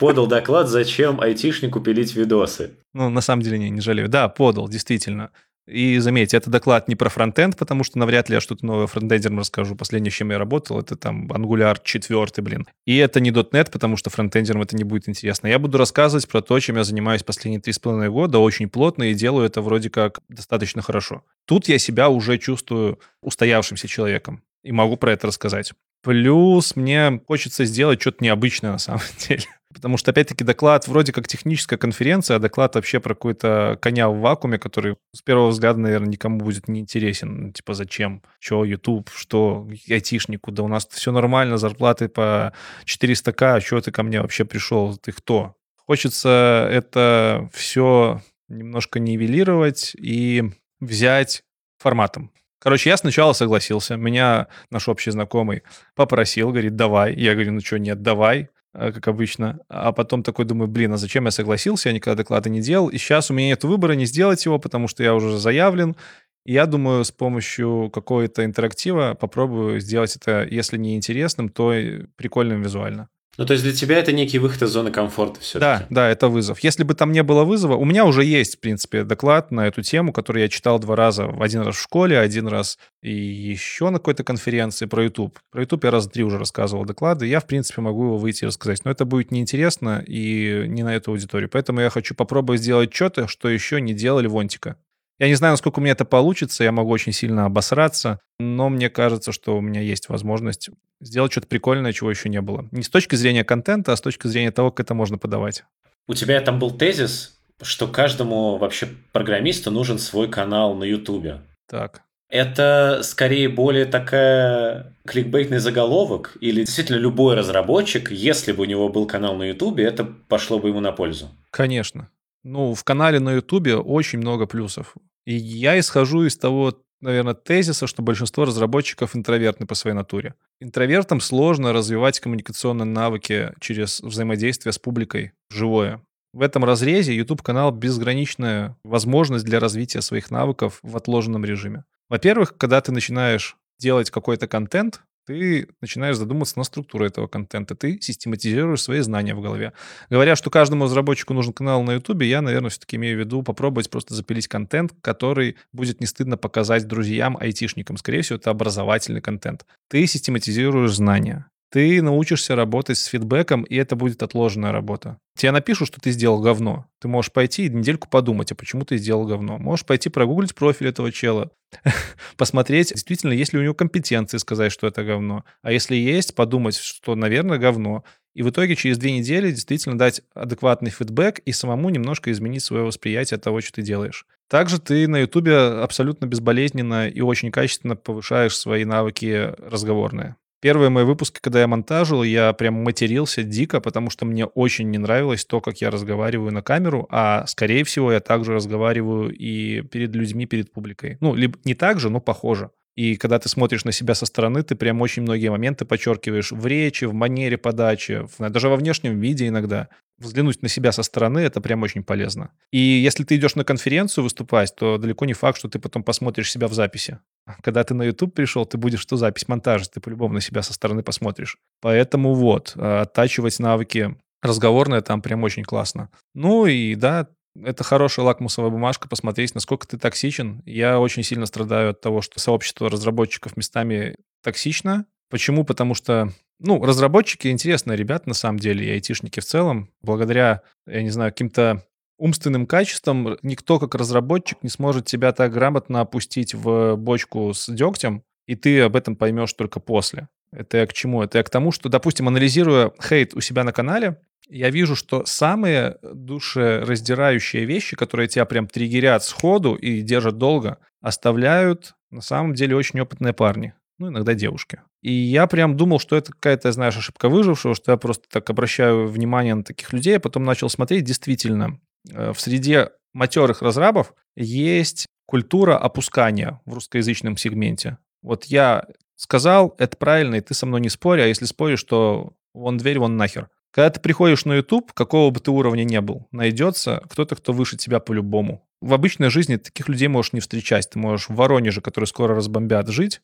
[0.01, 2.73] Подал доклад, зачем айтишнику пилить видосы.
[2.95, 4.09] Ну, на самом деле, не, не жалею.
[4.09, 5.31] Да, подал, действительно.
[5.69, 9.39] И заметьте, это доклад не про фронтенд, потому что навряд ли я что-то новое фронтендерам
[9.39, 9.77] расскажу.
[9.77, 12.67] Последнее, с чем я работал, это там Angular 4, блин.
[12.87, 15.47] И это не .NET, потому что фронтендерам это не будет интересно.
[15.47, 19.05] Я буду рассказывать про то, чем я занимаюсь последние три с половиной года, очень плотно,
[19.05, 21.23] и делаю это вроде как достаточно хорошо.
[21.47, 25.73] Тут я себя уже чувствую устоявшимся человеком и могу про это рассказать.
[26.03, 29.45] Плюс мне хочется сделать что-то необычное на самом деле.
[29.73, 34.19] Потому что, опять-таки, доклад вроде как техническая конференция, а доклад вообще про какой-то коня в
[34.19, 37.53] вакууме, который с первого взгляда, наверное, никому будет не интересен.
[37.55, 38.23] Типа, зачем?
[38.39, 39.11] Что YouTube?
[39.15, 40.53] Что айтишнику?
[40.53, 42.53] Да у нас все нормально, зарплаты по
[42.85, 44.97] 400к, а что ты ко мне вообще пришел?
[44.99, 45.55] Ты кто?
[45.77, 50.45] Хочется это все немножко нивелировать и
[50.81, 51.43] взять
[51.79, 52.33] форматом.
[52.61, 53.97] Короче, я сначала согласился.
[53.97, 55.63] Меня наш общий знакомый
[55.95, 57.15] попросил, говорит, давай.
[57.15, 59.61] Я говорю, ну что, нет, давай, э, как обычно.
[59.69, 61.89] А потом такой думаю, блин, а зачем я согласился?
[61.89, 62.89] Я никогда доклада не делал.
[62.89, 65.97] И сейчас у меня нет выбора не сделать его, потому что я уже заявлен.
[66.45, 71.73] И я думаю, с помощью какого-то интерактива попробую сделать это, если не интересным, то
[72.17, 73.09] прикольным визуально.
[73.39, 76.27] Ну, то есть для тебя это некий выход из зоны комфорта все Да, да, это
[76.27, 76.59] вызов.
[76.59, 79.83] Если бы там не было вызова, у меня уже есть, в принципе, доклад на эту
[79.83, 81.33] тему, который я читал два раза.
[81.41, 85.39] Один раз в школе, один раз и еще на какой-то конференции про YouTube.
[85.53, 87.27] Про YouTube я раза три уже рассказывал доклады.
[87.27, 88.85] Я, в принципе, могу его выйти и рассказать.
[88.85, 91.49] Но это будет неинтересно и не на эту аудиторию.
[91.49, 94.77] Поэтому я хочу попробовать сделать что-то, что еще не делали Вонтика.
[95.19, 98.89] Я не знаю, насколько у меня это получится, я могу очень сильно обосраться, но мне
[98.89, 100.71] кажется, что у меня есть возможность
[101.01, 102.69] сделать что-то прикольное, чего еще не было.
[102.71, 105.65] Не с точки зрения контента, а с точки зрения того, как это можно подавать.
[106.07, 111.41] У тебя там был тезис, что каждому вообще программисту нужен свой канал на Ютубе.
[111.69, 112.03] Так.
[112.31, 119.07] Это скорее более такая кликбейтный заголовок, или действительно любой разработчик, если бы у него был
[119.07, 121.31] канал на Ютубе, это пошло бы ему на пользу?
[121.51, 122.09] Конечно.
[122.45, 124.95] Ну, в канале на Ютубе очень много плюсов.
[125.27, 130.35] И я исхожу из того, наверное, тезиса, что большинство разработчиков интровертны по своей натуре.
[130.61, 136.03] Интровертам сложно развивать коммуникационные навыки через взаимодействие с публикой живое.
[136.33, 141.85] В этом разрезе YouTube-канал безграничная возможность для развития своих навыков в отложенном режиме.
[142.09, 148.01] Во-первых, когда ты начинаешь делать какой-то контент, ты начинаешь задумываться на структуру этого контента, ты
[148.01, 149.75] систематизируешь свои знания в голове.
[150.09, 153.91] Говоря, что каждому разработчику нужен канал на YouTube, я, наверное, все-таки имею в виду попробовать
[153.91, 157.99] просто запилить контент, который будет не стыдно показать друзьям, айтишникам.
[157.99, 159.67] Скорее всего, это образовательный контент.
[159.91, 161.47] Ты систематизируешь знания.
[161.71, 165.19] Ты научишься работать с фидбэком, и это будет отложенная работа.
[165.37, 166.87] Тебе напишут, что ты сделал говно.
[167.01, 169.59] Ты можешь пойти и недельку подумать, а почему ты сделал говно.
[169.59, 171.51] Можешь пойти прогуглить профиль этого чела,
[172.37, 175.45] посмотреть, действительно, есть ли у него компетенции сказать, что это говно.
[175.63, 178.05] А если есть, подумать, что, наверное, говно.
[178.35, 182.85] И в итоге через две недели действительно дать адекватный фидбэк и самому немножко изменить свое
[182.85, 184.27] восприятие того, что ты делаешь.
[184.49, 190.37] Также ты на Ютубе абсолютно безболезненно и очень качественно повышаешь свои навыки разговорные.
[190.61, 194.99] Первые мои выпуски, когда я монтажил, я прям матерился дико, потому что мне очень не
[194.99, 200.15] нравилось то, как я разговариваю на камеру, а, скорее всего, я также разговариваю и перед
[200.17, 201.17] людьми, перед публикой.
[201.21, 202.71] Ну, либо не так же, но похоже.
[202.97, 206.67] И когда ты смотришь на себя со стороны, ты прям очень многие моменты подчеркиваешь в
[206.67, 209.89] речи, в манере подачи, в, даже во внешнем виде иногда.
[210.19, 212.51] Взглянуть на себя со стороны— это прям очень полезно.
[212.73, 216.51] И если ты идешь на конференцию выступать, то далеко не факт, что ты потом посмотришь
[216.51, 217.21] себя в записи.
[217.63, 220.73] Когда ты на YouTube пришел, ты будешь что запись монтажа, ты по-любому на себя со
[220.73, 221.59] стороны посмотришь.
[221.81, 226.11] Поэтому вот, а, оттачивать навыки разговорные там прям очень классно.
[226.35, 227.29] Ну и да,
[227.65, 230.63] это хорошая лакмусовая бумажка, посмотреть, насколько ты токсичен.
[230.65, 235.07] Я очень сильно страдаю от того, что сообщество разработчиков местами токсично.
[235.31, 235.65] Почему?
[235.65, 239.91] Потому что, ну, разработчики интересные ребята на самом деле, и айтишники в целом.
[240.03, 241.85] Благодаря, я не знаю, каким-то
[242.19, 248.25] умственным качествам никто, как разработчик, не сможет тебя так грамотно опустить в бочку с дегтем,
[248.47, 250.29] и ты об этом поймешь только после.
[250.51, 251.23] Это я к чему?
[251.23, 255.27] Это я к тому, что, допустим, анализируя хейт у себя на канале, я вижу, что
[255.27, 262.75] самые душераздирающие вещи, которые тебя прям триггерят сходу и держат долго, оставляют на самом деле
[262.75, 263.75] очень опытные парни.
[263.99, 264.81] Ну, иногда девушки.
[265.03, 269.09] И я прям думал, что это какая-то, знаешь, ошибка выжившего, что я просто так обращаю
[269.09, 271.05] внимание на таких людей, а потом начал смотреть.
[271.05, 271.81] Действительно,
[272.11, 277.99] э, в среде матерых разрабов есть культура опускания в русскоязычном сегменте.
[278.23, 282.33] Вот я сказал, это правильно, и ты со мной не спорь, а если споришь, то
[282.55, 283.49] вон дверь, вон нахер.
[283.79, 287.77] Когда ты приходишь на YouTube, какого бы ты уровня не был, найдется кто-то, кто выше
[287.77, 288.69] тебя по-любому.
[288.81, 290.91] В обычной жизни таких людей можешь не встречать.
[290.91, 293.21] Ты можешь в Воронеже, который скоро разбомбят, жить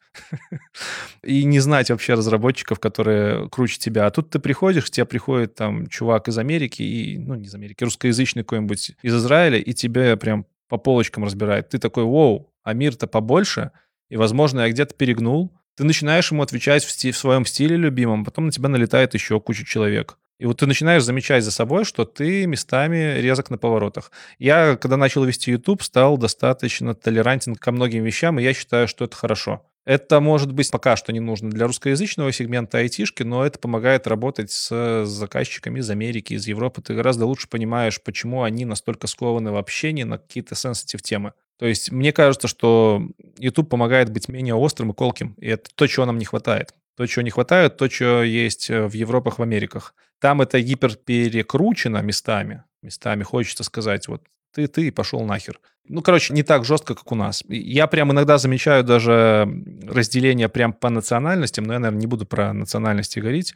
[1.24, 4.06] и не знать вообще разработчиков, которые круче тебя.
[4.06, 7.54] А тут ты приходишь, к тебе приходит там чувак из Америки, и, ну, не из
[7.56, 11.70] Америки, русскоязычный какой-нибудь из Израиля, и тебе прям по полочкам разбирает.
[11.70, 13.72] Ты такой, воу, а мир-то побольше,
[14.08, 15.52] и, возможно, я где-то перегнул.
[15.76, 19.40] Ты начинаешь ему отвечать в, сти- в своем стиле любимом, потом на тебя налетает еще
[19.40, 20.16] куча человек.
[20.38, 24.10] И вот ты начинаешь замечать за собой, что ты местами резок на поворотах.
[24.38, 29.04] Я, когда начал вести YouTube, стал достаточно толерантен ко многим вещам, и я считаю, что
[29.04, 29.62] это хорошо.
[29.84, 34.50] Это, может быть, пока что не нужно для русскоязычного сегмента айтишки, но это помогает работать
[34.50, 36.80] с заказчиками из Америки, из Европы.
[36.80, 41.34] Ты гораздо лучше понимаешь, почему они настолько скованы в общении на какие-то сенситив темы.
[41.58, 43.02] То есть мне кажется, что
[43.38, 46.74] YouTube помогает быть менее острым и колким, и это то, чего нам не хватает.
[46.96, 49.94] То, чего не хватает, то, что есть э, в Европах, в Америках.
[50.20, 52.64] Там это гиперперекручено местами.
[52.82, 54.22] Местами хочется сказать, вот
[54.54, 55.60] ты, ты, пошел нахер.
[55.88, 57.42] Ну, короче, не так жестко, как у нас.
[57.48, 59.48] Я прям иногда замечаю даже
[59.82, 63.54] разделение прям по национальностям, но я, наверное, не буду про национальности говорить.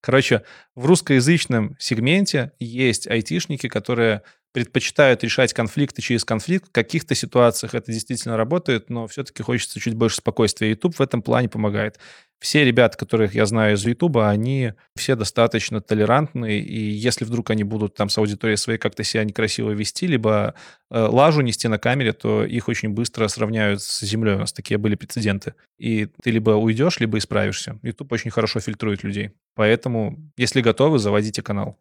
[0.00, 0.44] Короче,
[0.74, 4.22] в русскоязычном сегменте есть айтишники, которые
[4.52, 6.68] предпочитают решать конфликты через конфликт.
[6.68, 10.70] В каких-то ситуациях это действительно работает, но все-таки хочется чуть больше спокойствия.
[10.70, 11.98] YouTube в этом плане помогает.
[12.40, 17.64] Все ребята, которых я знаю из YouTube, они все достаточно толерантные, и если вдруг они
[17.64, 20.54] будут там с аудиторией своей как-то себя некрасиво вести, либо
[20.90, 24.34] э, лажу нести на камере, то их очень быстро сравняют с землей.
[24.34, 25.54] У нас такие были прецеденты.
[25.78, 27.80] И ты либо уйдешь, либо исправишься.
[27.82, 29.32] YouTube очень хорошо фильтрует людей.
[29.56, 31.76] Поэтому, если готовы, заводите канал.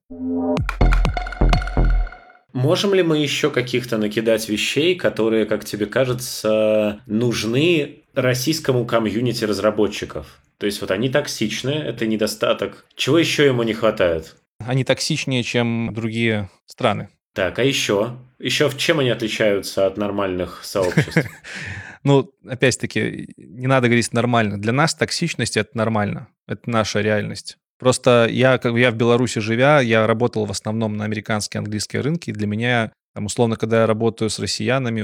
[2.57, 10.41] Можем ли мы еще каких-то накидать вещей, которые, как тебе кажется, нужны российскому комьюнити разработчиков?
[10.57, 12.88] То есть вот они токсичны, это недостаток.
[12.95, 14.35] Чего еще ему не хватает?
[14.57, 17.09] Они токсичнее, чем другие страны.
[17.35, 18.17] Так, а еще?
[18.39, 21.29] Еще в чем они отличаются от нормальных сообществ?
[22.03, 24.59] Ну, опять-таки, не надо говорить нормально.
[24.61, 26.29] Для нас токсичность– это нормально.
[26.47, 27.57] Это наша реальность.
[27.79, 32.31] Просто я, как я в Беларуси живя, я работал в основном на американские английские рынки,
[32.31, 35.03] и для меня, там, условно, когда я работаю с россиянами,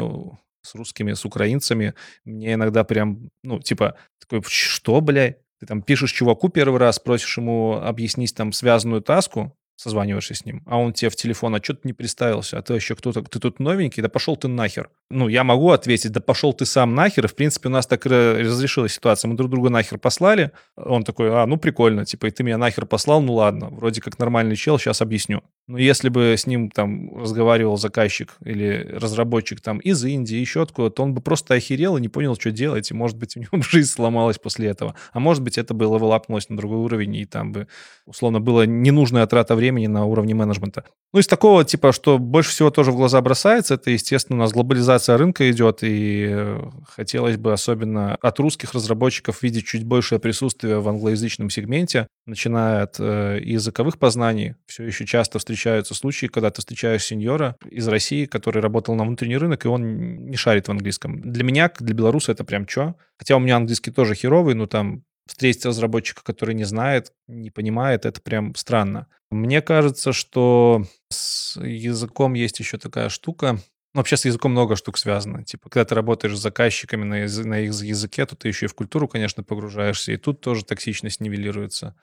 [0.64, 1.94] с русскими, с украинцами,
[2.26, 5.38] мне иногда прям, ну, типа, такой, что, блядь?
[5.60, 10.62] Ты там пишешь чуваку первый раз, просишь ему объяснить там связанную таску, созваниваешься с ним,
[10.66, 13.40] а он тебе в телефон, а что ты не представился, а ты еще кто-то, ты
[13.40, 14.90] тут новенький, да пошел ты нахер.
[15.10, 18.06] Ну, я могу ответить, да пошел ты сам нахер, и, в принципе, у нас так
[18.06, 22.44] разрешилась ситуация, мы друг друга нахер послали, он такой, а, ну, прикольно, типа, и ты
[22.44, 25.42] меня нахер послал, ну, ладно, вроде как нормальный чел, сейчас объясню.
[25.68, 30.90] Но если бы с ним там разговаривал заказчик или разработчик там из Индии, еще откуда,
[30.90, 33.62] то он бы просто охерел и не понял, что делать, и, может быть, у него
[33.70, 34.96] жизнь сломалась после этого.
[35.14, 37.68] А может быть, это бы левелапнулось на другой уровень, и там бы,
[38.06, 40.84] условно, была ненужная трата времени на уровне менеджмента.
[41.14, 44.52] Ну, из такого, типа, что больше всего тоже в глаза бросается, это, естественно, у нас
[44.52, 50.80] глобализация рынка идет, и э, хотелось бы особенно от русских разработчиков видеть чуть большее присутствие
[50.80, 54.56] в англоязычном сегменте, начиная от э, языковых познаний.
[54.66, 59.38] Все еще часто встречаются случаи, когда ты встречаешь сеньора из России, который работал на внутренний
[59.38, 61.22] рынок, и он не шарит в английском.
[61.22, 62.96] Для меня, как для белоруса, это прям чё?
[63.18, 68.06] Хотя у меня английский тоже херовый, но там встретить разработчика, который не знает, не понимает,
[68.06, 69.08] это прям странно.
[69.30, 73.60] Мне кажется, что с языком есть еще такая штука,
[73.94, 75.44] ну, вообще с языком много штук связано.
[75.44, 78.70] Типа, когда ты работаешь с заказчиками на, язы, на их языке, то ты еще и
[78.70, 81.96] в культуру, конечно, погружаешься, и тут тоже токсичность нивелируется.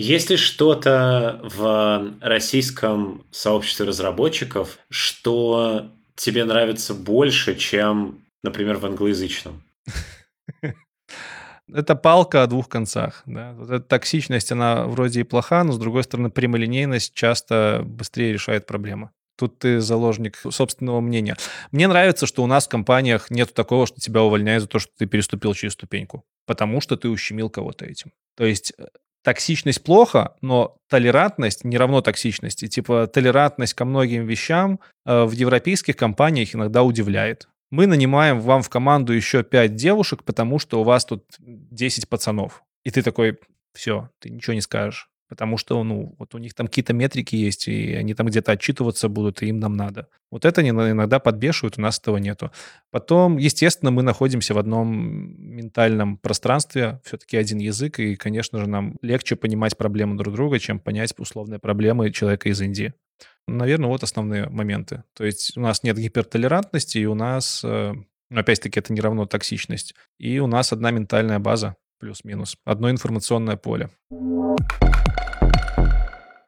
[0.00, 9.62] Есть ли что-то в российском сообществе разработчиков, что тебе нравится больше, чем, например, в англоязычном?
[11.68, 13.22] Это палка о двух концах.
[13.26, 13.52] Да?
[13.52, 18.64] Вот эта токсичность, она вроде и плоха, но, с другой стороны, прямолинейность часто быстрее решает
[18.64, 19.10] проблемы.
[19.36, 21.36] Тут ты заложник собственного мнения.
[21.72, 24.92] Мне нравится, что у нас в компаниях нет такого, что тебя увольняют за то, что
[24.96, 28.12] ты переступил через ступеньку, потому что ты ущемил кого-то этим.
[28.34, 28.86] То есть э,
[29.22, 32.66] токсичность плохо, но толерантность не равно токсичности.
[32.66, 37.48] Типа толерантность ко многим вещам э, в европейских компаниях иногда удивляет.
[37.70, 42.62] Мы нанимаем вам в команду еще 5 девушек, потому что у вас тут 10 пацанов.
[42.84, 43.38] И ты такой,
[43.74, 47.68] все, ты ничего не скажешь потому что, ну, вот у них там какие-то метрики есть,
[47.68, 50.08] и они там где-то отчитываться будут, и им нам надо.
[50.32, 52.50] Вот это иногда подбешивают, у нас этого нету.
[52.90, 54.90] Потом, естественно, мы находимся в одном
[55.38, 60.80] ментальном пространстве, все-таки один язык, и, конечно же, нам легче понимать проблемы друг друга, чем
[60.80, 62.92] понять условные проблемы человека из Индии.
[63.46, 65.04] Наверное, вот основные моменты.
[65.14, 67.94] То есть у нас нет гипертолерантности, и у нас, э,
[68.34, 69.94] опять-таки, это не равно токсичность.
[70.18, 73.90] И у нас одна ментальная база, плюс-минус, одно информационное поле.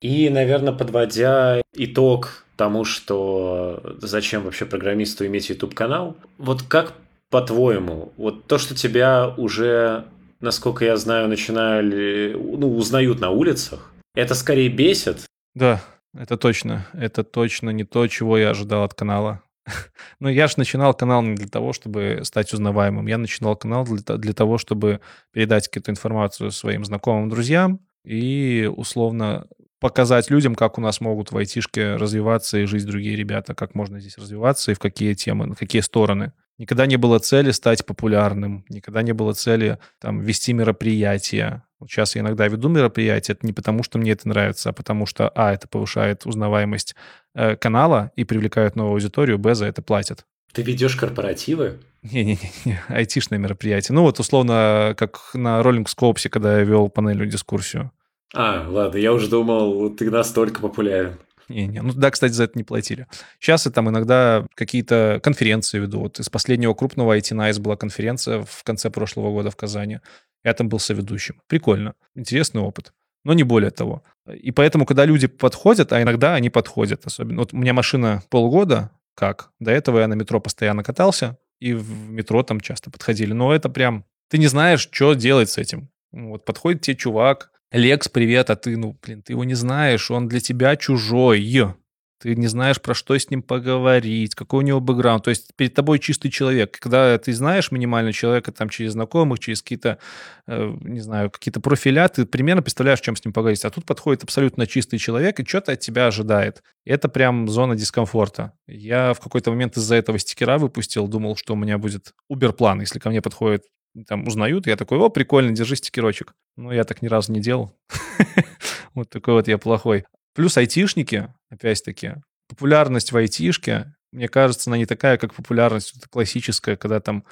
[0.01, 6.95] И, наверное, подводя итог тому, что зачем вообще программисту иметь YouTube-канал, вот как
[7.31, 10.05] по-твоему, вот то, что тебя уже,
[10.41, 15.25] насколько я знаю, начинали, ну, узнают на улицах, это скорее бесит?
[15.55, 15.81] Да,
[16.15, 16.87] это точно.
[16.93, 19.43] Это точно не то, чего я ожидал от канала.
[20.21, 23.07] Но я же начинал канал не для того, чтобы стать узнаваемым.
[23.07, 25.01] Я начинал канал для, для того, чтобы
[25.33, 29.47] передать какую-то информацию своим знакомым, друзьям и условно
[29.81, 33.99] показать людям, как у нас могут в айтишке развиваться и жить другие ребята, как можно
[33.99, 36.33] здесь развиваться и в какие темы, на какие стороны.
[36.59, 41.65] Никогда не было цели стать популярным, никогда не было цели там, вести мероприятия.
[41.81, 45.07] Вот сейчас я иногда веду мероприятия, это не потому, что мне это нравится, а потому
[45.07, 46.95] что, а, это повышает узнаваемость
[47.35, 50.25] э, канала и привлекает новую аудиторию, б, за это платят.
[50.53, 51.81] Ты ведешь корпоративы?
[52.03, 53.95] Не-не-не, айтишное мероприятие.
[53.95, 57.91] Ну вот условно, как на Rolling Scopes, когда я вел панельную дискурсию.
[58.35, 61.19] А, ладно, я уже думал, ты настолько популярен.
[61.49, 63.07] Не-не, ну да, кстати, за это не платили.
[63.39, 66.01] Сейчас я там иногда какие-то конференции веду.
[66.01, 70.01] Вот из последнего крупного IT Nice была конференция в конце прошлого года в Казани.
[70.45, 71.41] Я там был соведущим.
[71.47, 71.95] Прикольно.
[72.15, 72.93] Интересный опыт.
[73.25, 74.03] Но не более того.
[74.27, 77.41] И поэтому, когда люди подходят, а иногда они подходят, особенно...
[77.41, 79.51] Вот у меня машина полгода, как?
[79.61, 83.33] До этого я на метро постоянно катался, и в метро там часто подходили.
[83.33, 84.05] Но это прям...
[84.29, 85.91] Ты не знаешь, что делать с этим.
[86.11, 90.29] Вот подходит тебе чувак, Лекс, привет, а ты, ну, блин, ты его не знаешь, он
[90.29, 91.75] для тебя чужой.
[92.21, 95.25] Ты не знаешь, про что с ним поговорить, какой у него бэкграунд.
[95.25, 96.79] То есть перед тобой чистый человек.
[96.79, 99.99] Когда ты знаешь минимально человека там через знакомых, через какие-то,
[100.47, 103.65] э, не знаю, какие-то профиля, ты примерно представляешь, чем с ним поговорить.
[103.65, 106.63] А тут подходит абсолютно чистый человек и что-то от тебя ожидает.
[106.85, 108.53] И это прям зона дискомфорта.
[108.69, 112.81] Я в какой-то момент из-за этого стикера выпустил, думал, что у меня будет Uber-план.
[112.81, 113.65] Если ко мне подходит
[114.07, 116.35] там узнают, я такой, о, прикольно, держи стикерочек.
[116.57, 117.77] Но я так ни разу не делал.
[118.95, 120.05] Вот такой вот я плохой.
[120.35, 122.17] Плюс айтишники, опять-таки,
[122.47, 127.25] популярность в айтишке, мне кажется, она не такая, как популярность классическая, когда там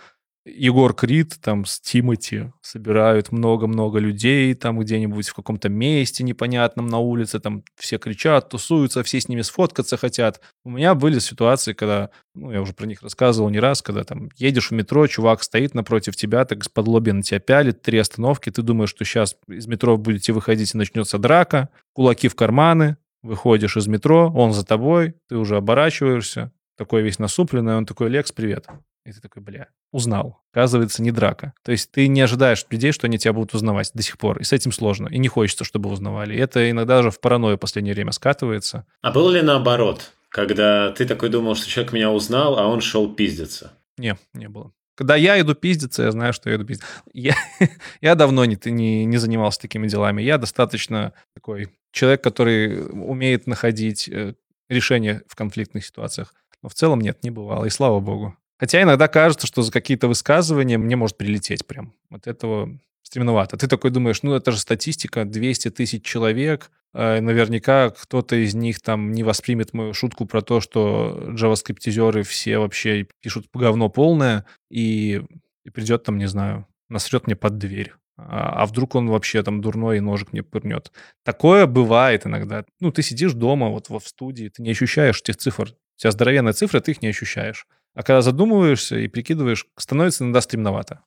[0.47, 6.99] Егор Крид там с Тимати собирают много-много людей там где-нибудь в каком-то месте непонятном на
[6.99, 10.41] улице, там все кричат, тусуются, все с ними сфоткаться хотят.
[10.65, 14.31] У меня были ситуации, когда, ну, я уже про них рассказывал не раз, когда там
[14.37, 18.51] едешь в метро, чувак стоит напротив тебя, так из-под лоби на тебя пялит, три остановки,
[18.51, 23.77] ты думаешь, что сейчас из метро будете выходить и начнется драка, кулаки в карманы, выходишь
[23.77, 28.67] из метро, он за тобой, ты уже оборачиваешься, такой весь насупленный, он такой, Лекс, привет.
[29.11, 30.41] И ты такой, бля, узнал.
[30.53, 31.53] Оказывается, не драка.
[31.65, 34.39] То есть ты не ожидаешь людей, что они тебя будут узнавать до сих пор.
[34.39, 35.09] И с этим сложно.
[35.09, 36.35] И не хочется, чтобы узнавали.
[36.35, 38.87] И это иногда даже в паранойю в последнее время скатывается.
[39.03, 40.13] А было ли наоборот?
[40.29, 43.73] Когда ты такой думал, что человек меня узнал, а он шел пиздиться?
[43.99, 44.73] Не, не было.
[44.95, 46.89] Когда я иду пиздиться, я знаю, что я иду пиздиться.
[47.13, 47.35] Я,
[48.01, 50.23] я давно не, не, не занимался такими делами.
[50.23, 54.35] Я достаточно такой человек, который умеет находить э,
[54.69, 56.35] решения в конфликтных ситуациях.
[56.63, 57.65] Но в целом нет, не бывало.
[57.65, 58.37] И слава богу.
[58.61, 61.95] Хотя иногда кажется, что за какие-то высказывания мне может прилететь прям.
[62.11, 63.57] Вот этого стремновато.
[63.57, 68.81] Ты такой думаешь, ну это же статистика, 200 тысяч человек, э, наверняка кто-то из них
[68.81, 75.23] там не воспримет мою шутку про то, что джаваскриптизеры все вообще пишут говно полное, и,
[75.65, 77.95] и придет там, не знаю, насрет мне под дверь.
[78.19, 80.93] А, а вдруг он вообще там дурной и ножик мне пырнет.
[81.25, 82.67] Такое бывает иногда.
[82.79, 85.71] Ну, ты сидишь дома, вот в студии, ты не ощущаешь этих цифр.
[85.71, 87.67] У тебя здоровенная цифра, ты их не ощущаешь.
[87.95, 91.01] А когда задумываешься и прикидываешь, становится иногда стремновато.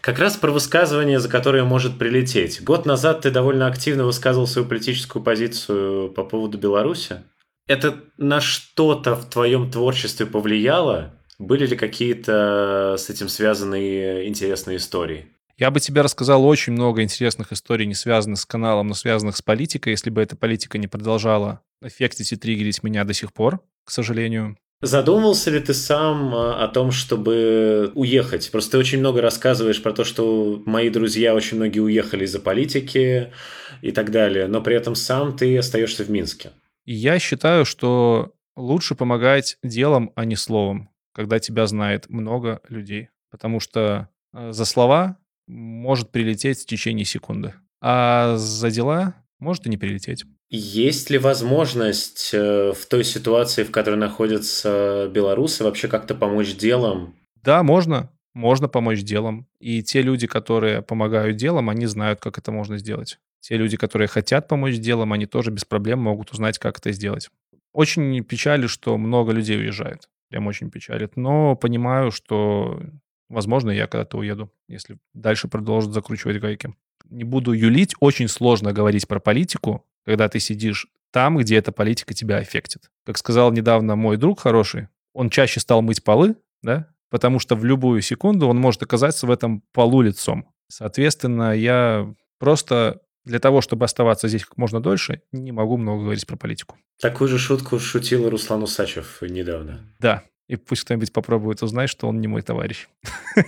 [0.00, 2.64] Как раз про высказывание, за которое может прилететь.
[2.64, 7.22] Год назад ты довольно активно высказывал свою политическую позицию по поводу Беларуси.
[7.68, 11.14] Это на что-то в твоем творчестве повлияло?
[11.38, 15.26] Были ли какие-то с этим связанные интересные истории?
[15.56, 19.42] Я бы тебе рассказал очень много интересных историй, не связанных с каналом, но связанных с
[19.42, 23.90] политикой, если бы эта политика не продолжала эффектить и триггерить меня до сих пор к
[23.90, 24.56] сожалению.
[24.82, 28.50] Задумывался ли ты сам а, о том, чтобы уехать?
[28.50, 33.32] Просто ты очень много рассказываешь про то, что мои друзья очень многие уехали из-за политики
[33.80, 36.50] и так далее, но при этом сам ты остаешься в Минске.
[36.84, 43.08] Я считаю, что лучше помогать делом, а не словом, когда тебя знает много людей.
[43.30, 49.70] Потому что а, за слова может прилететь в течение секунды, а за дела может и
[49.70, 50.24] не прилететь.
[50.48, 57.16] Есть ли возможность э, в той ситуации, в которой находятся белорусы, вообще как-то помочь делом?
[57.42, 58.10] Да, можно.
[58.34, 59.46] Можно помочь делом.
[59.58, 63.18] И те люди, которые помогают делом, они знают, как это можно сделать.
[63.40, 67.28] Те люди, которые хотят помочь делом, они тоже без проблем могут узнать, как это сделать.
[67.72, 70.08] Очень печали, что много людей уезжает.
[70.28, 71.16] Прям очень печалит.
[71.16, 72.80] Но понимаю, что,
[73.28, 76.74] возможно, я когда-то уеду, если дальше продолжат закручивать гайки.
[77.08, 82.14] Не буду юлить, очень сложно говорить про политику, когда ты сидишь там, где эта политика
[82.14, 82.90] тебя аффектит.
[83.04, 87.64] Как сказал недавно мой друг хороший, он чаще стал мыть полы, да, потому что в
[87.64, 90.48] любую секунду он может оказаться в этом полу лицом.
[90.68, 96.26] Соответственно, я просто для того, чтобы оставаться здесь как можно дольше, не могу много говорить
[96.26, 96.76] про политику.
[97.00, 99.80] Такую же шутку шутил Руслан Усачев недавно.
[100.00, 102.88] Да, и пусть кто-нибудь попробует узнать, что он не мой товарищ.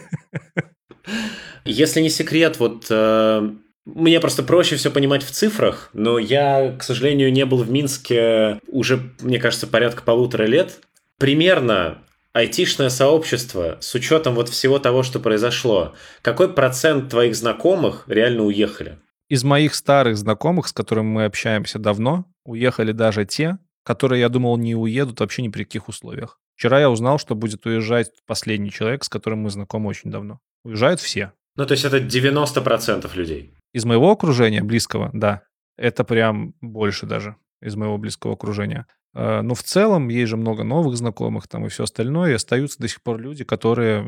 [1.65, 3.51] Если не секрет, вот э,
[3.85, 8.61] мне просто проще все понимать в цифрах, но я, к сожалению, не был в Минске
[8.67, 10.81] уже, мне кажется, порядка полутора лет.
[11.19, 11.99] Примерно
[12.33, 18.99] айтишное сообщество, с учетом вот всего того, что произошло, какой процент твоих знакомых реально уехали?
[19.29, 24.57] Из моих старых знакомых, с которыми мы общаемся давно, уехали даже те, которые, я думал,
[24.59, 26.39] не уедут вообще ни при каких условиях.
[26.57, 30.41] Вчера я узнал, что будет уезжать последний человек, с которым мы знакомы очень давно.
[30.65, 31.33] Уезжают все.
[31.57, 33.55] Ну, то есть это 90% людей.
[33.73, 35.43] Из моего окружения близкого, да.
[35.77, 38.87] Это прям больше даже из моего близкого окружения.
[39.15, 42.33] А, но в целом есть же много новых знакомых там и все остальное.
[42.33, 44.07] И остаются до сих пор люди, которые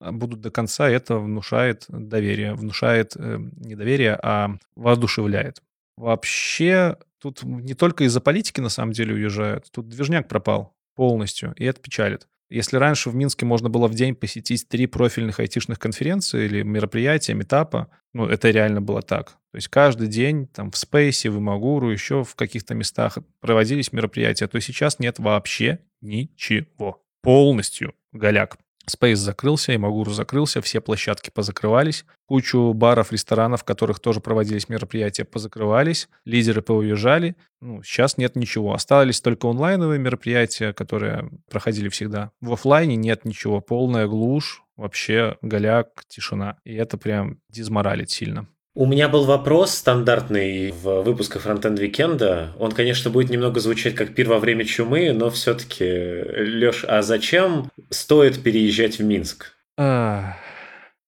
[0.00, 0.88] а, будут до конца.
[0.88, 2.54] Это внушает доверие.
[2.54, 5.62] Внушает э, не доверие, а воодушевляет.
[5.96, 9.66] Вообще, тут не только из-за политики на самом деле уезжают.
[9.70, 12.26] Тут движняк пропал полностью, и это печалит.
[12.48, 17.34] Если раньше в Минске можно было в день посетить три профильных айтишных конференции или мероприятия,
[17.34, 19.32] метапа, ну, это реально было так.
[19.50, 24.46] То есть каждый день там в Спейсе, в Имагуру, еще в каких-то местах проводились мероприятия,
[24.46, 27.02] то сейчас нет вообще ничего.
[27.22, 28.58] Полностью голяк.
[28.90, 35.24] Space закрылся, Имагуру закрылся, все площадки позакрывались, кучу баров, ресторанов, в которых тоже проводились мероприятия,
[35.24, 37.36] позакрывались, лидеры поуезжали.
[37.60, 38.74] Ну, сейчас нет ничего.
[38.74, 42.30] Остались только онлайновые мероприятия, которые проходили всегда.
[42.40, 43.60] В офлайне нет ничего.
[43.60, 46.58] Полная глушь, вообще голяк, тишина.
[46.64, 48.46] И это прям дизморалит сильно.
[48.78, 52.52] У меня был вопрос стандартный в выпусках Frontend Weekend а.
[52.58, 57.70] Он, конечно, будет немного звучать как пир во время чумы, но все-таки, Леш, а зачем
[57.88, 59.54] стоит переезжать в Минск?
[59.78, 60.36] А,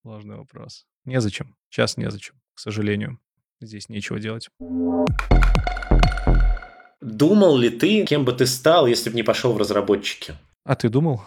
[0.01, 0.86] сложный вопрос.
[1.05, 1.57] Незачем.
[1.69, 3.19] Сейчас незачем, к сожалению.
[3.61, 4.49] Здесь нечего делать.
[7.03, 10.32] Думал ли ты, кем бы ты стал, если бы не пошел в разработчики?
[10.65, 11.20] А ты думал?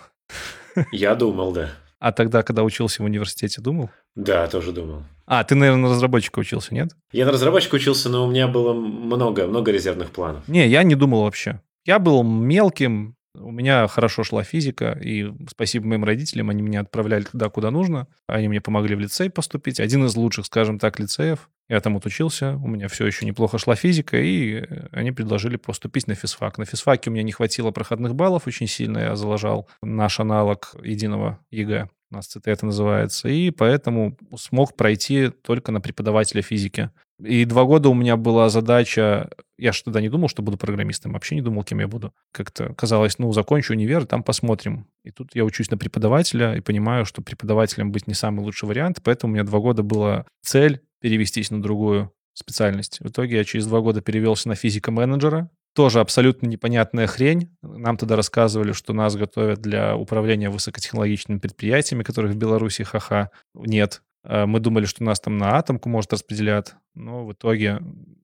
[0.91, 1.69] Я думал, да.
[1.99, 3.91] А тогда, когда учился в университете, думал?
[4.15, 5.03] Да, тоже думал.
[5.33, 6.89] А, ты, наверное, на разработчика учился, нет?
[7.13, 10.45] Я на разработчика учился, но у меня было много, много резервных планов.
[10.49, 11.61] Не, я не думал вообще.
[11.85, 17.23] Я был мелким, У меня хорошо шла физика, и спасибо моим родителям, они меня отправляли
[17.23, 18.07] туда, куда нужно.
[18.27, 19.79] Они мне помогли в лицей поступить.
[19.79, 21.49] Один из лучших, скажем так, лицеев.
[21.69, 26.07] Я там отучился, у меня все еще неплохо шла физика, и э, они предложили поступить
[26.07, 26.57] на физфак.
[26.57, 31.39] На физфаке у меня не хватило проходных баллов очень сильно, я залажал наш аналог единого
[31.49, 36.91] ЕГЭ у нас ЦТ это называется, и поэтому смог пройти только на преподавателя физики.
[37.23, 41.13] И два года у меня была задача, я же тогда не думал, что буду программистом,
[41.13, 42.13] вообще не думал, кем я буду.
[42.31, 44.87] Как-то казалось, ну, закончу универ, там посмотрим.
[45.03, 49.01] И тут я учусь на преподавателя и понимаю, что преподавателем быть не самый лучший вариант,
[49.03, 52.99] поэтому у меня два года была цель перевестись на другую специальность.
[52.99, 57.55] В итоге я через два года перевелся на физика-менеджера, тоже абсолютно непонятная хрень.
[57.61, 64.01] Нам тогда рассказывали, что нас готовят для управления высокотехнологичными предприятиями, которых в Беларуси ха-ха нет.
[64.23, 67.79] А мы думали, что нас там на атомку, может, распределят, но в итоге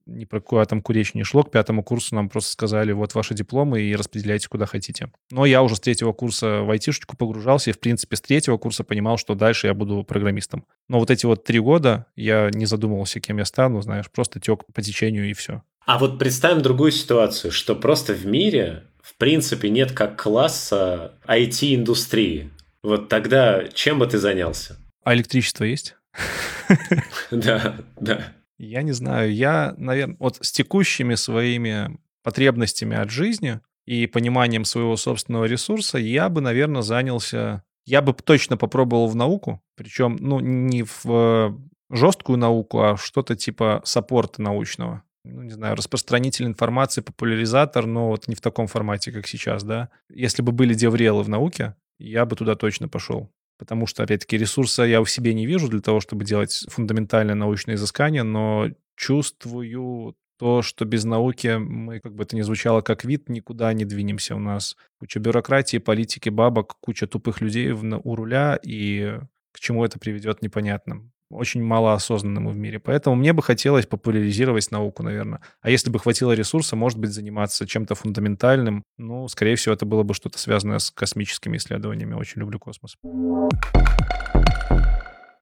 [0.06, 1.42] ни про какую атомку речь не шло.
[1.42, 5.10] К пятому курсу нам просто сказали, вот ваши дипломы и распределяйте куда хотите.
[5.30, 8.84] Но я уже с третьего курса в айтишечку погружался и, в принципе, с третьего курса
[8.84, 10.64] понимал, что дальше я буду программистом.
[10.88, 14.64] Но вот эти вот три года я не задумывался, кем я стану, знаешь, просто тек
[14.72, 15.62] по течению и все.
[15.84, 22.50] А вот представим другую ситуацию, что просто в мире, в принципе, нет как класса IT-индустрии.
[22.82, 24.76] Вот тогда чем бы ты занялся?
[25.08, 25.96] А электричество есть?
[27.30, 28.34] Да, да.
[28.58, 29.32] Я не знаю.
[29.32, 36.28] Я, наверное, вот с текущими своими потребностями от жизни и пониманием своего собственного ресурса я
[36.28, 37.62] бы, наверное, занялся...
[37.86, 41.58] Я бы точно попробовал в науку, причем, ну, не в
[41.88, 48.28] жесткую науку, а что-то типа саппорта научного ну, не знаю, распространитель информации, популяризатор, но вот
[48.28, 49.88] не в таком формате, как сейчас, да.
[50.10, 53.30] Если бы были деврелы в науке, я бы туда точно пошел.
[53.58, 57.74] Потому что, опять-таки, ресурса я в себе не вижу для того, чтобы делать фундаментальное научное
[57.74, 63.28] изыскание, но чувствую то, что без науки мы, как бы это ни звучало, как вид,
[63.28, 64.36] никуда не двинемся.
[64.36, 69.18] У нас куча бюрократии, политики, бабок, куча тупых людей у руля, и
[69.52, 72.78] к чему это приведет, непонятно очень малоосознанному в мире.
[72.78, 75.40] Поэтому мне бы хотелось популяризировать науку, наверное.
[75.60, 78.82] А если бы хватило ресурса, может быть, заниматься чем-то фундаментальным.
[78.96, 82.14] Ну, скорее всего, это было бы что-то связанное с космическими исследованиями.
[82.14, 82.96] Очень люблю космос.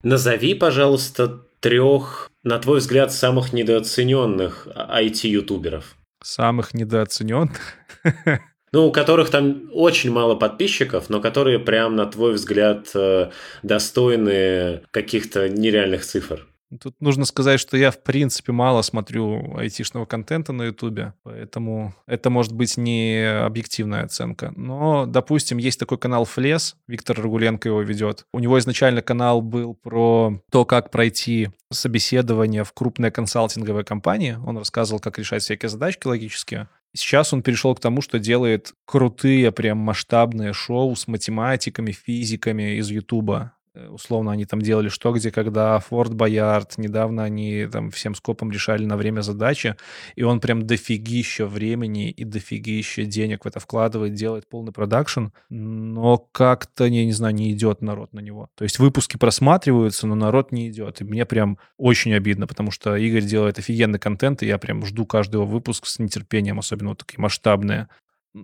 [0.02, 1.28] Назови, пожалуйста,
[1.60, 5.96] трех, на твой взгляд, самых недооцененных IT-ютуберов.
[6.22, 7.74] Самых недооцененных?
[8.72, 13.30] Ну, у которых там очень мало подписчиков, но которые прям, на твой взгляд, э,
[13.62, 16.46] достойны каких-то нереальных цифр.
[16.80, 22.28] Тут нужно сказать, что я, в принципе, мало смотрю айтишного контента на Ютубе, поэтому это
[22.28, 24.52] может быть не объективная оценка.
[24.56, 28.26] Но, допустим, есть такой канал Флес, Виктор Рагуленко его ведет.
[28.32, 34.36] У него изначально канал был про то, как пройти собеседование в крупной консалтинговой компании.
[34.44, 36.68] Он рассказывал, как решать всякие задачки логические.
[36.96, 42.90] Сейчас он перешел к тому, что делает крутые, прям масштабные шоу с математиками, физиками из
[42.90, 43.55] Ютуба.
[43.76, 46.78] Э, условно, они там делали что, где, когда, Форт Боярд.
[46.78, 49.76] Недавно они там всем скопом решали на время задачи,
[50.14, 56.18] и он прям дофигища времени и дофигища денег в это вкладывает, делает полный продакшн, но
[56.32, 58.48] как-то, я не знаю, не идет народ на него.
[58.56, 61.00] То есть выпуски просматриваются, но народ не идет.
[61.00, 65.04] И мне прям очень обидно, потому что Игорь делает офигенный контент, и я прям жду
[65.06, 67.88] каждого выпуска с нетерпением, особенно вот такие масштабные.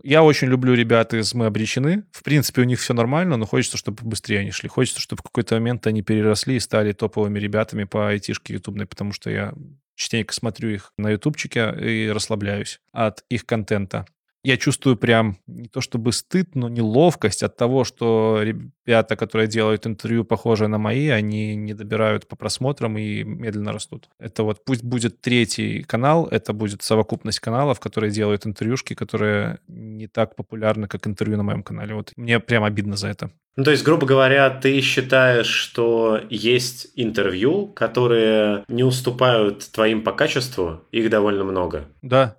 [0.02, 2.04] Я очень люблю ребят из «Мы обречены».
[2.12, 4.68] В принципе, у них все нормально, но хочется, чтобы быстрее они шли.
[4.68, 9.12] Хочется, чтобы в какой-то момент они переросли и стали топовыми ребятами по айтишке ютубной, потому
[9.12, 9.52] что я
[9.94, 14.06] частенько смотрю их на ютубчике и расслабляюсь от их контента
[14.44, 19.86] я чувствую прям не то чтобы стыд, но неловкость от того, что ребята, которые делают
[19.86, 24.08] интервью, похожие на мои, они не добирают по просмотрам и медленно растут.
[24.18, 30.08] Это вот пусть будет третий канал, это будет совокупность каналов, которые делают интервьюшки, которые не
[30.08, 31.94] так популярны, как интервью на моем канале.
[31.94, 33.30] Вот мне прям обидно за это.
[33.54, 40.12] Ну, то есть, грубо говоря, ты считаешь, что есть интервью, которые не уступают твоим по
[40.12, 41.84] качеству, их довольно много.
[42.00, 42.38] Да.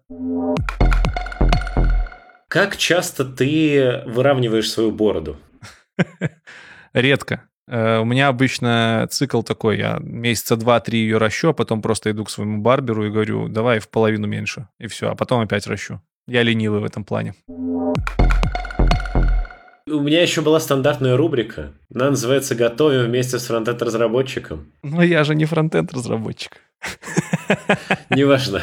[2.53, 5.37] Как часто ты выравниваешь свою бороду?
[6.93, 7.49] Редко.
[7.67, 12.25] Э, у меня обычно цикл такой, я месяца два-три ее ращу, а потом просто иду
[12.25, 15.99] к своему барберу и говорю, давай в половину меньше, и все, а потом опять ращу.
[16.27, 17.33] Я ленивый в этом плане.
[19.87, 21.73] У меня еще была стандартная рубрика.
[21.91, 24.71] Она называется «Готовим вместе с фронтенд-разработчиком».
[24.83, 26.59] Но я же не фронтенд-разработчик.
[28.09, 28.61] Неважно.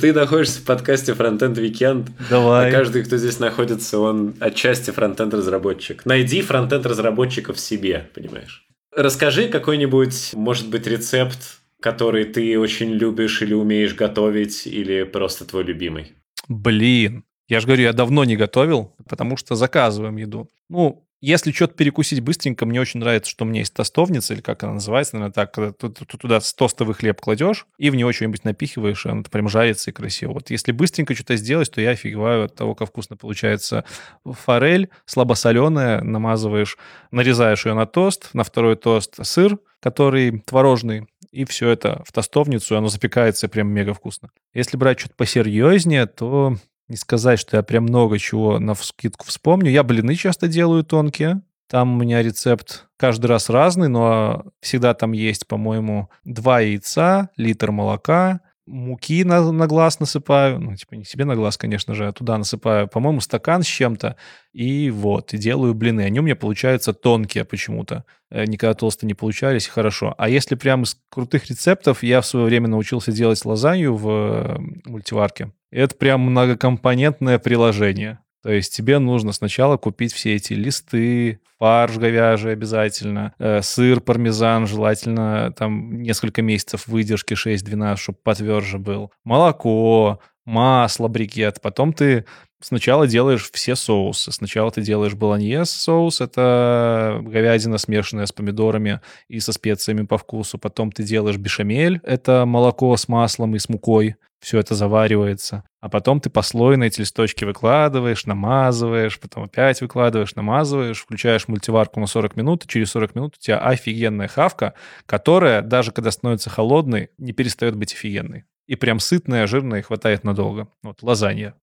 [0.00, 2.10] Ты находишься в подкасте Frontend Weekend.
[2.28, 2.68] Давай.
[2.68, 6.04] А каждый, кто здесь находится, он отчасти фронтенд разработчик.
[6.06, 8.66] Найди фронтенд разработчика в себе, понимаешь?
[8.94, 15.64] Расскажи какой-нибудь, может быть, рецепт, который ты очень любишь или умеешь готовить, или просто твой
[15.64, 16.12] любимый.
[16.48, 20.48] Блин, Я же говорю, я давно не готовил, потому что заказываем еду.
[20.68, 24.62] Ну, если что-то перекусить быстренько, мне очень нравится, что у меня есть тостовница, или как
[24.62, 29.04] она называется, наверное, так, когда ты, туда тостовый хлеб кладешь и в него что-нибудь напихиваешь,
[29.04, 30.32] и он прям жарится и красиво.
[30.32, 33.84] Вот если быстренько что-то сделать, то я офигеваю от того, как вкусно получается
[34.24, 36.78] форель, слабосоленая, намазываешь,
[37.10, 42.74] нарезаешь ее на тост, на второй тост сыр, который творожный, и все это в тостовницу,
[42.74, 44.30] и оно запекается прям мега вкусно.
[44.52, 46.56] Если брать что-то посерьезнее, то
[46.90, 49.70] не сказать, что я прям много чего на скидку вспомню.
[49.70, 51.42] Я блины часто делаю тонкие.
[51.68, 57.70] Там у меня рецепт каждый раз разный, но всегда там есть, по-моему, два яйца, литр
[57.70, 58.40] молока,
[58.70, 62.38] муки на, на глаз насыпаю, ну, типа не себе на глаз, конечно же, а туда
[62.38, 64.16] насыпаю, по-моему, стакан с чем-то,
[64.52, 66.02] и вот, и делаю блины.
[66.02, 68.04] Они у меня получаются тонкие почему-то.
[68.30, 70.14] Э, никогда толстые не получались, хорошо.
[70.16, 74.58] А если прям из крутых рецептов, я в свое время научился делать лазанью в э,
[74.86, 75.52] мультиварке.
[75.70, 78.20] Это прям многокомпонентное приложение.
[78.42, 84.66] То есть тебе нужно сначала купить все эти листы, фарш говяжий обязательно, э, сыр, пармезан,
[84.66, 91.60] желательно там несколько месяцев выдержки 6-12, чтобы потверже был, молоко, масло, брикет.
[91.60, 92.24] Потом ты
[92.60, 94.32] сначала делаешь все соусы.
[94.32, 100.58] Сначала ты делаешь болоньез соус, это говядина, смешанная с помидорами и со специями по вкусу.
[100.58, 105.64] Потом ты делаешь бешамель, это молоко с маслом и с мукой все это заваривается.
[105.80, 112.06] А потом ты послойно эти листочки выкладываешь, намазываешь, потом опять выкладываешь, намазываешь, включаешь мультиварку на
[112.06, 114.74] 40 минут, и через 40 минут у тебя офигенная хавка,
[115.06, 118.44] которая, даже когда становится холодной, не перестает быть офигенной.
[118.70, 120.68] И прям сытная, жирная, хватает надолго.
[120.84, 121.56] Вот, лазанья.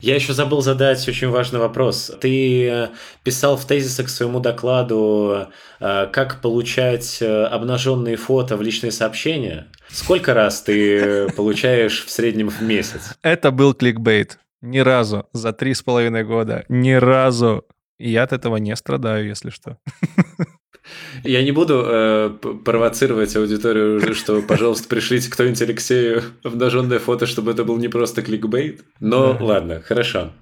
[0.00, 2.10] Я еще забыл задать очень важный вопрос.
[2.20, 2.88] Ты э,
[3.22, 5.46] писал в тезисах к своему докладу,
[5.78, 9.68] э, как получать э, обнаженные фото в личные сообщения.
[9.88, 13.14] Сколько раз ты получаешь в среднем в месяц?
[13.22, 14.40] Это был кликбейт.
[14.60, 16.64] Ни разу за три с половиной года.
[16.68, 17.64] Ни разу.
[18.00, 19.78] И я от этого не страдаю, если что.
[21.22, 22.30] Я не буду э,
[22.64, 28.84] провоцировать аудиторию, что, пожалуйста, пришлите кто-нибудь Алексею обнаженное фото, чтобы это был не просто кликбейт.
[29.00, 30.32] Но ладно, хорошо.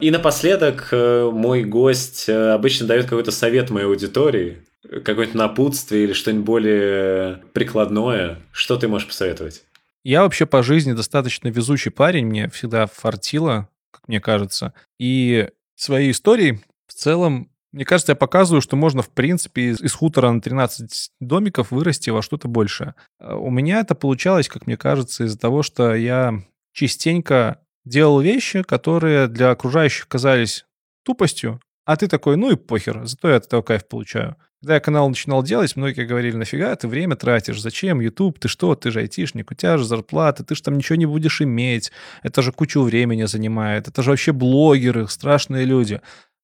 [0.00, 6.12] И напоследок э, мой гость э, обычно дает какой-то совет моей аудитории, какое-нибудь напутствие или
[6.12, 8.38] что-нибудь более прикладное.
[8.50, 9.62] Что ты можешь посоветовать?
[10.02, 14.74] Я вообще по жизни достаточно везучий парень, мне всегда фартило, как мне кажется.
[14.98, 19.92] И свои истории в целом мне кажется, я показываю, что можно, в принципе, из, из
[19.94, 22.94] хутора на 13 домиков вырасти во что-то большее.
[23.18, 28.62] А у меня это получалось, как мне кажется, из-за того, что я частенько делал вещи,
[28.62, 30.66] которые для окружающих казались
[31.04, 34.36] тупостью, а ты такой, ну и похер, зато я от этого кайф получаю.
[34.60, 38.76] Когда я канал начинал делать, многие говорили, нафига ты время тратишь, зачем YouTube, ты что,
[38.76, 41.90] ты же айтишник, у тебя же зарплата, ты же там ничего не будешь иметь,
[42.22, 46.00] это же кучу времени занимает, это же вообще блогеры, страшные люди.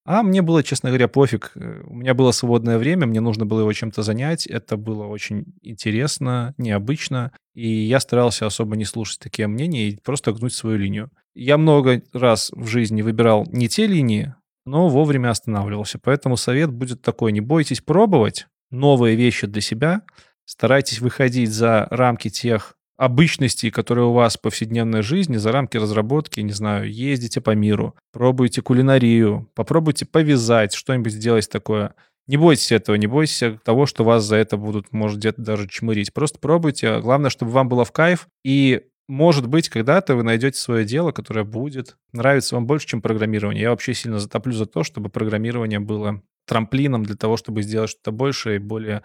[0.09, 1.51] А мне было, честно говоря, пофиг.
[1.53, 4.47] У меня было свободное время, мне нужно было его чем-то занять.
[4.47, 7.31] Это было очень интересно, необычно.
[7.53, 11.11] И я старался особо не слушать такие мнения и просто гнуть свою линию.
[11.35, 14.33] Я много раз в жизни выбирал не те линии,
[14.65, 15.99] но вовремя останавливался.
[15.99, 17.31] Поэтому совет будет такой.
[17.31, 20.01] Не бойтесь пробовать новые вещи для себя.
[20.43, 26.41] Старайтесь выходить за рамки тех обычностей, которые у вас в повседневной жизни, за рамки разработки,
[26.41, 31.95] не знаю, ездите по миру, пробуйте кулинарию, попробуйте повязать, что-нибудь сделать такое.
[32.27, 36.13] Не бойтесь этого, не бойтесь того, что вас за это будут, может, где-то даже чмырить.
[36.13, 36.99] Просто пробуйте.
[36.99, 38.27] Главное, чтобы вам было в кайф.
[38.43, 43.63] И, может быть, когда-то вы найдете свое дело, которое будет нравиться вам больше, чем программирование.
[43.63, 48.11] Я вообще сильно затоплю за то, чтобы программирование было трамплином для того, чтобы сделать что-то
[48.11, 49.03] большее и более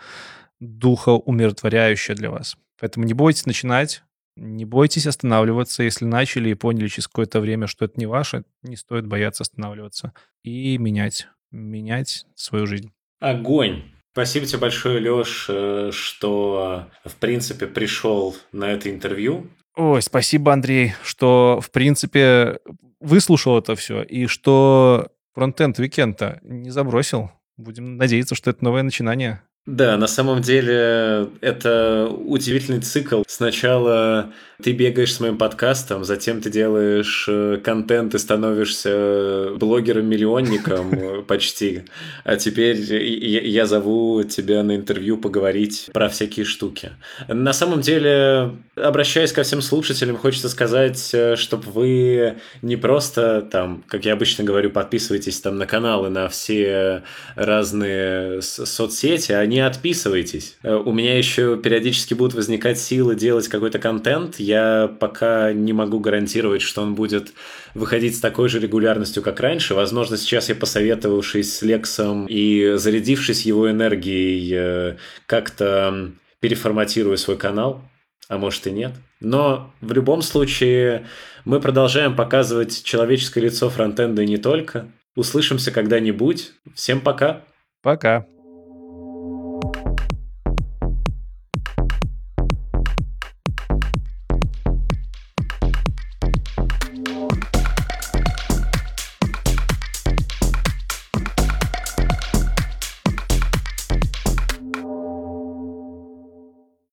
[0.61, 2.57] духоумиротворяющее для вас.
[2.81, 4.03] Поэтому не бойтесь начинать,
[4.37, 5.83] не бойтесь останавливаться.
[5.83, 10.13] Если начали и поняли через какое-то время, что это не ваше, не стоит бояться останавливаться
[10.43, 12.93] и менять, менять свою жизнь.
[13.21, 13.83] Огонь!
[14.13, 19.51] Спасибо тебе большое, Леш, э, что, в принципе, пришел на это интервью.
[19.77, 22.61] Ой, спасибо, Андрей, что, в принципе,
[23.01, 27.33] выслушал это все, и что фронтенд Викента не забросил.
[27.57, 29.43] Будем надеяться, что это новое начинание.
[29.67, 33.23] Да, на самом деле это удивительный цикл.
[33.27, 34.31] Сначала
[34.63, 41.85] ты бегаешь с моим подкастом, затем ты делаешь э, контент и становишься блогером-миллионником почти.
[42.25, 46.93] А теперь я зову тебя на интервью поговорить про всякие штуки.
[47.27, 53.83] На самом деле, обращаясь ко всем слушателям, хочется сказать, э, чтобы вы не просто там,
[53.89, 57.03] как я обычно говорю, подписывайтесь там на каналы, на все
[57.35, 60.57] разные соцсети, а не отписывайтесь.
[60.63, 64.41] Э, у меня еще периодически будут возникать силы делать какой-то контент.
[64.41, 67.33] Я пока не могу гарантировать, что он будет
[67.75, 69.75] выходить с такой же регулярностью, как раньше.
[69.75, 76.11] Возможно, сейчас я, посоветовавшись с Лексом и зарядившись его энергией, э, как-то
[76.41, 77.81] переформатирую свой канал,
[78.29, 78.93] а может и нет.
[79.21, 81.07] Но в любом случае
[81.45, 84.89] мы продолжаем показывать человеческое лицо фронтенда и не только.
[85.15, 86.53] Услышимся когда-нибудь.
[86.75, 87.45] Всем пока.
[87.83, 88.27] Пока.